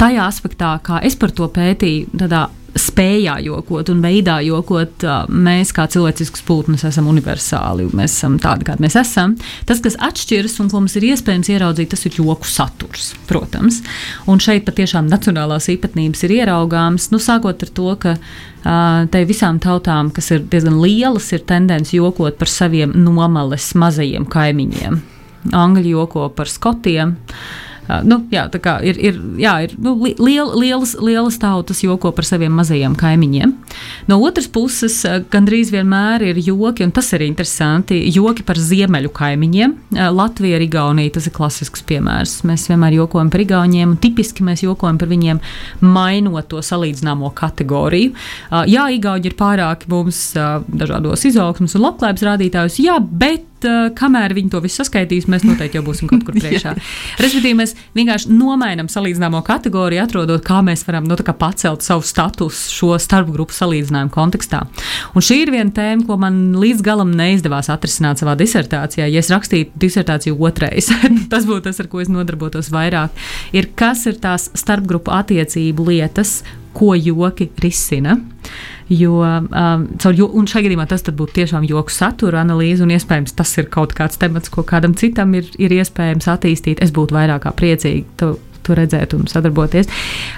tajā 0.00 0.24
aspektā, 0.24 0.78
kā 0.86 1.02
es 1.04 1.18
par 1.20 1.34
to 1.36 1.50
pētīju, 1.52 2.08
tādā 2.16 2.46
spējā 2.80 3.36
jokot 3.46 3.90
un 3.92 4.02
veidā 4.04 4.36
jokot, 4.44 5.04
mēs 5.32 5.72
kā 5.76 5.86
cilvēcisks 5.92 6.44
pūtnes 6.46 6.84
esam 6.88 7.08
universāli. 7.10 7.88
Mēs 7.96 8.16
esam 8.18 8.38
tādi, 8.42 8.66
kādi 8.68 8.84
mēs 8.84 8.98
esam. 9.00 9.36
Tas, 9.68 9.80
kas 9.84 9.98
atšķiras 10.08 10.58
un 10.62 10.70
ko 10.72 10.82
mums 10.82 10.96
ir 10.98 11.08
iespējams 11.10 11.50
ieraudzīt, 11.54 11.90
tas 11.94 12.06
ir 12.08 12.18
joku 12.20 12.48
saturs, 12.50 13.12
protams. 13.30 13.82
Un 14.30 14.42
šeit 14.42 14.66
patiešām 14.68 15.10
nacionālās 15.10 15.70
īpatnības 15.72 16.26
ir 16.26 16.38
ieraugāmas, 16.40 17.10
nu, 17.14 17.20
sākot 17.22 17.66
ar 17.66 17.74
to, 17.80 17.90
ka 18.02 18.16
te 19.12 19.26
visām 19.28 19.60
tautām, 19.62 20.10
kas 20.14 20.32
ir 20.34 20.46
diezgan 20.50 20.80
lielas, 20.82 21.30
ir 21.36 21.44
tendence 21.46 21.94
jokot 21.96 22.38
par 22.38 22.50
saviem 22.50 22.94
nomales 22.98 23.72
mazajiem 23.78 24.26
kaimiņiem. 24.30 24.98
Angļi 25.54 25.92
joko 25.92 26.26
par 26.34 26.50
skotiem. 26.50 27.14
Uh, 27.14 27.65
nu, 28.04 28.20
jā, 28.32 28.46
ir, 28.86 28.98
ir, 28.98 29.20
jā, 29.40 29.54
ir 29.66 29.74
nu, 29.82 29.94
li- 30.02 30.16
liel, 30.18 30.50
lielas, 30.58 30.96
lielas 31.00 31.38
tautas 31.42 31.82
joko 31.84 32.12
par 32.12 32.26
saviem 32.28 32.52
mazajiem 32.56 32.96
kaimiņiem. 32.98 33.54
No 34.10 34.18
otras 34.26 34.48
puses, 34.52 34.98
uh, 35.06 35.20
gandrīz 35.32 35.72
vienmēr 35.74 36.24
ir 36.30 36.40
joki, 36.42 36.84
un 36.86 36.92
tas 36.94 37.12
ir 37.16 37.24
interesanti, 37.26 38.00
joki 38.14 38.44
par 38.46 38.60
ziemeļu 38.60 39.12
kaimiņiem. 39.16 39.76
Uh, 39.96 40.06
Latvija, 40.16 40.60
Igaunija, 40.66 41.14
tas 41.16 41.26
ir 41.30 41.36
klasisks 41.36 41.84
piemērs. 41.86 42.40
Mēs 42.48 42.66
vienmēr 42.70 42.98
jokojam 43.00 43.30
par 43.32 43.44
Igauniem, 43.44 43.94
un 43.94 44.00
tipiski 44.02 44.46
mēs 44.46 44.64
jokojam 44.66 44.98
par 44.98 45.10
viņiem, 45.12 45.40
mainot 45.86 46.48
to 46.50 46.62
salīdzināmo 46.64 47.32
kategoriju. 47.36 48.14
Uh, 48.50 48.64
Jā, 48.66 48.88
Igauni 48.92 49.30
ir 49.30 49.36
pārāki 49.38 49.88
mums 49.90 50.18
dažādos 50.34 51.22
izaugsmus 51.28 51.76
un 51.78 51.84
labklājības 51.86 52.24
rādītājus, 52.26 52.80
jā, 52.82 52.96
bet 53.00 53.44
uh, 53.68 53.88
kamēr 53.96 54.34
viņi 54.36 54.52
to 54.52 54.60
visu 54.64 54.80
saskaitīs, 54.80 55.28
mēs 55.30 55.44
noteikti 55.46 55.78
jau 55.78 55.84
būsim 55.86 56.10
kaut 56.10 56.24
kur 56.26 56.36
priekšā. 56.40 56.74
Respektīvi, 57.22 57.56
mēs 57.58 57.74
vienkārši 57.96 58.32
nomainām 58.32 58.90
salīdzināmo 58.92 59.42
kategoriju, 59.46 60.02
atrodot, 60.04 60.44
kā 60.46 60.62
mēs 60.66 60.86
varam 60.88 61.06
nu, 61.08 61.18
kā 61.26 61.34
pacelt 61.36 61.84
savu 61.86 62.04
statusu 62.06 62.72
šo 62.72 62.90
starpgrupu 63.02 63.54
salīdzinājumu 63.56 64.12
kontekstā. 64.14 64.64
Un 65.16 65.24
šī 65.24 65.40
ir 65.44 65.54
viena 65.54 65.74
tēma, 65.74 66.06
ko 66.08 66.18
man 66.20 66.40
līdz 66.60 66.84
galam 66.86 67.14
neizdevās 67.16 67.70
atrisināt 67.72 68.22
savā 68.22 68.36
disertācijā. 68.38 69.08
Ja 69.10 69.22
es 69.22 69.32
rakstītu 69.32 69.78
disertāciju 69.86 70.38
otrais, 70.48 70.92
tas 71.32 71.48
būtu 71.48 71.66
tas, 71.68 71.82
ar 71.82 71.90
ko 71.92 72.04
es 72.04 72.12
nodarbotos 72.12 72.70
vairāk. 72.74 73.16
Ir 73.56 73.70
kas 73.78 74.06
ir 74.10 74.20
tās 74.22 74.50
starpgrupu 74.56 75.14
attiecību 75.14 75.90
lietas, 75.90 76.40
ko 76.76 76.92
joki 76.94 77.48
risina. 77.62 78.18
Jo, 78.88 79.18
um, 79.26 79.86
jo, 80.14 80.28
un 80.38 80.46
šajā 80.46 80.68
gadījumā 80.68 80.86
tas 80.86 81.02
būtu 81.02 81.34
tiešām 81.40 81.64
joku 81.66 81.90
satura 81.90 82.44
analīze, 82.44 82.84
un 82.84 82.92
iespējams 82.94 83.34
tas 83.34 83.50
ir 83.58 83.66
kaut 83.72 83.96
kāds 83.98 84.20
temats, 84.22 84.52
ko 84.52 84.62
kādam 84.66 84.94
citam 84.94 85.34
ir, 85.34 85.48
ir 85.58 85.74
iespējams 85.74 86.28
attīstīt. 86.30 86.82
Es 86.84 86.94
būtu 86.94 87.16
vairāk 87.16 87.42
kā 87.48 87.54
priecīgi 87.56 88.04
to, 88.20 88.36
to 88.62 88.78
redzēt 88.78 89.16
un 89.18 89.26
sadarboties. 89.30 89.90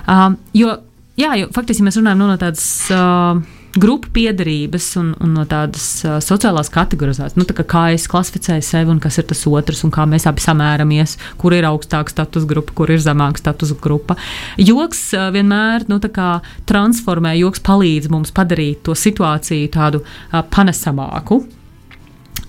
Um, 0.08 0.38
jo, 0.56 0.78
jā, 1.20 1.34
jo 1.42 1.52
faktiski 1.52 1.84
mēs 1.84 2.00
runājam 2.00 2.24
no, 2.24 2.32
no 2.32 2.40
tādas. 2.40 2.64
Uh, 2.88 3.44
Grupu 3.78 4.10
piedarības 4.14 4.86
un, 4.98 5.12
un 5.22 5.34
no 5.36 5.44
tādas 5.48 5.84
uh, 6.04 6.16
sociālās 6.24 6.70
kategorizācijas, 6.74 7.36
nu, 7.38 7.46
tā 7.46 7.54
kā, 7.60 7.66
kā 7.68 7.82
es 7.94 8.08
klasificēju 8.10 8.64
sevi 8.64 8.90
un 8.94 9.02
kas 9.02 9.20
ir 9.20 9.28
tas 9.30 9.44
otrs, 9.50 9.84
un 9.86 9.92
kā 9.94 10.06
mēs 10.08 10.26
abi 10.30 10.42
samēramies, 10.42 11.16
kur 11.38 11.54
ir 11.54 11.68
augstāka 11.68 12.14
status 12.14 12.46
grupa, 12.48 12.74
kur 12.80 12.90
ir 12.90 13.02
zemāka 13.04 13.42
status 13.42 13.74
grupa. 13.82 14.18
Joks 14.58 15.04
uh, 15.16 15.28
vienmēr 15.34 15.86
nu, 15.90 16.00
kā 16.02 16.30
transformē, 16.68 17.36
joks 17.38 17.62
palīdz 17.66 18.10
mums 18.10 18.34
padarīt 18.34 18.82
to 18.88 18.96
situāciju 18.98 19.70
tādu 19.76 20.02
uh, 20.02 20.42
panesamāku. 20.42 21.44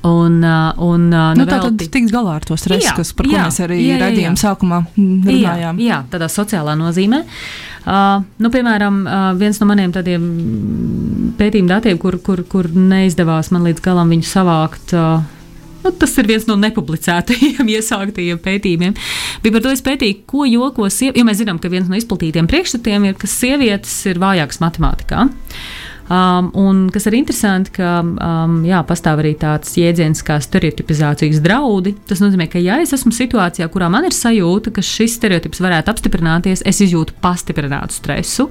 Un, 0.08 0.38
uh, 0.44 0.72
un, 0.80 1.10
uh, 1.12 1.34
Nu, 1.36 1.44
tā 1.44 1.58
tad 1.60 1.74
nevelti- 1.74 1.90
tiks 1.92 2.12
galā 2.14 2.38
ar 2.38 2.46
to 2.48 2.56
stresu, 2.56 2.88
Jā, 2.88 2.94
kas, 2.96 3.10
par 3.14 3.28
ko 3.28 3.34
jā, 3.34 3.42
mēs 3.50 3.58
arī 3.66 3.80
jā, 3.82 3.88
jā, 3.88 3.98
jā. 3.98 4.06
redzējām 4.06 4.38
sākumā 4.40 4.78
mm, 4.96 5.18
runājām. 5.28 5.82
Jā, 5.84 5.90
jā, 5.90 5.98
tādā 6.14 6.30
sociālā 6.32 6.76
nozīmē. 6.80 7.20
Uh, 7.90 8.22
nu, 8.40 8.52
piemēram, 8.54 9.02
uh, 9.08 9.34
viens 9.40 9.60
no 9.60 9.68
maniem 9.68 9.92
tādiem 9.92 10.24
pētījuma 11.40 11.74
datiem, 11.76 11.98
kur, 12.00 12.16
kur, 12.24 12.44
kur 12.48 12.70
neizdevās 12.72 13.52
man 13.52 13.68
līdz 13.68 13.84
galam 13.84 14.16
viņu 14.16 14.30
savākt. 14.30 14.96
Uh, 14.96 15.36
Nu, 15.80 15.94
tas 15.96 16.12
ir 16.20 16.28
viens 16.28 16.44
no 16.44 16.58
nepublicētajiem, 16.60 17.70
iesāktajiem 17.78 18.42
pētījumiem. 18.44 18.98
Bija 19.40 19.54
par 19.56 19.64
to, 19.64 19.72
pētīju, 19.86 20.18
ko 20.28 20.44
joko 20.44 20.90
sievietes, 20.92 21.22
jo 21.22 21.28
mēs 21.30 21.40
zinām, 21.40 21.60
ka 21.64 21.72
viens 21.72 21.88
no 21.88 21.96
izplatītiem 21.96 22.50
priekšstatiem 22.52 23.06
ir, 23.08 23.14
ka 23.16 23.30
sievietes 23.32 23.94
ir 24.12 24.20
vājākas 24.20 24.60
matemātikā. 24.60 25.30
Um, 26.10 26.48
un 26.58 26.78
kas 26.90 27.06
ir 27.06 27.20
interesanti, 27.20 27.70
ka 27.76 28.00
um, 28.02 28.56
jā, 28.66 28.80
pastāv 28.90 29.20
arī 29.22 29.36
tāds 29.38 29.76
jēdziens 29.78 30.24
kā 30.26 30.40
stereotipizācijas 30.42 31.38
draudi. 31.46 31.94
Tas 32.10 32.24
nozīmē, 32.24 32.48
ka, 32.50 32.58
ja 32.58 32.80
es 32.82 32.96
esmu 32.98 33.14
situācijā, 33.14 33.68
kurā 33.70 33.92
man 33.94 34.08
ir 34.08 34.16
sajūta, 34.18 34.74
ka 34.74 34.82
šis 34.82 35.20
stereotips 35.20 35.62
varētu 35.62 35.94
apstiprināties, 35.94 36.64
es 36.66 36.82
izjūtu 36.82 37.14
pastiprinātu 37.22 38.00
stresu. 38.00 38.48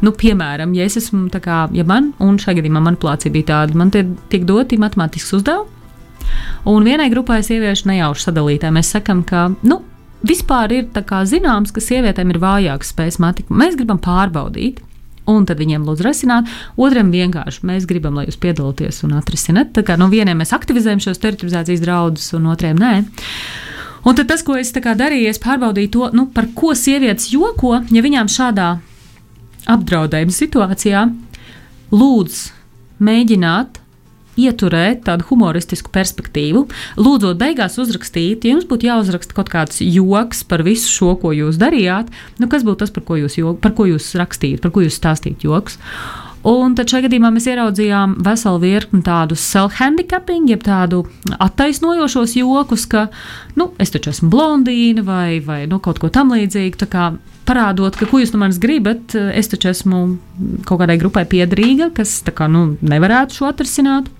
Nu, 0.00 0.14
piemēram, 0.16 0.72
ja 0.78 0.86
es 0.88 0.96
esmu, 1.02 1.26
tā 1.34 1.42
kā, 1.44 1.66
ja 1.76 1.84
man, 1.84 2.14
un 2.16 2.38
šajā 2.40 2.62
gadījumā 2.62 2.80
manipulācija 2.86 3.34
bija 3.34 3.50
tāda, 3.50 3.76
man 3.76 3.92
tie 3.92 4.06
tiek 4.32 4.46
doti 4.48 4.80
matemātiski 4.80 5.36
uzdevumi. 5.36 5.80
Un 6.72 6.86
vienai 6.86 7.10
grupai 7.12 7.42
sieviešu 7.44 7.90
nejauši 7.90 8.24
sadalītē 8.28 8.70
mēs 8.72 8.94
sakām, 8.94 9.20
ka 9.26 9.50
nu, 9.66 9.82
vispār 10.24 10.72
ir 10.78 10.88
zināms, 11.28 11.74
ka 11.74 11.82
sievietēm 11.82 12.32
ir 12.32 12.40
vājākas 12.40 12.94
spējas 12.94 13.20
matemātikā. 13.20 13.58
Mēs 13.58 13.76
gribam 13.76 14.00
pārbaudīt. 14.00 14.80
Un 15.30 15.44
tad 15.46 15.60
viņiem 15.62 15.84
lūdzu 15.86 16.06
risināt, 16.06 16.48
otram 16.74 17.12
vienkārši 17.14 17.66
mēs 17.68 17.84
gribam, 17.86 18.16
lai 18.18 18.26
jūs 18.26 18.40
piedalāties 18.42 19.04
un 19.06 19.14
atrisināt. 19.20 19.70
Tā 19.76 19.84
kā 19.86 19.94
no 20.00 20.08
vieniem 20.10 20.40
mēs 20.42 20.54
aktivizējam 20.56 21.02
šos 21.04 21.20
stereotipizācijas 21.20 21.84
draudus, 21.84 22.32
un 22.34 22.48
otriem 22.50 22.80
nē. 22.80 22.94
Un 24.02 24.18
tad 24.18 24.26
tas, 24.32 24.42
ko 24.42 24.56
es 24.58 24.72
darīju, 24.74 25.28
es 25.30 25.38
pārbaudīju 25.38 25.92
to, 25.94 26.08
nu, 26.16 26.26
par 26.34 26.48
ko 26.58 26.74
sievietes 26.74 27.30
joko, 27.30 27.76
ja 27.94 28.02
viņām 28.02 28.26
šādā 28.26 28.72
apdraudējuma 29.70 30.34
situācijā 30.34 31.04
lūdz 31.94 32.40
mēģināt 32.98 33.81
ieturēt 34.40 35.04
tādu 35.08 35.26
humoristisku 35.28 35.92
perspektīvu. 35.92 36.64
Lūdzot, 37.00 37.38
beigās 37.40 37.78
uzrakstīt, 37.82 38.46
ja 38.46 38.56
jums 38.56 38.66
būtu 38.70 38.88
jāuzraksta 38.88 39.36
kaut 39.36 39.52
kāds 39.52 39.82
joks 39.84 40.42
par 40.48 40.64
visu 40.66 40.90
šo, 40.90 41.14
ko 41.20 41.34
jūs 41.36 41.60
darījāt, 41.60 42.12
nu 42.40 42.48
kas 42.52 42.66
būtu 42.66 42.84
tas, 42.84 42.94
par 42.94 43.06
ko 43.08 43.20
jūs, 43.20 43.38
jok, 43.40 43.60
par 43.62 43.76
ko 43.76 43.88
jūs 43.90 44.12
rakstītu, 44.18 44.62
par 44.64 44.74
ko 44.74 44.84
jūs 44.86 45.00
stāstītu 45.00 45.50
joks. 45.50 45.80
Un 46.42 46.72
tad 46.74 46.90
šajā 46.90 47.04
gadījumā 47.04 47.28
mēs 47.30 47.44
ieraudzījām 47.52 48.16
veselu 48.26 48.58
virkni 48.64 49.04
tādu 49.06 49.36
self-handicapping, 49.38 50.48
jeb 50.50 50.64
tādu 50.66 51.04
attaisnojošos 51.38 52.34
jokus, 52.40 52.88
ka, 52.90 53.04
nu, 53.54 53.68
es 53.82 53.94
taču 53.94 54.10
esmu 54.10 54.30
blondīna 54.32 55.04
vai, 55.06 55.38
vai 55.44 55.60
nu, 55.70 55.78
kaut 55.82 56.02
ko 56.02 56.10
tamlīdzīgu. 56.10 56.88
Parādot, 57.46 57.94
ka, 57.98 58.08
ko 58.10 58.18
jūs 58.22 58.34
no 58.34 58.40
manis 58.42 58.58
gribat, 58.62 59.14
es 59.14 59.50
taču 59.50 59.70
esmu 59.70 60.02
kaut 60.66 60.82
kādai 60.82 60.98
grupai 60.98 61.24
piederīga, 61.30 61.92
kas 61.94 62.18
kā, 62.34 62.50
nu, 62.50 62.72
nevarētu 62.82 63.38
šo 63.38 63.48
atrisināt. 63.52 64.10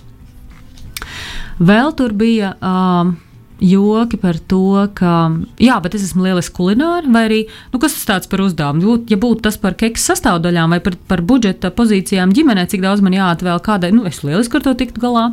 Vēl 1.62 1.92
tur 1.94 2.14
bija 2.18 2.56
um, 2.58 3.14
joki 3.62 4.18
par 4.18 4.38
to, 4.50 4.88
ka, 4.98 5.30
jā, 5.62 5.76
bet 5.82 5.94
es 5.96 6.06
esmu 6.08 6.24
lieliski 6.26 6.54
kulināri, 6.56 7.10
vai 7.14 7.22
arī, 7.28 7.38
nu, 7.72 7.78
kas 7.82 7.94
tas 7.94 8.08
tāds 8.08 8.30
par 8.30 8.42
uzdevumu? 8.44 8.96
Ja 9.10 9.18
būtu 9.22 9.44
tas 9.46 9.58
par 9.62 9.76
keksa 9.78 10.12
sastāvdaļām 10.12 10.74
vai 10.74 10.80
par, 10.84 10.96
par 11.08 11.22
budžeta 11.26 11.70
pozīcijām 11.74 12.34
ģimenē, 12.34 12.66
cik 12.70 12.82
daudz 12.84 13.04
man 13.04 13.14
jāatvēl 13.16 13.62
kādai, 13.62 13.92
nu, 13.94 14.04
es 14.10 14.22
lieliski 14.26 14.58
ar 14.58 14.66
to 14.66 14.74
tiktu 14.78 15.04
galā. 15.04 15.28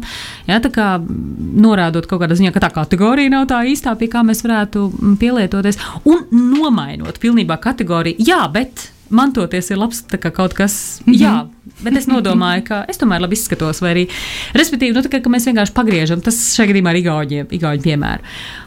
Jā, 0.50 0.62
tā 0.64 0.72
kā 0.74 0.92
norādot 1.02 2.06
kaut 2.10 2.24
kādā 2.24 2.38
ziņā, 2.38 2.54
ka 2.56 2.64
tā 2.68 2.72
kategorija 2.76 3.34
nav 3.34 3.50
tā 3.50 3.64
īstā, 3.72 3.96
pie 4.00 4.12
kā 4.12 4.24
mēs 4.28 4.46
varētu 4.46 4.86
pielietoties, 5.22 5.82
un 6.10 6.30
nomainot 6.30 7.22
pilnībā 7.22 7.58
kategoriju, 7.64 8.22
jā, 8.30 8.44
bet 8.54 8.92
mantoties 9.10 9.72
ir 9.72 9.80
labs 9.82 10.04
kā 10.10 10.32
kaut 10.32 10.54
kas, 10.58 11.02
mm 11.06 11.14
-hmm. 11.14 11.20
jā. 11.22 11.48
Bet 11.84 11.96
es 11.96 12.08
nodomāju, 12.08 12.64
ka 12.68 12.86
es 12.90 12.98
tomēr 12.98 13.22
labi 13.22 13.34
izskatos, 13.34 13.82
arī, 13.82 14.08
respektīvi, 14.54 14.94
nu, 14.94 15.02
kā, 15.02 15.20
mēs 15.32 15.46
vienkārši 15.48 15.74
pagriežam, 15.74 16.22
tas 16.22 16.36
šajā 16.56 16.68
gadījumā 16.72 16.92
ir 16.92 17.00
igauņiem, 17.04 17.48
igauņu 17.52 17.82
piemēra. 17.82 18.20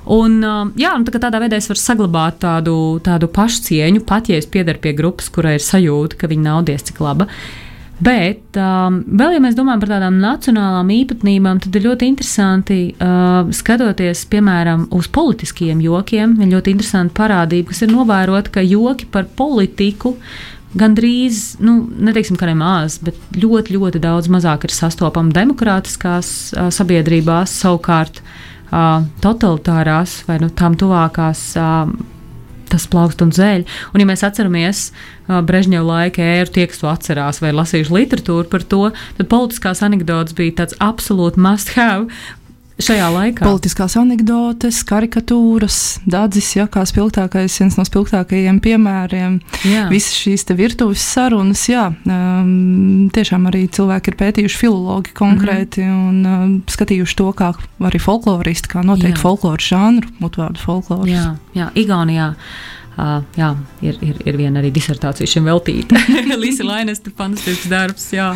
Un, 0.07 0.45
um, 0.45 0.73
jā, 0.77 0.95
un 0.97 1.05
tā 1.05 1.19
tādā 1.19 1.41
veidā 1.41 1.57
es 1.57 1.69
varu 1.69 1.79
saglabāt 1.79 2.39
tādu, 2.39 3.01
tādu 3.05 3.29
pašcieņu, 3.29 4.01
pat 4.07 4.29
ja 4.29 4.37
es 4.37 4.47
piedaru 4.47 4.79
pie 4.79 4.93
grupas, 4.93 5.29
kurai 5.29 5.55
ir 5.55 5.61
sajūta, 5.61 6.17
ka 6.17 6.27
viņa 6.27 6.43
nav 6.43 6.65
diez 6.65 6.83
cik 6.83 7.01
laba. 7.01 7.29
Bet 8.03 8.57
um, 8.59 9.03
vēl, 9.07 9.37
ja 9.37 9.41
mēs 9.43 9.55
domājam 9.55 9.83
par 9.85 9.91
tādām 9.93 10.17
nacionālām 10.23 10.89
īpatnībām, 10.91 11.61
tad 11.63 11.77
ir 11.79 11.85
ļoti 11.87 12.09
interesanti 12.11 12.79
uh, 12.97 13.51
skatoties, 13.55 14.25
piemēram, 14.33 14.89
uz 14.97 15.07
politiskiem 15.13 15.83
jokiem. 15.85 16.35
Ir 16.43 16.51
ļoti 16.57 16.75
interesanti 16.75 17.15
parādība, 17.19 17.71
kas 17.71 17.85
ir 17.85 17.93
novērota, 17.93 18.57
ka 18.57 18.65
joki 18.67 19.07
par 19.13 19.29
politiku 19.39 20.17
gandrīz, 20.79 21.61
nu, 21.63 21.83
neteiksim, 22.09 22.39
ka 22.41 22.49
nemaz, 22.49 22.97
bet 23.05 23.19
ļoti, 23.37 23.77
ļoti 23.77 24.01
daudz 24.03 24.31
mazāk 24.33 24.67
ir 24.67 24.75
sastopama 24.75 25.35
demokrātiskās 25.37 26.33
uh, 26.57 26.73
sabiedrībās, 26.75 27.55
savukārt 27.63 28.19
uh, 28.25 29.05
totalitārās 29.23 30.23
vai 30.27 30.41
nu, 30.43 30.51
tām 30.51 30.75
tuvākās. 30.81 31.45
Uh, 31.61 31.93
Tas 32.73 32.87
plaukst 32.89 33.21
un 33.25 33.33
zēļ. 33.37 33.67
Un, 33.93 34.01
ja 34.01 34.09
mēs 34.09 34.25
atceramies 34.25 34.87
Brežņeva 35.29 35.85
laika 35.85 36.25
ēru, 36.25 36.53
tie, 36.55 36.67
kas 36.71 36.81
to 36.81 36.89
atcerās 36.91 37.43
vai 37.45 37.53
lasījuši 37.55 37.95
literatūru 37.95 38.49
par 38.53 38.65
to, 38.69 38.85
tad 39.19 39.29
politiskās 39.33 39.85
anekdotas 39.85 40.37
bija 40.39 40.63
tāds 40.63 40.79
absolūti 40.81 41.41
must 41.43 41.75
have 41.77 42.09
šajā 42.87 43.09
laikā. 43.15 43.45
Politiskās 43.47 43.97
anekdotes, 44.01 44.83
karikatūras, 44.89 45.79
dadzis, 46.09 46.51
ja, 46.57 46.67
kā 46.71 46.85
spilgtākais, 46.89 47.57
viens 47.63 47.79
no 47.79 47.87
spilgtākajiem 47.89 48.59
piemēriem. 48.65 49.39
Jā. 49.69 49.87
Visas 49.93 50.17
šīs 50.19 50.47
virtuves 50.59 51.05
sarunas, 51.15 51.65
jā, 51.71 51.89
um, 52.05 53.09
tiešām 53.15 53.49
arī 53.51 53.65
cilvēki 53.73 54.13
ir 54.13 54.19
pētījuši 54.21 54.61
filologi 54.61 55.15
konkrēti 55.17 55.87
mm 55.87 55.95
-hmm. 55.95 56.09
un 56.09 56.27
um, 56.27 56.63
skatījuši 56.67 57.17
to, 57.17 57.33
kā 57.33 57.53
arī 57.81 58.01
folkloristi, 58.03 58.69
kā 58.69 58.85
noteikti 58.85 59.21
folkloru 59.21 59.63
žanru, 59.63 60.09
mutvārdu 60.21 60.59
folkloru. 60.59 61.11
Jā, 61.11 61.37
jā 61.55 61.71
Igaunijā. 61.75 62.35
Uh, 62.93 63.23
jā, 63.39 63.49
ir, 63.81 63.97
ir, 64.05 64.19
ir 64.29 64.37
viena 64.37 64.61
arī 64.61 64.69
disertācija 64.75 65.29
šim 65.29 65.47
veltīta. 65.49 65.97
Līsa 66.43 66.67
Lainesta 66.67 67.13
fantastisks 67.17 67.71
darbs. 67.71 68.05
Jā, 68.13 68.29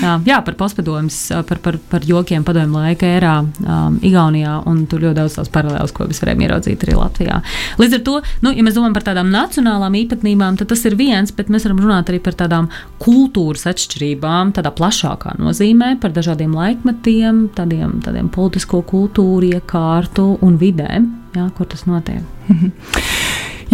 jā, 0.00 0.14
jā 0.24 0.38
par 0.46 0.56
postpadomus, 0.56 1.18
par, 1.48 1.60
par, 1.64 1.76
par 1.90 2.06
jokiem 2.08 2.46
padomu 2.46 2.80
laika 2.80 3.10
ērā 3.18 3.34
um, 3.44 3.98
Igaunijā, 4.04 4.56
un 4.70 4.86
tur 4.88 5.04
ļoti 5.04 5.18
daudz 5.18 5.36
tās 5.36 5.52
paralēlas, 5.52 5.92
ko 5.92 6.08
mēs 6.08 6.22
varējām 6.24 6.44
ieraudzīt 6.46 6.86
arī 6.86 6.96
Latvijā. 6.96 7.40
Līdz 7.82 7.98
ar 7.98 8.04
to, 8.08 8.14
nu, 8.46 8.54
ja 8.56 8.64
mēs 8.64 8.78
domājam 8.78 8.96
par 8.96 9.06
tādām 9.10 9.28
nacionālām 9.34 9.98
īpatnībām, 10.00 10.56
tad 10.60 10.72
tas 10.72 10.86
ir 10.88 10.96
viens, 11.00 11.34
bet 11.36 11.52
mēs 11.52 11.68
varam 11.68 11.84
runāt 11.84 12.12
arī 12.12 12.22
par 12.24 12.38
tādām 12.40 12.70
kultūras 13.04 13.66
atšķirībām, 13.68 14.54
tādā 14.56 14.72
plašākā 14.74 15.36
nozīmē, 15.42 15.94
par 16.00 16.16
dažādiem 16.16 16.56
laikmetiem, 16.56 17.44
tādiem, 17.58 17.98
tādiem 18.04 18.32
politisko 18.32 18.80
kultūru, 18.88 19.52
iekārtu 19.58 20.30
un 20.44 20.56
vidēm, 20.60 21.12
jā, 21.36 21.50
kur 21.58 21.68
tas 21.68 21.84
notiek. 21.90 22.24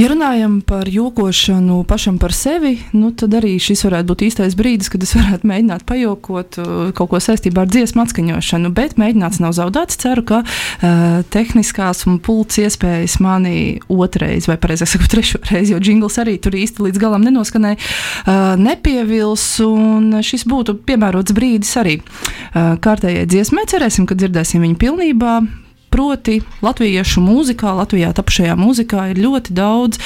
Ja 0.01 0.09
runājam 0.09 0.61
par 0.65 0.89
jokošanu 0.89 1.83
pašam 1.85 2.19
par 2.19 2.33
sevi, 2.33 2.79
nu, 2.97 3.11
tad 3.13 3.35
arī 3.37 3.59
šis 3.61 3.83
varētu 3.85 4.09
būt 4.09 4.23
īstais 4.31 4.55
brīdis, 4.57 4.89
kad 4.89 5.03
es 5.05 5.13
varētu 5.19 5.49
mēģināt 5.51 5.85
pajokot 5.89 6.59
uh, 6.63 6.71
kaut 6.97 7.11
ko 7.13 7.21
saistībā 7.21 7.67
ar 7.67 7.69
dziesmu 7.69 8.07
atskaņošanu. 8.07 8.73
Bet 8.73 8.97
mēģināts 9.01 9.43
nav 9.45 9.53
zaudēts. 9.59 10.01
Ceru, 10.01 10.25
ka 10.25 10.41
uh, 10.41 11.21
tehniskās 11.35 12.07
un 12.09 12.17
pults 12.25 12.63
iespējas 12.63 13.19
mani 13.21 13.81
otrais, 13.93 14.49
vai 14.49 14.57
precīzāk 14.63 14.95
sakot, 14.95 15.13
trešo 15.13 15.43
reizi, 15.51 15.75
jo 15.75 15.83
jingls 15.85 16.17
arī 16.23 16.39
tur 16.41 16.57
īsti 16.57 16.87
līdz 16.87 17.03
galam 17.03 17.27
nenoskanēja, 17.27 17.77
uh, 17.77 18.55
nepievils. 18.61 19.49
Un 19.67 20.23
šis 20.25 20.49
būtu 20.49 20.81
piemērots 20.89 21.37
brīdis 21.37 21.77
arī 21.83 21.99
uh, 22.01 22.79
kārtējai 22.81 23.29
dziesmai. 23.29 23.69
Cerēsim, 23.69 24.09
ka 24.09 24.17
dzirdēsim 24.17 24.65
viņu 24.65 24.81
pilnībā. 24.81 25.43
Proti, 25.91 26.39
latviešu 26.63 27.23
mūzikā, 27.25 27.73
Latvijā 27.81 28.13
tapušajā 28.15 28.55
mūzikā 28.59 29.11
ir 29.11 29.25
ļoti 29.25 29.57
daudz 29.57 29.99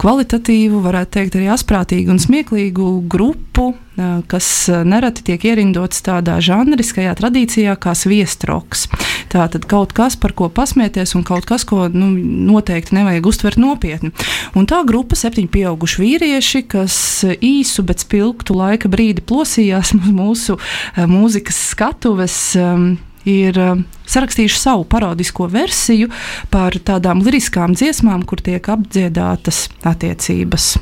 kvalitatīvu, 0.00 0.80
varētu 0.84 1.12
teikt, 1.16 1.36
arī 1.38 1.48
asprātīgu 1.52 2.12
un 2.12 2.20
smieklīgu 2.20 2.88
grupu, 3.10 3.70
eh, 3.96 4.20
kas 4.28 4.48
eh, 4.68 4.84
nereti 4.84 5.24
tiek 5.30 5.46
ierindots 5.48 6.02
tādā 6.04 6.36
žanriskajā 6.44 7.14
tradīcijā, 7.16 7.76
kā 7.80 7.94
sviestroks. 7.96 8.86
Tā 9.32 9.46
tad 9.52 9.66
kaut 9.68 9.94
kas, 9.96 10.16
par 10.20 10.36
ko 10.36 10.48
pasmieties, 10.52 11.16
un 11.16 11.24
kaut 11.26 11.48
kas, 11.48 11.64
ko 11.64 11.88
nu, 11.92 12.12
noteikti 12.50 12.96
nevajag 12.98 13.26
uztvert 13.32 13.60
nopietni. 13.60 14.12
Un 14.56 14.68
tā 14.68 14.82
grupa, 14.86 15.16
septiņi 15.18 15.50
pieauguši 15.52 16.02
vīrieši, 16.04 16.62
kas 16.76 16.98
īsu, 17.40 17.84
bet 17.86 18.04
spilgtu 18.04 18.56
laika 18.56 18.92
brīdi 18.92 19.24
plosījās 19.24 19.96
mūsu 20.20 20.60
eh, 20.60 21.04
mūzikas 21.08 21.64
skatuves. 21.72 22.40
Um, 22.60 22.96
ir 23.28 23.58
uh, 23.60 23.80
sarakstījuši 24.08 24.60
savu 24.60 24.86
parodisko 24.90 25.48
versiju 25.52 26.10
par 26.52 26.78
tādām 26.78 27.24
liriskām 27.26 27.76
dziesmām, 27.76 28.24
kur 28.28 28.42
tiek 28.44 28.70
apdziedātas 28.72 29.66
attiecības. 29.86 30.76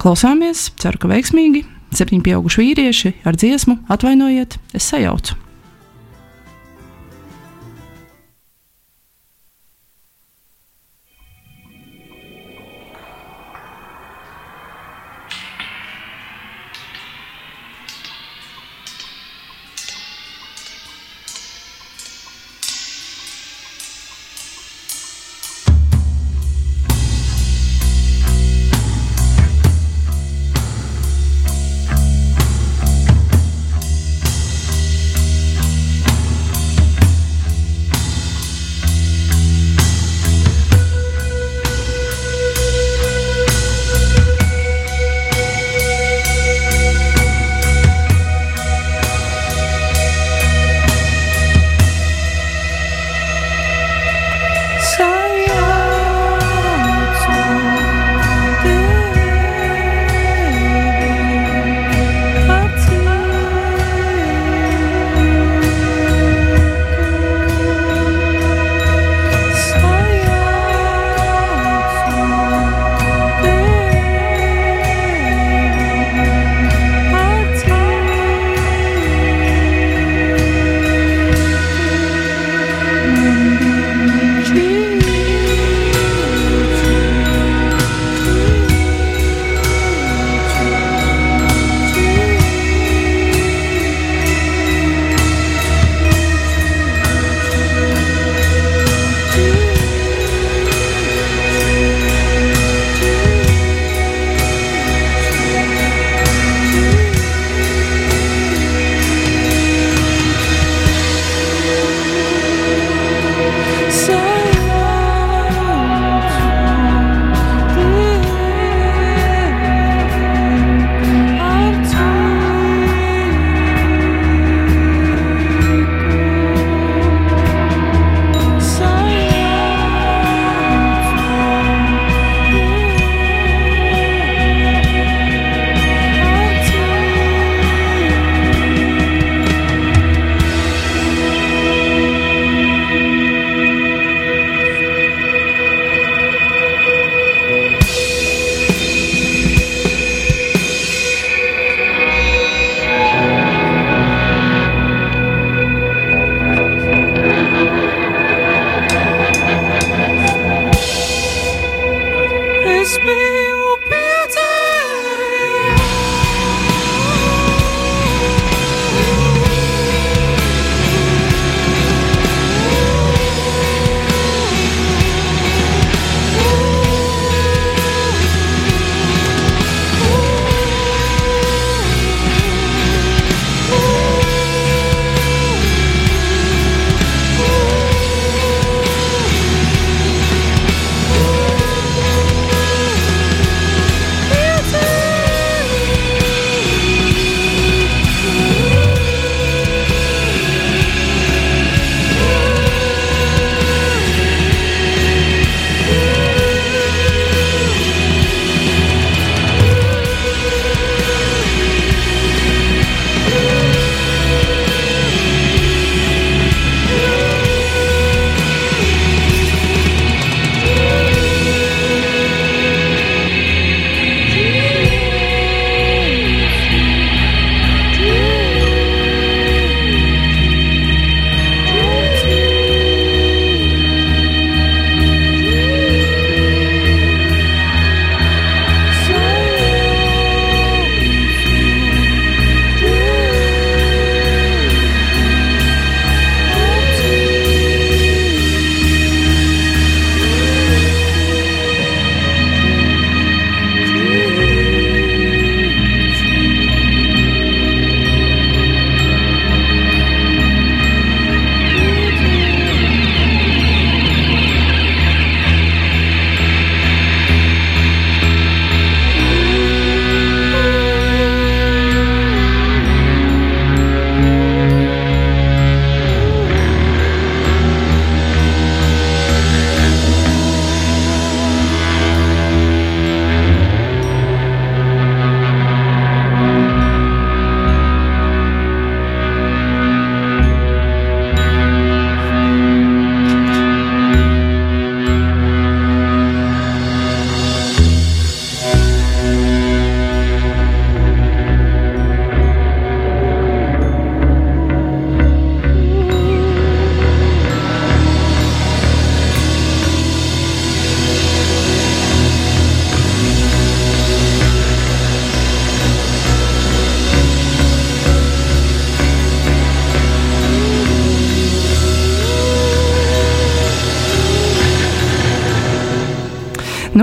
Klausāmies, 0.00 0.70
ceru, 0.80 1.02
ka 1.02 1.12
veiksmīgi. 1.12 1.66
Septiņi 1.90 2.22
pieauguši 2.28 2.62
vīrieši 2.62 3.14
ar 3.26 3.38
dziesmu 3.38 3.80
Atvainojiet, 3.90 4.60
es 4.78 4.90
sajaucu. 4.92 5.39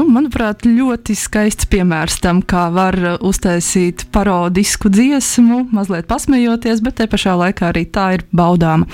Manuprāt, 0.05 0.65
ļoti 0.67 1.15
skaists 1.17 1.65
piemērs 1.71 2.19
tam, 2.21 2.41
kā 2.45 2.67
var 2.75 2.95
uh, 2.99 3.13
uztaisīt 3.25 4.03
parodisku 4.13 4.91
dziesmu, 4.93 5.63
mazliet 5.73 6.09
pasmejoties, 6.09 6.83
bet 6.85 6.99
te 6.99 7.07
pašā 7.09 7.33
laikā 7.39 7.71
arī 7.71 7.85
tā 7.89 8.09
ir 8.17 8.25
baudāma. 8.35 8.85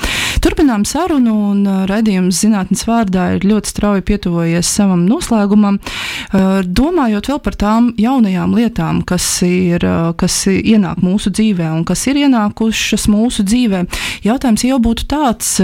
Turpinām 0.43 0.85
sarunu, 0.87 1.33
un 1.49 1.63
uh, 1.65 1.79
raidījums 1.89 2.43
zinātnes 2.45 2.85
vārdā 2.87 3.25
ir 3.35 3.47
ļoti 3.49 3.73
strauji 3.73 4.05
pietuvojies 4.05 4.69
savam 4.69 5.07
noslēgumam. 5.09 5.81
Uh, 5.81 6.61
Domājot 6.63 7.31
vēl 7.33 7.41
par 7.49 7.57
tām 7.59 7.89
jaunajām 7.99 8.53
lietām, 8.55 9.01
kas, 9.07 9.25
ir, 9.47 9.83
kas 10.19 10.37
ienāk 10.53 11.01
mūsu 11.03 11.33
dzīvē 11.33 11.71
un 11.73 11.83
kas 11.89 12.05
ir 12.11 12.21
ienākušas 12.27 13.09
mūsu 13.11 13.47
dzīvē, 13.49 13.83
jautājums 14.29 14.67
jau 14.69 14.79
būtu 14.83 15.09
tāds. 15.09 15.57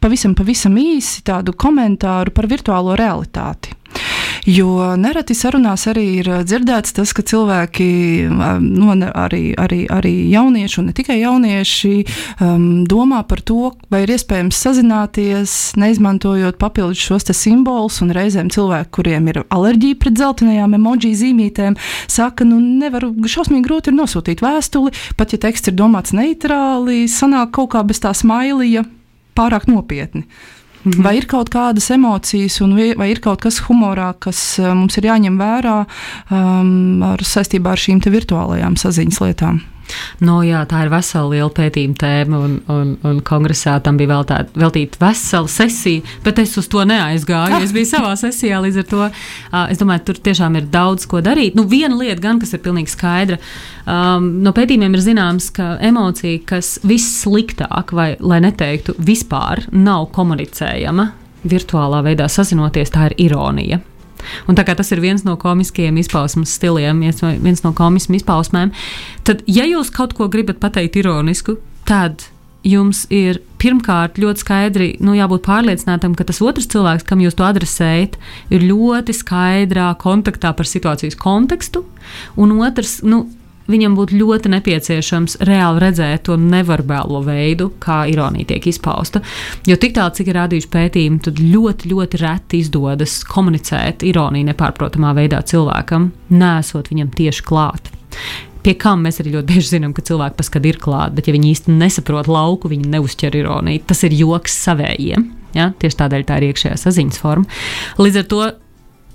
Pavisam, 0.00 0.32
pavisam 0.32 0.78
īsi 0.80 1.20
tādu 1.28 1.52
komentāru 1.52 2.32
par 2.32 2.48
virtuālo 2.48 2.94
realitāti. 2.96 3.74
Jo 4.48 4.94
nereti 4.96 5.34
sarunās 5.36 5.84
arī 5.90 6.04
ir 6.22 6.28
dzirdēts 6.48 6.94
tas, 6.96 7.12
ka 7.16 7.24
cilvēki, 7.26 7.88
no, 8.30 8.94
arī, 8.96 9.42
arī, 9.60 9.82
arī 9.92 10.12
jaunieši, 10.32 10.78
un 10.80 10.86
ne 10.88 10.94
tikai 10.96 11.18
jaunieši, 11.20 11.92
um, 12.40 12.64
domā 12.88 13.20
par 13.28 13.42
to, 13.44 13.74
vai 13.92 14.04
ir 14.06 14.14
iespējams 14.14 14.60
sazināties, 14.64 15.56
neizmantojot 15.80 16.56
papildus 16.60 17.02
šos 17.04 17.28
simbolus. 17.36 18.00
Reizēm 18.00 18.48
cilvēki, 18.50 18.90
kuriem 18.96 19.28
ir 19.30 19.42
alerģija 19.52 19.98
pret 20.00 20.16
zeltainajām 20.18 20.78
emoji 20.78 21.12
zīmītēm, 21.20 21.76
saka, 22.10 22.46
nu 22.48 22.58
nevaru, 22.60 23.12
šausmīgi 23.28 23.66
grūti 23.66 23.92
ir 23.92 23.98
nosūtīt 23.98 24.42
vēstuli, 24.44 24.94
pat 25.20 25.34
ja 25.34 25.40
teksts 25.42 25.70
ir 25.70 25.76
domāts 25.78 26.16
neitrāli, 26.16 27.04
sanāk 27.12 27.52
kaut 27.58 27.74
kā 27.74 27.84
bez 27.86 28.00
tā 28.02 28.14
smailija 28.16 28.86
pārāk 29.36 29.68
nopietni. 29.70 30.24
Mhm. 30.84 31.02
Vai 31.04 31.16
ir 31.18 31.26
kaut 31.28 31.50
kādas 31.52 31.90
emocijas, 31.92 32.60
un 32.64 32.76
vai 32.96 33.10
ir 33.12 33.20
kaut 33.20 33.42
kas 33.44 33.60
humorā, 33.66 34.14
kas 34.18 34.40
uh, 34.62 34.72
mums 34.76 34.96
ir 34.96 35.10
jāņem 35.10 35.36
vērā 35.40 35.76
um, 36.32 37.02
ar, 37.04 37.20
saistībā 37.20 37.74
ar 37.74 37.82
šīm 37.82 38.00
virtuālajām 38.00 38.78
saziņas 38.80 39.20
lietām? 39.26 39.60
No, 40.24 40.40
jā, 40.46 40.62
tā 40.68 40.84
ir 40.84 40.92
vesela 40.92 41.28
liela 41.32 41.50
pētījuma 41.54 41.98
tēma, 42.00 42.40
un, 42.46 42.56
un, 42.72 42.92
un 43.06 43.20
kongresā 43.26 43.78
tam 43.84 43.98
bija 44.00 44.12
veltāt, 44.14 44.54
veltīta 44.58 45.00
vesela 45.02 45.50
sesija, 45.50 46.04
bet 46.24 46.40
es 46.42 46.56
uz 46.60 46.68
to 46.70 46.84
neaizgāju. 46.88 47.60
Es 47.64 47.74
biju 47.76 47.88
savā 47.90 48.14
sesijā, 48.20 48.60
līdz 48.64 48.82
ar 48.82 48.88
to 48.90 49.08
es 49.70 49.80
domāju, 49.80 50.06
tur 50.10 50.20
tiešām 50.30 50.58
ir 50.60 50.68
daudz 50.72 51.06
ko 51.10 51.22
darīt. 51.24 51.56
Nu, 51.58 51.66
viena 51.70 51.96
lieta, 51.98 52.20
gan, 52.24 52.40
kas 52.42 52.54
ir 52.56 52.64
pilnīgi 52.64 52.94
skaidra, 52.94 53.40
um, 53.84 54.30
no 54.44 54.54
pētījumiem 54.56 54.96
ir 54.96 55.04
zināms, 55.04 55.50
ka 55.56 55.74
emocija, 55.90 56.42
kas 56.54 56.76
vissliktāk, 56.86 57.94
vai 57.96 58.12
lai 58.20 58.42
neteiktu 58.44 58.96
vispār, 58.98 59.66
nav 59.72 60.10
komunicējama 60.16 61.10
virtuālā 61.50 62.02
veidā 62.04 62.28
sazinoties, 62.28 62.92
tā 62.92 63.10
ir 63.10 63.16
ironija. 63.30 63.80
Un 64.48 64.58
tā 64.58 64.64
kā 64.66 64.74
tas 64.78 64.90
ir 64.92 65.02
viens 65.02 65.24
no 65.26 65.36
komiskiem 65.40 66.00
izpausmes 66.00 66.56
stiliem, 66.58 67.00
viens 67.04 67.22
no, 67.24 67.32
viens 67.42 67.64
no 67.66 67.72
komiskiem 67.76 68.18
izpausmēm, 68.20 68.74
tad, 69.28 69.44
ja 69.50 69.66
jūs 69.68 69.92
kaut 69.94 70.16
ko 70.18 70.28
gribat 70.32 70.60
pateikt 70.62 71.00
ironisku, 71.00 71.58
tad 71.88 72.26
jums 72.66 73.06
ir 73.12 73.40
pirmkārt 73.60 74.18
ļoti 74.20 74.42
skaidri 74.42 74.88
nu, 75.04 75.14
jābūt 75.16 75.44
pārliecinātam, 75.46 76.14
ka 76.16 76.26
tas 76.28 76.42
otrs 76.44 76.68
cilvēks, 76.72 77.06
kam 77.08 77.22
jūs 77.24 77.36
to 77.38 77.46
adresējat, 77.46 78.18
ir 78.52 78.66
ļoti 78.68 79.16
skaidrā 79.16 79.90
kontaktā 80.00 80.52
par 80.56 80.68
situācijas 80.68 81.16
kontekstu, 81.20 81.84
un 82.40 82.58
otrs, 82.60 83.00
nu, 83.06 83.24
viņam 83.70 83.94
būtu 83.98 84.18
ļoti 84.20 84.52
nepieciešams 84.54 85.38
reāli 85.48 85.82
redzēt 85.84 86.26
to 86.28 86.36
neverbālo 86.40 87.22
veidu, 87.26 87.70
kā 87.82 88.02
ironija 88.10 88.52
tiek 88.52 88.68
izpausta. 88.70 89.22
Jo 89.68 89.78
tik 89.80 89.96
tālu, 89.96 90.14
cik 90.16 90.30
ir 90.30 90.38
rādījuši 90.40 90.70
pētījumi, 90.74 91.22
tad 91.26 91.40
ļoti, 91.40 91.90
ļoti 91.94 92.20
reti 92.24 92.60
izdodas 92.64 93.20
komunicēt 93.28 94.04
ironiju 94.06 94.50
nepārprotamā 94.50 95.14
veidā 95.16 95.42
cilvēkam, 95.46 96.10
nesot 96.34 96.92
viņam 96.92 97.10
tieši 97.16 97.46
klāt. 97.46 97.92
Pie 98.60 98.74
kam 98.76 99.06
mēs 99.06 99.22
arī 99.22 99.32
ļoti 99.38 99.48
bieži 99.48 99.76
zinām, 99.76 99.94
ka 99.96 100.04
cilvēki 100.04 100.36
paskat 100.36 100.66
ir 100.68 100.78
klāt, 100.82 101.14
bet 101.16 101.28
ja 101.28 101.32
viņi 101.32 101.54
īsti 101.54 101.76
nesaprot 101.80 102.28
lauku, 102.28 102.68
viņi 102.68 102.90
neuzķer 102.92 103.38
ironiju. 103.40 103.86
Tas 103.88 104.04
ir 104.04 104.16
joks 104.18 104.58
savējiem. 104.66 105.30
Ja? 105.56 105.70
Tieši 105.80 105.98
tādēļ 106.02 106.26
tā 106.28 106.40
ir 106.40 106.50
iekšējā 106.50 106.76
saziņas 106.82 107.22
forma. 107.22 107.48
Līdz 108.00 108.20
ar 108.20 108.28
to, 108.30 108.42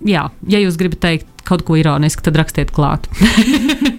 jā, 0.09 0.25
ja 0.49 0.63
jūs 0.63 0.79
gribat 0.81 1.03
teikt 1.05 1.45
kaut 1.45 1.61
ko 1.67 1.77
ironisku, 1.77 2.25
tad 2.25 2.39
rakstiet 2.41 2.73
klāt. 2.73 3.05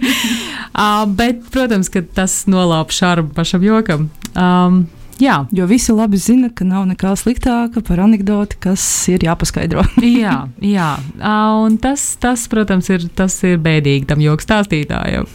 uh, 0.77 1.03
bet, 1.09 1.41
protams, 1.53 1.89
ka 1.89 2.03
tas 2.15 2.45
nolaupa 2.47 2.93
šāru 2.93 3.27
pašam 3.35 3.65
jokam. 3.65 4.07
Um, 4.37 4.85
jā, 5.19 5.41
Jo 5.51 5.65
visi 5.69 5.95
labi 5.95 6.19
zina, 6.21 6.49
ka 6.53 6.65
nav 6.67 6.85
nekā 6.91 7.15
sliktāka 7.17 7.81
par 7.85 8.01
anekdoti, 8.05 8.59
kas 8.67 8.83
ir 9.11 9.25
jāpaskaidro. 9.25 9.85
jā, 10.23 10.39
jā. 10.61 10.91
Uh, 11.17 11.65
un 11.65 11.77
tas, 11.81 12.09
tas, 12.21 12.47
protams, 12.51 12.89
ir, 12.93 13.09
tas 13.17 13.39
ir 13.47 13.57
bēdīgi 13.61 14.07
tam 14.09 14.21
joku 14.23 14.45
stāstītājam. 14.45 15.27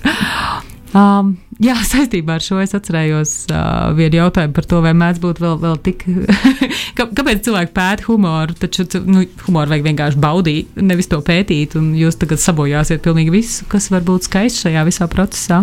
Um, 0.93 1.37
jā, 1.63 1.77
saistībā 1.93 2.37
ar 2.39 2.45
šo 2.45 2.59
es 2.63 2.75
atcerējos 2.77 3.33
uh, 3.53 3.93
vienu 3.99 4.21
jautājumu 4.21 4.57
par 4.57 4.69
to, 4.71 4.81
vai 4.85 4.93
mēdz 4.99 5.23
būt 5.23 5.41
vēl, 5.43 5.57
vēl 5.63 5.79
tik. 5.87 6.05
Kā- 6.99 7.09
Kāpēc 7.13 7.43
cilvēki 7.47 7.75
pēta 7.77 8.07
humoru? 8.09 8.57
Taču 8.63 8.87
nu, 9.07 9.25
humoru 9.47 9.73
vajag 9.75 9.87
vienkārši 9.91 10.23
baudīt, 10.23 10.77
nevis 10.83 11.11
to 11.13 11.21
pētīt, 11.27 11.77
un 11.81 11.93
jūs 11.99 12.19
tagad 12.21 12.43
sabojāsiet 12.43 13.03
pilnīgi 13.05 13.35
visu, 13.35 13.67
kas 13.73 13.91
var 13.95 14.05
būt 14.07 14.29
skaists 14.31 14.67
šajā 14.67 14.87
visā 14.89 15.09
procesā. 15.13 15.63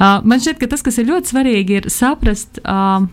Uh, 0.00 0.18
man 0.24 0.40
šķiet, 0.42 0.58
ka 0.62 0.70
tas, 0.72 0.82
kas 0.84 0.98
ir 1.02 1.10
ļoti 1.12 1.34
svarīgi, 1.34 1.82
ir 1.82 1.90
saprast. 1.92 2.62
Uh, 2.64 3.06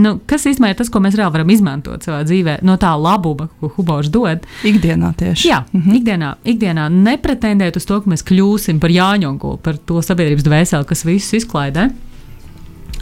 Nu, 0.00 0.14
kas 0.28 0.46
īstenībā 0.48 0.72
ir 0.72 0.78
tas, 0.78 0.90
ko 0.92 1.02
mēs 1.02 1.16
reāli 1.18 1.34
varam 1.34 1.50
izmantot 1.52 2.06
savā 2.06 2.22
dzīvē, 2.24 2.58
no 2.66 2.76
tā 2.80 2.92
labuma, 2.96 3.50
ko 3.60 3.70
humors 3.76 4.08
dod? 4.12 4.46
Ikdienā 4.66 5.12
tieši. 5.18 5.48
Jā, 5.48 5.64
mm 5.72 5.82
-hmm. 5.82 5.98
ikdienā, 5.98 6.30
ikdienā 6.44 6.88
nepretendēt 6.88 7.76
uz 7.76 7.84
to, 7.84 8.00
ka 8.00 8.10
mēs 8.10 8.24
kļūsim 8.24 8.80
par 8.80 8.90
Jāņogu, 8.90 9.58
par 9.62 9.76
to 9.76 10.02
sabiedrības 10.02 10.44
dvēseli, 10.44 10.86
kas 10.86 11.04
visus 11.04 11.32
izklaidē. 11.42 11.90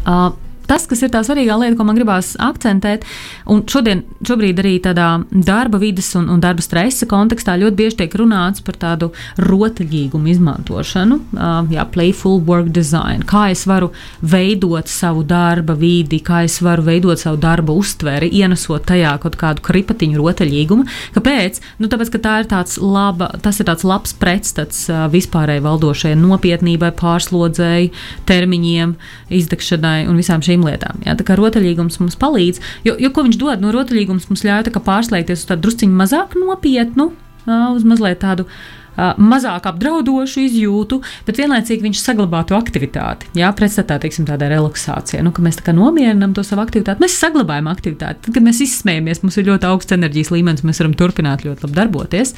Uh, 0.07 0.33
Tas, 0.69 0.85
kas 0.89 1.01
ir 1.01 1.13
tā 1.13 1.23
svarīgā 1.25 1.57
lieta, 1.57 1.77
ko 1.79 1.87
man 1.89 1.97
gribās 1.97 2.35
akcentēt, 2.45 3.07
un 3.49 3.63
šodien, 3.69 4.03
šobrīd 4.29 4.59
arī 4.61 4.75
tādā 4.85 5.07
darba 5.33 5.81
vidas 5.81 6.11
un, 6.19 6.27
un 6.29 6.43
darba 6.45 6.61
stresa 6.65 7.09
kontekstā 7.09 7.55
ļoti 7.57 7.79
bieži 7.79 7.99
tiek 8.03 8.17
runāts 8.21 8.61
par 8.65 8.77
tādu 8.77 9.09
rotaļīgumu 9.41 10.29
izmantošanu, 10.35 11.19
uh, 11.39 11.71
jā, 11.73 11.87
playful 11.95 12.43
work 12.45 12.69
design, 12.77 13.25
kā 13.29 13.47
es 13.55 13.65
varu 13.69 13.89
veidot 14.21 14.91
savu 14.93 15.25
darba 15.29 15.73
vidi, 15.79 16.21
kā 16.25 16.43
es 16.45 16.59
varu 16.65 16.85
veidot 16.91 17.21
savu 17.21 17.41
darba 17.41 17.73
uztveri, 17.73 18.29
ienesot 18.29 18.85
tajā 18.89 19.15
kaut 19.23 19.39
kādu 19.41 19.65
kripatiņu 19.65 20.21
rotaļīgumu. 20.21 20.85
Kāpēc? 21.17 21.63
Nu, 21.81 21.89
tāpēc, 21.89 22.13
ka 22.13 22.23
tā 22.29 22.37
ir 22.43 22.51
tāds 22.53 22.77
laba, 22.83 23.31
tas 23.41 23.57
ir 23.63 23.71
tāds 23.71 23.87
labs 23.89 24.13
pretstats 24.21 24.85
uh, 24.93 25.07
vispārēji 25.13 25.65
valdošajai 25.65 26.21
nopietnībai, 26.21 26.93
pārslodzēji, 27.01 27.93
termiņiem, 28.29 28.95
izdegšanai 29.41 30.05
un 30.11 30.21
visām 30.21 30.45
šīm 30.45 30.58
lietām. 30.67 31.03
Jā, 31.07 31.15
tā 31.19 31.27
kā 31.27 31.37
rotaļīgums 31.39 32.01
mums 32.03 32.19
palīdz, 32.21 32.63
jo, 32.89 32.97
jo 32.99 33.13
ko 33.15 33.27
viņš 33.27 33.39
dod? 33.41 33.63
No 33.63 33.73
rotaļīgums 33.75 34.29
mums 34.31 34.45
ļauj 34.47 34.73
pārslēgties 34.87 35.45
uz 35.45 35.49
tādu 35.51 35.67
drusciņu 35.67 35.99
mazāk 35.99 36.37
nopietnu, 36.39 37.13
uz 37.49 37.87
mazliet 37.89 38.21
tādu 38.25 38.49
ā, 38.49 38.78
mazāk 38.99 39.69
apdraudošu 39.71 40.43
izjūtu, 40.47 41.01
bet 41.27 41.39
vienlaicīgi 41.39 41.87
viņš 41.87 42.03
saglabā 42.03 42.43
to 42.49 42.57
aktivitāti. 42.59 43.29
Jā, 43.39 43.51
pretstatā 43.57 43.99
teiksim, 44.03 44.27
tādai 44.29 44.51
relaksācijai, 44.55 45.23
nu, 45.25 45.33
ka 45.35 45.45
mēs 45.45 45.61
tā 45.63 45.75
nomierinām 45.77 46.35
to 46.37 46.45
savu 46.47 46.65
aktivitāti. 46.65 47.03
Mēs 47.05 47.19
saglabājam 47.21 47.71
aktivitāti. 47.71 48.25
Tad, 48.27 48.35
kad 48.35 48.45
mēs 48.45 48.63
izsmējamies, 48.65 49.23
mums 49.23 49.39
ir 49.39 49.49
ļoti 49.49 49.69
augsts 49.69 49.95
enerģijas 49.97 50.33
līmenis, 50.35 50.65
mēs 50.67 50.83
varam 50.83 50.97
turpināt 50.99 51.45
ļoti 51.47 51.67
labi 51.67 51.79
darboties. 51.79 52.35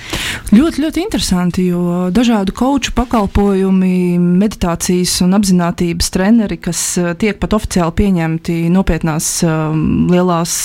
Ļoti, 0.52 0.84
ļoti 0.84 1.04
interesanti, 1.04 1.66
jo 1.70 2.11
dažādu 2.14 2.54
koču 2.56 2.94
pakalpojumi, 2.98 4.18
meditācijas 4.20 5.16
un 5.24 5.38
apziņotības 5.38 6.12
treneri, 6.14 6.61
kas 6.61 6.84
tiek 7.22 7.40
pat 7.40 7.56
oficiāli 7.56 7.96
pieņemti 8.02 8.58
nopietnās 8.74 9.32
lielās 10.11 10.56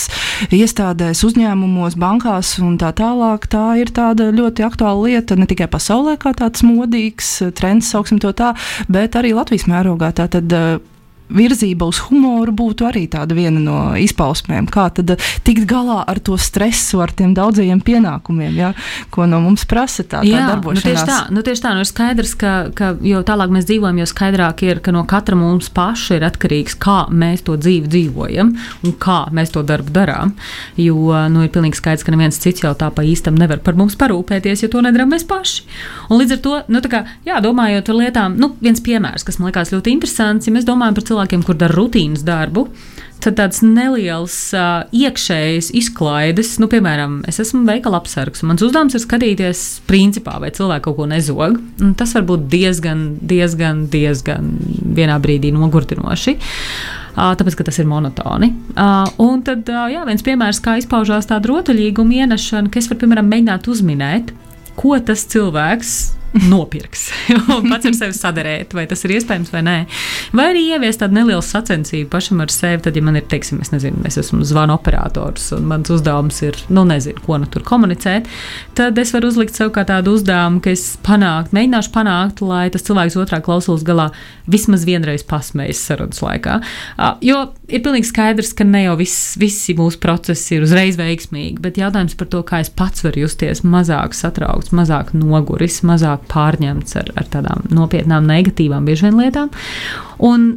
iestādēs, 0.55 1.23
uzņēmumos, 1.27 1.97
bankās 2.01 2.55
un 2.63 2.75
tā 2.81 2.91
tālāk, 2.95 3.47
tā 3.51 3.65
ir 3.79 3.91
tāda 3.95 4.31
ļoti 4.35 4.65
aktuāla 4.67 5.09
lieta 5.09 5.37
ne 5.39 5.47
tikai 5.49 5.69
pasaulē, 5.71 5.84
kā 6.19 6.33
tāds 6.37 6.63
modīgs 6.65 7.41
eh, 7.41 7.51
trends, 7.51 7.91
sauksim 7.91 8.19
to 8.19 8.33
tā, 8.33 8.53
bet 8.89 9.15
arī 9.15 9.33
Latvijas 9.35 9.67
mērogā. 9.69 10.11
Tātad, 10.15 10.51
eh, 10.51 10.94
virzība 11.29 11.87
uz 11.89 11.99
humoru 12.05 12.53
būtu 12.55 12.85
arī 12.87 13.05
tāda 13.11 13.35
viena 13.37 13.61
no 13.61 13.77
izpausmēm. 13.99 14.67
Kā 14.71 14.87
tad 14.93 15.15
eh, 15.15 15.29
tikt 15.45 15.65
galā 15.69 16.01
ar 16.07 16.19
to 16.23 16.37
stresu, 16.41 17.01
ar 17.03 17.13
tiem 17.15 17.33
daudzajiem 17.37 17.81
pienākumiem, 17.85 18.53
ja, 18.59 18.71
ko 19.13 19.27
no 19.29 19.41
mums 19.43 19.65
prasa 19.69 20.03
tā, 20.03 20.21
tā 20.21 20.29
Jā, 20.29 20.45
nu 20.45 20.53
darbošanās. 20.53 20.85
tieši 20.85 21.07
tā, 21.09 21.19
nu 21.33 21.45
tieši 21.45 21.65
tā 21.65 21.73
nu 21.75 21.83
ir 21.83 21.89
skaidrs, 21.89 22.35
ka, 22.39 22.53
ka 22.77 22.91
jo 23.05 23.23
tālāk 23.25 23.53
mēs 23.53 23.67
dzīvojam, 23.69 24.01
jo 24.01 24.09
skaidrāk 24.09 24.65
ir, 24.67 24.81
ka 24.85 24.93
no 24.95 25.05
katra 25.09 25.37
mums 25.39 25.71
paša 25.73 26.19
ir 26.19 26.27
atkarīgs, 26.29 26.77
kā 26.81 27.05
mēs 27.09 27.45
to 27.47 27.57
dzīvi 27.59 27.91
dzīvojam 27.91 28.53
un 28.85 28.95
kā 29.01 29.23
mēs 29.35 29.53
to 29.55 29.65
darbu 29.65 29.93
darām. 29.95 30.35
Jo 30.79 31.25
nu, 31.31 31.45
ir 31.45 31.53
pilnīgi 31.53 31.79
skaidrs, 31.79 32.05
ka 32.05 32.13
neviens 32.13 32.39
cits 32.41 32.63
jau 32.63 32.73
tā 32.77 32.91
pa 32.93 33.05
īstam 33.05 33.37
nevar 33.39 33.61
par 33.65 33.77
mums 33.79 33.97
parūpēties, 33.99 34.65
ja 34.65 34.71
to 34.71 34.83
nedarām 34.85 35.11
mēs 35.13 35.25
paši. 35.27 35.65
Un 36.09 36.21
līdz 36.21 36.37
ar 36.37 36.41
to, 36.45 36.55
nu, 36.71 36.81
kā, 36.91 37.03
jā, 37.27 37.39
domājot 37.43 37.89
par 37.89 37.99
lietām, 37.99 38.37
nu, 38.41 38.51
viens 38.63 38.81
piemērs, 38.83 39.25
kas 39.25 39.39
man 39.39 39.49
liekas 39.49 39.73
ļoti 39.73 39.93
interesants, 39.95 40.47
ja 40.47 40.53
mēs 40.53 40.67
domājam 40.67 40.97
par 40.97 41.07
cilvēkiem, 41.15 41.47
kur 41.47 41.57
dara 41.57 41.75
rutīnas 41.79 42.27
darbu. 42.27 42.67
tad 43.25 43.39
tāds 43.39 43.63
neliels 43.65 44.35
uh, 44.53 44.83
iekšējs 44.93 45.71
izklaides, 45.79 46.51
nu, 46.61 46.67
piemēram, 46.69 47.21
es 47.29 47.39
esmu 47.41 47.63
veikala 47.65 47.97
apsargs, 47.97 48.43
un 48.43 48.51
mans 48.51 48.61
uzdevums 48.61 48.93
ir 48.93 49.01
skatīties, 49.01 49.61
principā, 49.89 50.35
vai 50.43 50.51
cilvēks 50.53 50.83
kaut 50.85 50.97
ko 50.99 51.07
nezog. 51.09 51.57
Tas 51.97 52.13
var 52.13 52.27
būt 52.27 52.45
diezgan, 52.51 53.05
diezgan, 53.25 53.85
diezgan 53.89 54.51
vienā 54.99 55.15
brīdī 55.23 55.49
nogurdinoši. 55.55 56.35
Uh, 57.15 57.31
tāpēc, 57.39 57.55
ka 57.57 57.65
tas 57.71 57.79
ir 57.81 57.87
monotoni. 57.89 58.51
Uh, 58.75 59.07
un 59.23 59.41
tad, 59.47 59.63
uh, 59.71 59.87
jā, 59.89 60.03
viens 60.05 60.25
piemērs, 60.25 60.59
kā 60.61 60.75
izpaužās 60.81 61.31
tāda 61.31 61.49
rotaļīguma 61.49 62.19
ienešana, 62.25 62.69
ka 62.69 62.81
es 62.81 62.91
varu, 62.91 63.05
piemēram, 63.05 63.31
mēģināt 63.31 63.71
uzminēt, 63.71 64.35
ko 64.77 64.99
tas 64.99 65.23
cilvēks 65.31 65.95
nopirks 66.35 67.07
pats 67.71 67.87
ar 67.87 67.95
sevi 67.95 68.15
sadarēt, 68.15 68.73
vai 68.75 68.85
tas 68.89 69.03
ir 69.05 69.15
iespējams 69.15 69.51
vai 69.53 69.61
nē. 69.65 69.75
Vai 70.35 70.49
arī 70.51 70.63
ieviest 70.75 71.01
tādu 71.01 71.17
nelielu 71.17 71.43
sacensību 71.45 72.09
pašam 72.11 72.41
ar 72.43 72.51
sevi, 72.53 72.81
tad, 72.85 72.97
ja 72.97 73.03
man 73.05 73.19
ir, 73.19 73.25
teiksim, 73.31 73.61
es 73.63 73.71
nezinu, 73.73 74.03
es 74.07 74.19
esmu 74.19 74.43
zvanu 74.47 74.75
operators 74.75 75.51
un 75.55 75.67
mans 75.69 75.91
uzdevums 75.93 76.41
ir, 76.45 76.59
nu, 76.73 76.85
nezinu, 76.87 77.21
ko 77.25 77.39
nu 77.41 77.49
tur 77.51 77.65
komunicēt, 77.67 78.27
tad 78.77 78.99
es 79.01 79.13
varu 79.15 79.31
uzlikt 79.31 79.57
sev 79.57 79.71
kā 79.75 79.85
tādu 79.87 80.15
uzdevumu, 80.17 80.61
ka 80.63 80.73
es 80.75 80.85
panākt, 81.05 81.55
mēģināšu 81.55 81.93
panākt, 81.95 82.43
lai 82.45 82.67
tas 82.73 82.85
cilvēks 82.87 83.17
otrā 83.21 83.41
klausulas 83.45 83.85
galā 83.87 84.09
vismaz 84.51 84.85
vienreiz 84.87 85.23
pasmējas 85.27 85.81
sarunas 85.87 86.21
laikā. 86.23 86.59
Jo 87.25 87.41
ir 87.71 87.81
pilnīgi 87.85 88.09
skaidrs, 88.11 88.53
ka 88.57 88.67
ne 88.67 88.85
jau 88.85 88.95
viss, 88.99 89.33
visi 89.41 89.75
mūsu 89.77 89.99
procesi 90.03 90.57
ir 90.57 90.65
uzreiz 90.67 90.99
veiksmīgi, 90.99 91.57
bet 91.63 91.79
jautājums 91.81 92.17
par 92.19 92.29
to, 92.31 92.43
kā 92.45 92.61
es 92.63 92.69
pats 92.73 93.05
varu 93.05 93.25
justies 93.25 93.63
mazāk 93.65 94.15
satraukts, 94.17 94.73
mazāk 94.75 95.13
noguris, 95.17 95.81
mazāk 95.87 96.24
pārņemts 96.31 96.97
ar, 97.01 97.11
ar 97.19 97.27
tādām 97.33 97.65
nopietnām, 97.73 98.27
negatīvām, 98.29 98.87
bieži 98.87 99.07
vien 99.07 99.19
lietām. 99.19 99.51
Un 100.23 100.47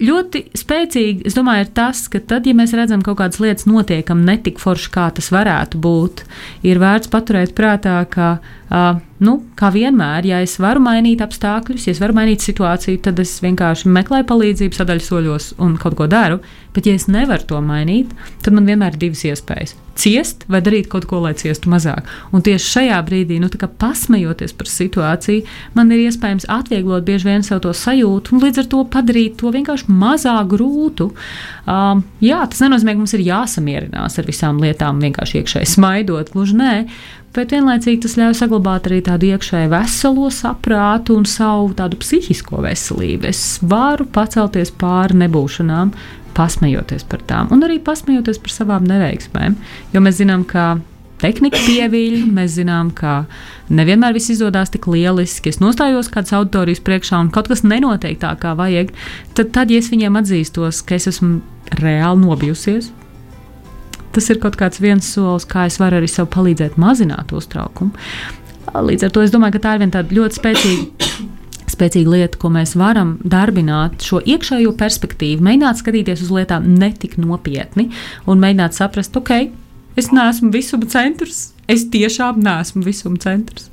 ļoti 0.00 0.44
spēcīgi, 0.56 1.26
es 1.28 1.36
domāju, 1.36 1.66
ir 1.66 1.72
tas, 1.76 2.06
ka 2.10 2.22
tad, 2.32 2.48
ja 2.48 2.56
mēs 2.56 2.74
redzam 2.76 3.04
kaut 3.04 3.20
kādas 3.20 3.40
lietas 3.42 3.68
notiekam 3.68 4.24
netik 4.26 4.60
forši, 4.62 4.92
kā 4.94 5.10
tas 5.16 5.30
varētu 5.34 5.80
būt, 5.82 6.24
ir 6.66 6.80
vērts 6.82 7.12
paturēt 7.12 7.54
prātā, 7.58 8.00
ka, 8.10 8.38
uh, 8.70 9.02
nu, 9.20 9.36
kā 9.58 9.70
vienmēr, 9.74 10.26
ja 10.30 10.40
es 10.44 10.56
varu 10.62 10.82
mainīt 10.84 11.22
apstākļus, 11.24 11.86
ja 11.86 11.94
es 11.96 12.00
varu 12.02 12.16
mainīt 12.16 12.46
situāciju, 12.46 13.02
tad 13.04 13.20
es 13.22 13.36
vienkārši 13.44 13.92
meklēju 13.92 14.28
palīdzību 14.30 14.80
sadaļsoļos 14.80 15.52
un 15.60 15.76
kaut 15.80 15.98
ko 15.98 16.08
daru. 16.10 16.40
Bet, 16.74 16.86
ja 16.86 16.94
es 16.94 17.08
nevaru 17.10 17.48
to 17.50 17.60
mainīt, 17.66 18.12
tad 18.44 18.54
man 18.54 18.68
vienmēr 18.70 18.94
ir 18.94 19.04
divas 19.08 19.26
iespējas 19.26 19.74
ciest 20.00 20.46
vai 20.50 20.60
darīt 20.64 20.88
kaut 20.90 21.06
ko, 21.10 21.20
lai 21.24 21.32
ciestu 21.38 21.70
mazāk. 21.72 22.08
Un 22.34 22.44
tieši 22.44 22.72
šajā 22.74 23.00
brīdī, 23.06 23.40
nu, 23.42 23.50
pasmejoties 23.80 24.54
par 24.56 24.70
situāciju, 24.70 25.44
man 25.76 25.92
ir 25.92 26.04
iespējams 26.06 26.48
atvieglot 26.50 27.06
bieži 27.06 27.28
vien 27.28 27.44
sev 27.46 27.62
to 27.64 27.72
sajūtu 27.76 28.34
un 28.34 28.44
līdz 28.44 28.62
ar 28.62 28.70
to 28.72 28.82
padarīt 28.94 29.38
to 29.40 29.52
vienkārši 29.54 29.92
mazāk 29.92 30.52
grūtu. 30.54 31.10
Um, 31.70 32.04
jā, 32.24 32.40
tas 32.50 32.64
nenozīmē, 32.64 32.96
ka 32.96 33.02
mums 33.02 33.16
ir 33.16 33.26
jāsamierinās 33.28 34.18
ar 34.20 34.28
visām 34.28 34.60
lietām, 34.62 35.02
vienkārši 35.04 35.40
iekšēji 35.42 35.72
smaidot, 35.76 36.32
gluži 36.34 36.58
nē. 36.60 36.74
Bet 37.30 37.52
vienlaicīgi 37.54 38.00
tas 38.02 38.16
ļauj 38.18 38.34
saglabāt 38.40 38.88
arī 38.88 38.96
tādu 39.06 39.28
iekšēju 39.30 39.70
veselo 39.70 40.30
saprātu 40.34 41.14
un 41.14 41.28
savu 41.30 41.68
tādu 41.78 42.00
psihisko 42.02 42.58
veselību. 42.64 43.28
Es 43.30 43.60
varu 43.62 44.08
pacelties 44.10 44.72
pāri 44.74 45.20
nebūšanām, 45.20 45.92
pasmejoties 46.34 47.06
par 47.06 47.22
tām, 47.30 47.52
un 47.54 47.62
arī 47.66 47.78
pasmejoties 47.86 48.42
par 48.42 48.54
savām 48.54 48.88
neveiksmēm. 48.90 49.54
Jo 49.94 50.02
mēs 50.02 50.18
zinām, 50.18 50.42
ka 50.48 50.80
tehnika 51.22 51.60
pievīļ, 51.68 52.24
mēs 52.34 52.56
zinām, 52.58 52.90
ka 52.96 53.24
nevienmēr 53.70 54.16
viss 54.16 54.32
izdodas 54.34 54.72
tik 54.74 54.88
lieliski. 54.90 55.52
Es 55.52 55.60
nostājos 55.62 56.10
kādas 56.10 56.34
auditorijas 56.34 56.82
priekšā, 56.86 57.20
un 57.20 57.30
kaut 57.34 57.50
kas 57.52 57.62
nenotiek 57.62 58.18
tā, 58.22 58.32
kā 58.42 58.56
vajag. 58.58 58.90
Tad, 59.38 59.52
tad 59.54 59.70
ja 59.70 59.78
es 59.78 59.90
viņiem 59.92 60.18
atzīstos, 60.18 60.82
ka 60.82 60.98
es 60.98 61.06
esmu 61.12 61.38
reāli 61.78 62.24
nobijusies, 62.24 62.90
tas 64.14 64.30
ir 64.32 64.40
kaut 64.42 64.58
kāds 64.60 64.82
viens 64.82 65.06
solis, 65.14 65.46
kā 65.48 65.66
es 65.70 65.78
varu 65.80 66.00
arī 66.00 66.08
sev 66.10 66.30
palīdzēt 66.34 66.78
mazināt 66.80 67.34
uztraukumu. 67.36 67.92
Līdz 68.70 69.08
ar 69.08 69.14
to 69.14 69.24
es 69.24 69.32
domāju, 69.34 69.56
ka 69.56 69.64
tā 69.64 69.74
ir 69.74 69.84
viena 69.84 69.98
tāda 69.98 70.14
ļoti 70.14 70.38
spēcīga 70.38 71.28
spēcīga 71.70 72.12
lieta, 72.12 72.38
ko 72.40 72.50
mēs 72.52 72.74
varam 72.78 73.14
darbināt, 73.24 74.02
šo 74.04 74.20
iekšējo 74.20 74.74
perspektīvu, 74.78 75.44
mēģināt 75.46 75.80
skatīties 75.80 76.24
uz 76.26 76.32
lietām 76.34 76.66
netik 76.76 77.16
nopietni 77.20 77.88
un 78.28 78.42
mēģināt 78.42 78.76
saprast, 78.76 79.16
ok, 79.16 79.48
es 80.00 80.10
neesmu 80.12 80.52
visuma 80.54 80.88
centrs, 80.90 81.50
es 81.70 81.86
tiešām 81.92 82.42
neesmu 82.44 82.84
visuma 82.86 83.20
centrs. 83.22 83.70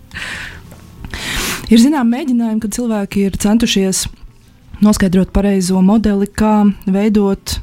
Ir 1.68 1.82
zināms, 1.84 2.14
mēģinājumi, 2.14 2.62
kad 2.64 2.76
cilvēki 2.78 3.28
ir 3.28 3.40
centušies 3.44 4.06
noskaidrot 4.84 5.34
pareizo 5.36 5.82
modeli, 5.84 6.30
kā 6.32 6.62
veidot 6.86 7.58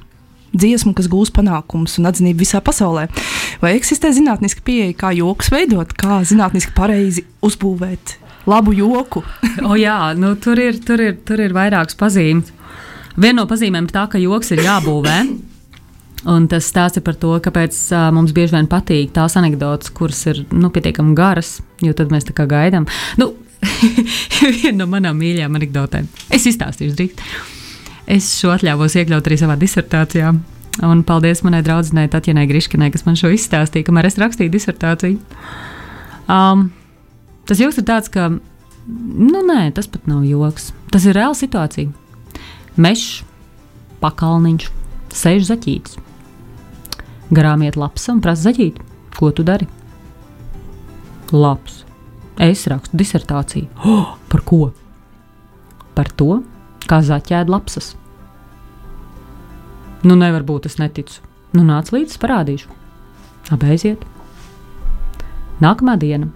dziesmu, 0.55 0.95
kas 0.97 1.09
gūs 1.13 1.33
panākumus 1.35 1.99
un 2.01 2.11
atzinību 2.11 2.45
visā 2.45 2.63
pasaulē. 2.65 3.09
Vai 3.63 3.75
eksistē 3.79 4.13
zinātniska 4.15 4.65
pieeja, 4.67 4.97
kā 4.99 5.13
joks 5.17 5.51
veidot, 5.55 5.95
kā 5.99 6.23
zinātniski 6.27 6.75
pareizi 6.77 7.27
uzbūvēt 7.45 8.19
labu 8.51 8.75
joku. 8.77 9.25
o, 9.69 9.75
jā, 9.79 9.99
nu, 10.19 10.35
tur, 10.41 10.61
ir, 10.61 10.79
tur, 10.85 11.03
ir, 11.03 11.19
tur 11.27 11.43
ir 11.45 11.57
vairākas 11.57 11.99
pazīmes. 11.99 12.53
Viena 13.15 13.43
no 13.43 13.49
pazīmēm 13.51 13.87
ir 13.87 13.95
tā, 13.95 14.09
ka 14.11 14.19
joks 14.19 14.55
ir 14.55 14.65
jābūvē. 14.65 15.19
Un 16.33 16.47
tas 16.49 16.67
stāsta 16.71 17.03
par 17.05 17.19
to, 17.21 17.35
kāpēc 17.45 17.77
uh, 17.93 18.09
mums 18.17 18.33
bieži 18.35 18.57
vien 18.57 18.69
patīk 18.71 19.13
tās 19.15 19.37
anekdotas, 19.37 19.93
kuras 19.93 20.23
ir 20.31 20.41
nu, 20.57 20.71
pietiekami 20.73 21.13
garas, 21.17 21.59
jo 21.85 21.93
tad 21.97 22.15
mēs 22.15 22.25
tā 22.25 22.37
kā 22.37 22.47
gaidām. 22.49 22.89
Nu, 23.21 23.35
viena 24.63 24.79
no 24.81 24.89
manām 24.91 25.21
mīļākajām 25.21 25.61
anekdotēm. 25.61 26.09
Es 26.33 26.49
izstāstīšu 26.49 26.97
drīz. 26.97 27.29
Es 28.11 28.29
šo 28.37 28.53
atļāvos 28.55 28.99
iekļaut 29.01 29.27
arī 29.31 29.41
savā 29.41 29.57
disertācijā. 29.61 30.35
Un 30.85 31.03
paldies 31.07 31.45
manai 31.47 31.63
draudzenei 31.65 32.11
Tatjanai 32.11 32.49
Griškinai, 32.51 32.91
kas 32.93 33.05
man 33.07 33.17
šo 33.17 33.31
izstāstīja, 33.33 33.87
kamēr 33.87 34.09
es 34.11 34.19
rakstīju 34.21 34.53
disertāciju. 34.53 35.21
Um, 36.29 36.73
Tas 37.45 37.61
joks 37.61 37.77
ir 37.81 37.85
tāds, 37.85 38.09
ka, 38.09 38.31
nu, 38.33 39.41
nē, 39.45 39.69
tas 39.77 39.89
pat 39.91 40.07
nav 40.09 40.25
joks. 40.25 40.71
Tas 40.93 41.05
ir 41.05 41.17
reāla 41.17 41.37
situācija. 41.37 41.91
Mežs, 42.81 43.21
pakalniņš, 44.01 44.69
sēž 45.15 45.49
zaķītis. 45.51 45.99
Garām 47.35 47.65
iet 47.67 47.77
lapas 47.81 48.09
un 48.13 48.23
prasa 48.25 48.49
zaķīt, 48.49 48.81
ko 49.19 49.31
tu 49.35 49.45
dari? 49.45 49.69
Labs. 51.35 51.83
Es 52.41 52.65
rakstu 52.71 52.97
disertāciju. 52.99 53.69
Oh, 53.85 54.17
par 54.33 54.43
ko? 54.49 54.73
Par 55.95 56.09
to, 56.17 56.41
kā 56.91 57.01
zaķēda 57.05 57.53
lapsas. 57.53 57.95
Nu, 60.05 60.17
nevar 60.21 60.45
būt, 60.45 60.69
es 60.69 60.79
neticu. 60.81 61.23
Nu, 61.57 61.65
nāc 61.65 61.93
līdzi, 61.95 62.19
parādīšu. 62.21 62.73
Abeiziet. 63.55 64.03
Nākamā 65.63 65.95
diena 66.01 66.29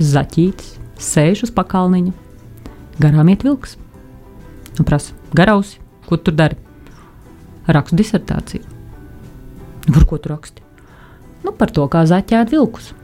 zaķītis, 0.00 0.78
sēž 1.00 1.44
uz 1.46 1.52
pakalniņa, 1.54 2.12
garām 3.02 3.28
iet 3.32 3.44
vilks. 3.44 3.76
Un 4.80 4.88
prasa, 4.88 5.12
garausi, 5.36 5.78
ko 6.08 6.16
tu 6.16 6.30
tur 6.30 6.38
dari? 6.38 6.56
Rakstu 7.68 7.98
disertāciju. 8.00 8.64
Par 9.90 10.06
ko 10.08 10.18
tu 10.18 10.32
raksti? 10.32 10.64
Nu, 11.44 11.52
par 11.56 11.72
to, 11.74 11.84
kā 11.90 12.02
zaķēt 12.08 12.52
vilkus. 12.52 12.94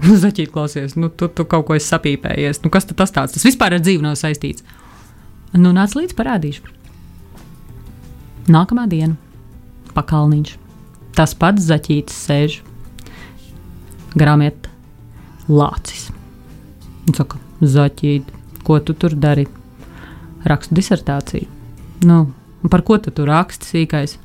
Nu, 0.00 0.16
zaķīt, 0.16 0.48
klausies, 0.52 0.96
nu, 0.96 1.10
tu, 1.12 1.28
tu 1.28 1.44
kaut 1.44 1.66
ko 1.68 1.76
esi 1.76 1.90
sapīpējies. 1.92 2.62
Nu, 2.64 2.72
kas 2.72 2.88
tas 2.88 3.12
tāds? 3.12 3.36
Tas 3.36 3.44
vispār 3.44 3.76
ar 3.76 3.84
dzīvi 3.84 4.04
nav 4.04 4.16
saistīts. 4.16 4.64
Nu, 5.52 5.72
nāc 5.74 5.96
līdzi, 5.98 6.14
parādīšu. 6.14 6.62
Nākamā 8.50 8.86
diena- 8.90 9.16
pakalniņš. 9.96 10.56
Tas 11.14 11.34
pats 11.34 11.66
zaķītis 11.66 12.18
sēž. 12.26 12.60
Garām 14.14 14.42
iet 14.42 14.68
lācis. 15.48 16.10
Viņš 17.06 17.16
saka, 17.16 17.38
zaķīt, 17.60 18.24
ko 18.64 18.78
tu 18.78 18.94
tur 18.94 19.14
dari? 19.14 19.46
Rakstu 20.44 20.74
disertāciju. 20.74 21.46
Nu, 22.06 22.32
par 22.70 22.82
ko 22.82 22.98
tu 22.98 23.10
tur 23.10 23.26
raksti 23.26 23.66
sīkais? 23.66 24.16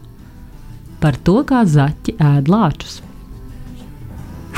Par 1.01 1.17
to, 1.17 1.43
kā 1.43 1.65
zaķi 1.65 2.15
ēd 2.17 2.47
lāčus. 2.47 3.01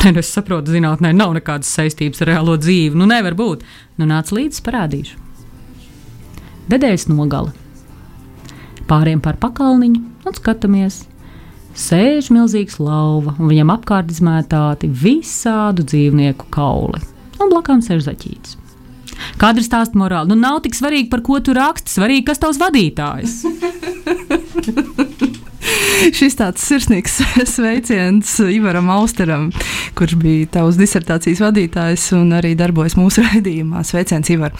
Es 0.08 0.30
saprotu, 0.30 0.72
zinātnē 0.72 1.14
nav 1.16 1.34
nekādas 1.34 1.72
saistības 1.74 2.22
ar 2.22 2.28
reālo 2.28 2.58
dzīvi. 2.58 2.96
Nu, 2.96 3.08
nevar 3.10 3.34
būt. 3.34 3.64
Nu, 3.98 4.06
nāc 4.06 4.30
līdzi, 4.32 4.62
parādīšu. 4.62 5.27
Dedēļas 6.68 7.08
nogala. 7.12 7.54
Pāriem 8.88 9.22
par 9.24 9.40
pakalniņu 9.40 10.02
un 10.28 10.36
skatāmies, 10.36 11.02
sēž 11.78 12.30
milzīgs 12.36 12.80
lauva, 12.84 13.36
un 13.38 13.52
viņam 13.52 13.74
apkārt 13.76 14.12
izmētāti 14.12 14.90
visādu 14.92 15.86
dzīvnieku 15.88 16.48
kauli, 16.54 17.00
un 17.40 17.52
blakām 17.52 17.84
sēž 17.84 18.08
zaķītis. 18.08 18.58
Ir 19.18 19.64
stāsta 19.66 19.98
morāla? 19.98 20.28
Nu, 20.30 20.36
nav 20.38 20.62
tik 20.66 20.76
svarīgi, 20.78 21.10
par 21.10 21.24
ko 21.26 21.40
tu 21.42 21.56
raksti, 21.58 21.94
svarīgi, 21.96 22.26
kas 22.28 22.42
tavs 22.42 22.60
vadītājs. 22.62 23.42
Šis 26.18 26.38
tāds 26.38 26.64
sirsnīgs 26.64 27.18
sveiciens 27.56 28.36
Ivaram 28.54 28.92
Austeram, 28.94 29.50
kurš 29.98 30.16
bija 30.22 30.52
tavs 30.60 30.78
disertācijas 30.80 31.42
vadītājs 31.44 32.12
un 32.18 32.32
arī 32.38 32.54
darbojas 32.60 32.98
mūsu 33.00 33.24
raidījumā. 33.28 33.84
Sveiciens, 33.88 34.30
Ivar! 34.34 34.56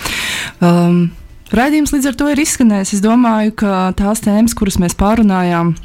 Um, 0.62 1.10
Raidījums 1.56 1.94
līdz 1.96 2.10
ar 2.10 2.16
to 2.20 2.32
ir 2.32 2.40
izskanējis. 2.44 2.98
Es 2.98 3.04
domāju, 3.04 3.54
ka 3.62 3.92
tās 3.96 4.20
tēmas, 4.26 4.56
kuras 4.58 4.80
mēs 4.84 4.98
pārunājām, 5.00 5.76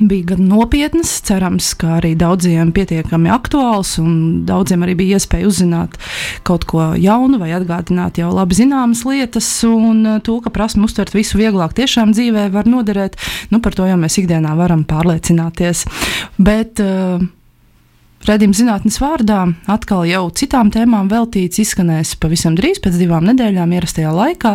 bija 0.00 0.30
gan 0.32 0.46
nopietnas, 0.48 1.10
cerams, 1.26 1.68
ka 1.78 1.98
arī 1.98 2.14
daudziem 2.18 2.72
pietiekami 2.74 3.30
aktuāls, 3.30 3.94
un 4.02 4.42
daudziem 4.48 4.82
arī 4.86 4.96
bija 4.98 5.20
iespēja 5.20 5.50
uzzināt 5.50 5.98
kaut 6.46 6.66
ko 6.70 6.92
jaunu 6.98 7.38
vai 7.42 7.52
atgādināt 7.54 8.18
jau 8.18 8.32
labi 8.34 8.58
zināmas 8.58 9.04
lietas, 9.06 9.48
un 9.68 10.02
uh, 10.08 10.18
to, 10.24 10.40
ka 10.42 10.52
prasme 10.54 10.88
uztvert 10.88 11.14
visu 11.14 11.38
vieglāk 11.38 11.76
tiešām 11.76 12.16
dzīvē 12.16 12.48
var 12.54 12.70
noderēt, 12.70 13.20
nu, 13.52 13.60
par 13.62 13.76
to 13.76 13.86
jau 13.86 14.00
mēs 14.00 14.18
ikdienā 14.24 14.56
varam 14.58 14.82
pārliecināties. 14.88 15.84
Bet, 16.42 16.82
uh, 16.82 17.22
Redījuma 18.24 18.56
zinātnes 18.56 18.96
vārdā 19.02 19.40
atkal 19.70 20.04
jau 20.08 20.22
citām 20.32 20.70
tēmām 20.72 21.10
veltīts 21.10 21.60
izskanēs 21.60 22.14
pavisam 22.20 22.56
drīz 22.58 22.80
pēc 22.84 22.96
divām 23.00 23.26
nedēļām 23.28 23.74
ierastajā 23.76 24.12
laikā, 24.14 24.54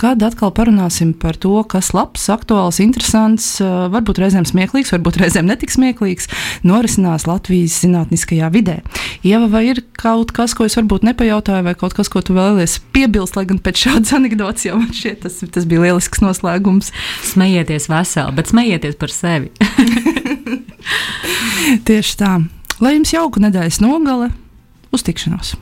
kad 0.00 0.22
atkal 0.24 0.52
parunāsim 0.56 1.12
par 1.12 1.36
to, 1.40 1.52
kas 1.68 1.92
labs, 1.96 2.28
aktuāls, 2.32 2.80
interesants, 2.80 3.48
varbūt 3.60 4.22
reizēm 4.22 4.46
smieklīgs, 4.48 4.92
varbūt 4.94 5.20
reizēm 5.20 5.50
netik 5.50 5.74
smieklīgs, 5.74 6.30
norisinās 6.64 7.28
Latvijas 7.28 7.80
zinātniskajā 7.84 8.50
vidē. 8.54 8.78
Ieva, 9.26 9.50
vai 9.52 9.66
ir 9.70 9.82
kaut 10.00 10.32
kas, 10.36 10.56
ko 10.56 10.68
es 10.68 10.78
varbūt 10.80 11.04
nepajautāju, 11.10 11.66
vai 11.68 11.76
kaut 11.78 11.96
kas, 11.98 12.08
ko 12.12 12.24
tu 12.24 12.36
vēlies 12.38 12.78
piebilst, 12.94 13.36
lai 13.36 13.44
gan 13.50 13.60
pēc 13.60 13.84
šādas 13.86 14.14
anekdotas 14.18 14.68
jau 14.68 14.78
man 14.80 14.92
šķiet, 14.96 15.24
tas, 15.26 15.40
tas 15.56 15.68
bija 15.68 15.88
lielisks 15.88 16.24
noslēgums. 16.24 16.92
Smējieties 17.34 17.90
veseli, 17.92 18.36
bet 18.38 18.54
smējieties 18.54 19.00
par 19.00 19.12
sevi. 19.14 19.52
Tieši 21.86 22.16
tā. 22.20 22.38
Lai 22.80 22.94
jums 22.96 23.12
jauka 23.12 23.42
nedēļas 23.44 23.82
nogale, 23.84 24.30
uz 24.94 25.04
tikšanos! 25.04 25.52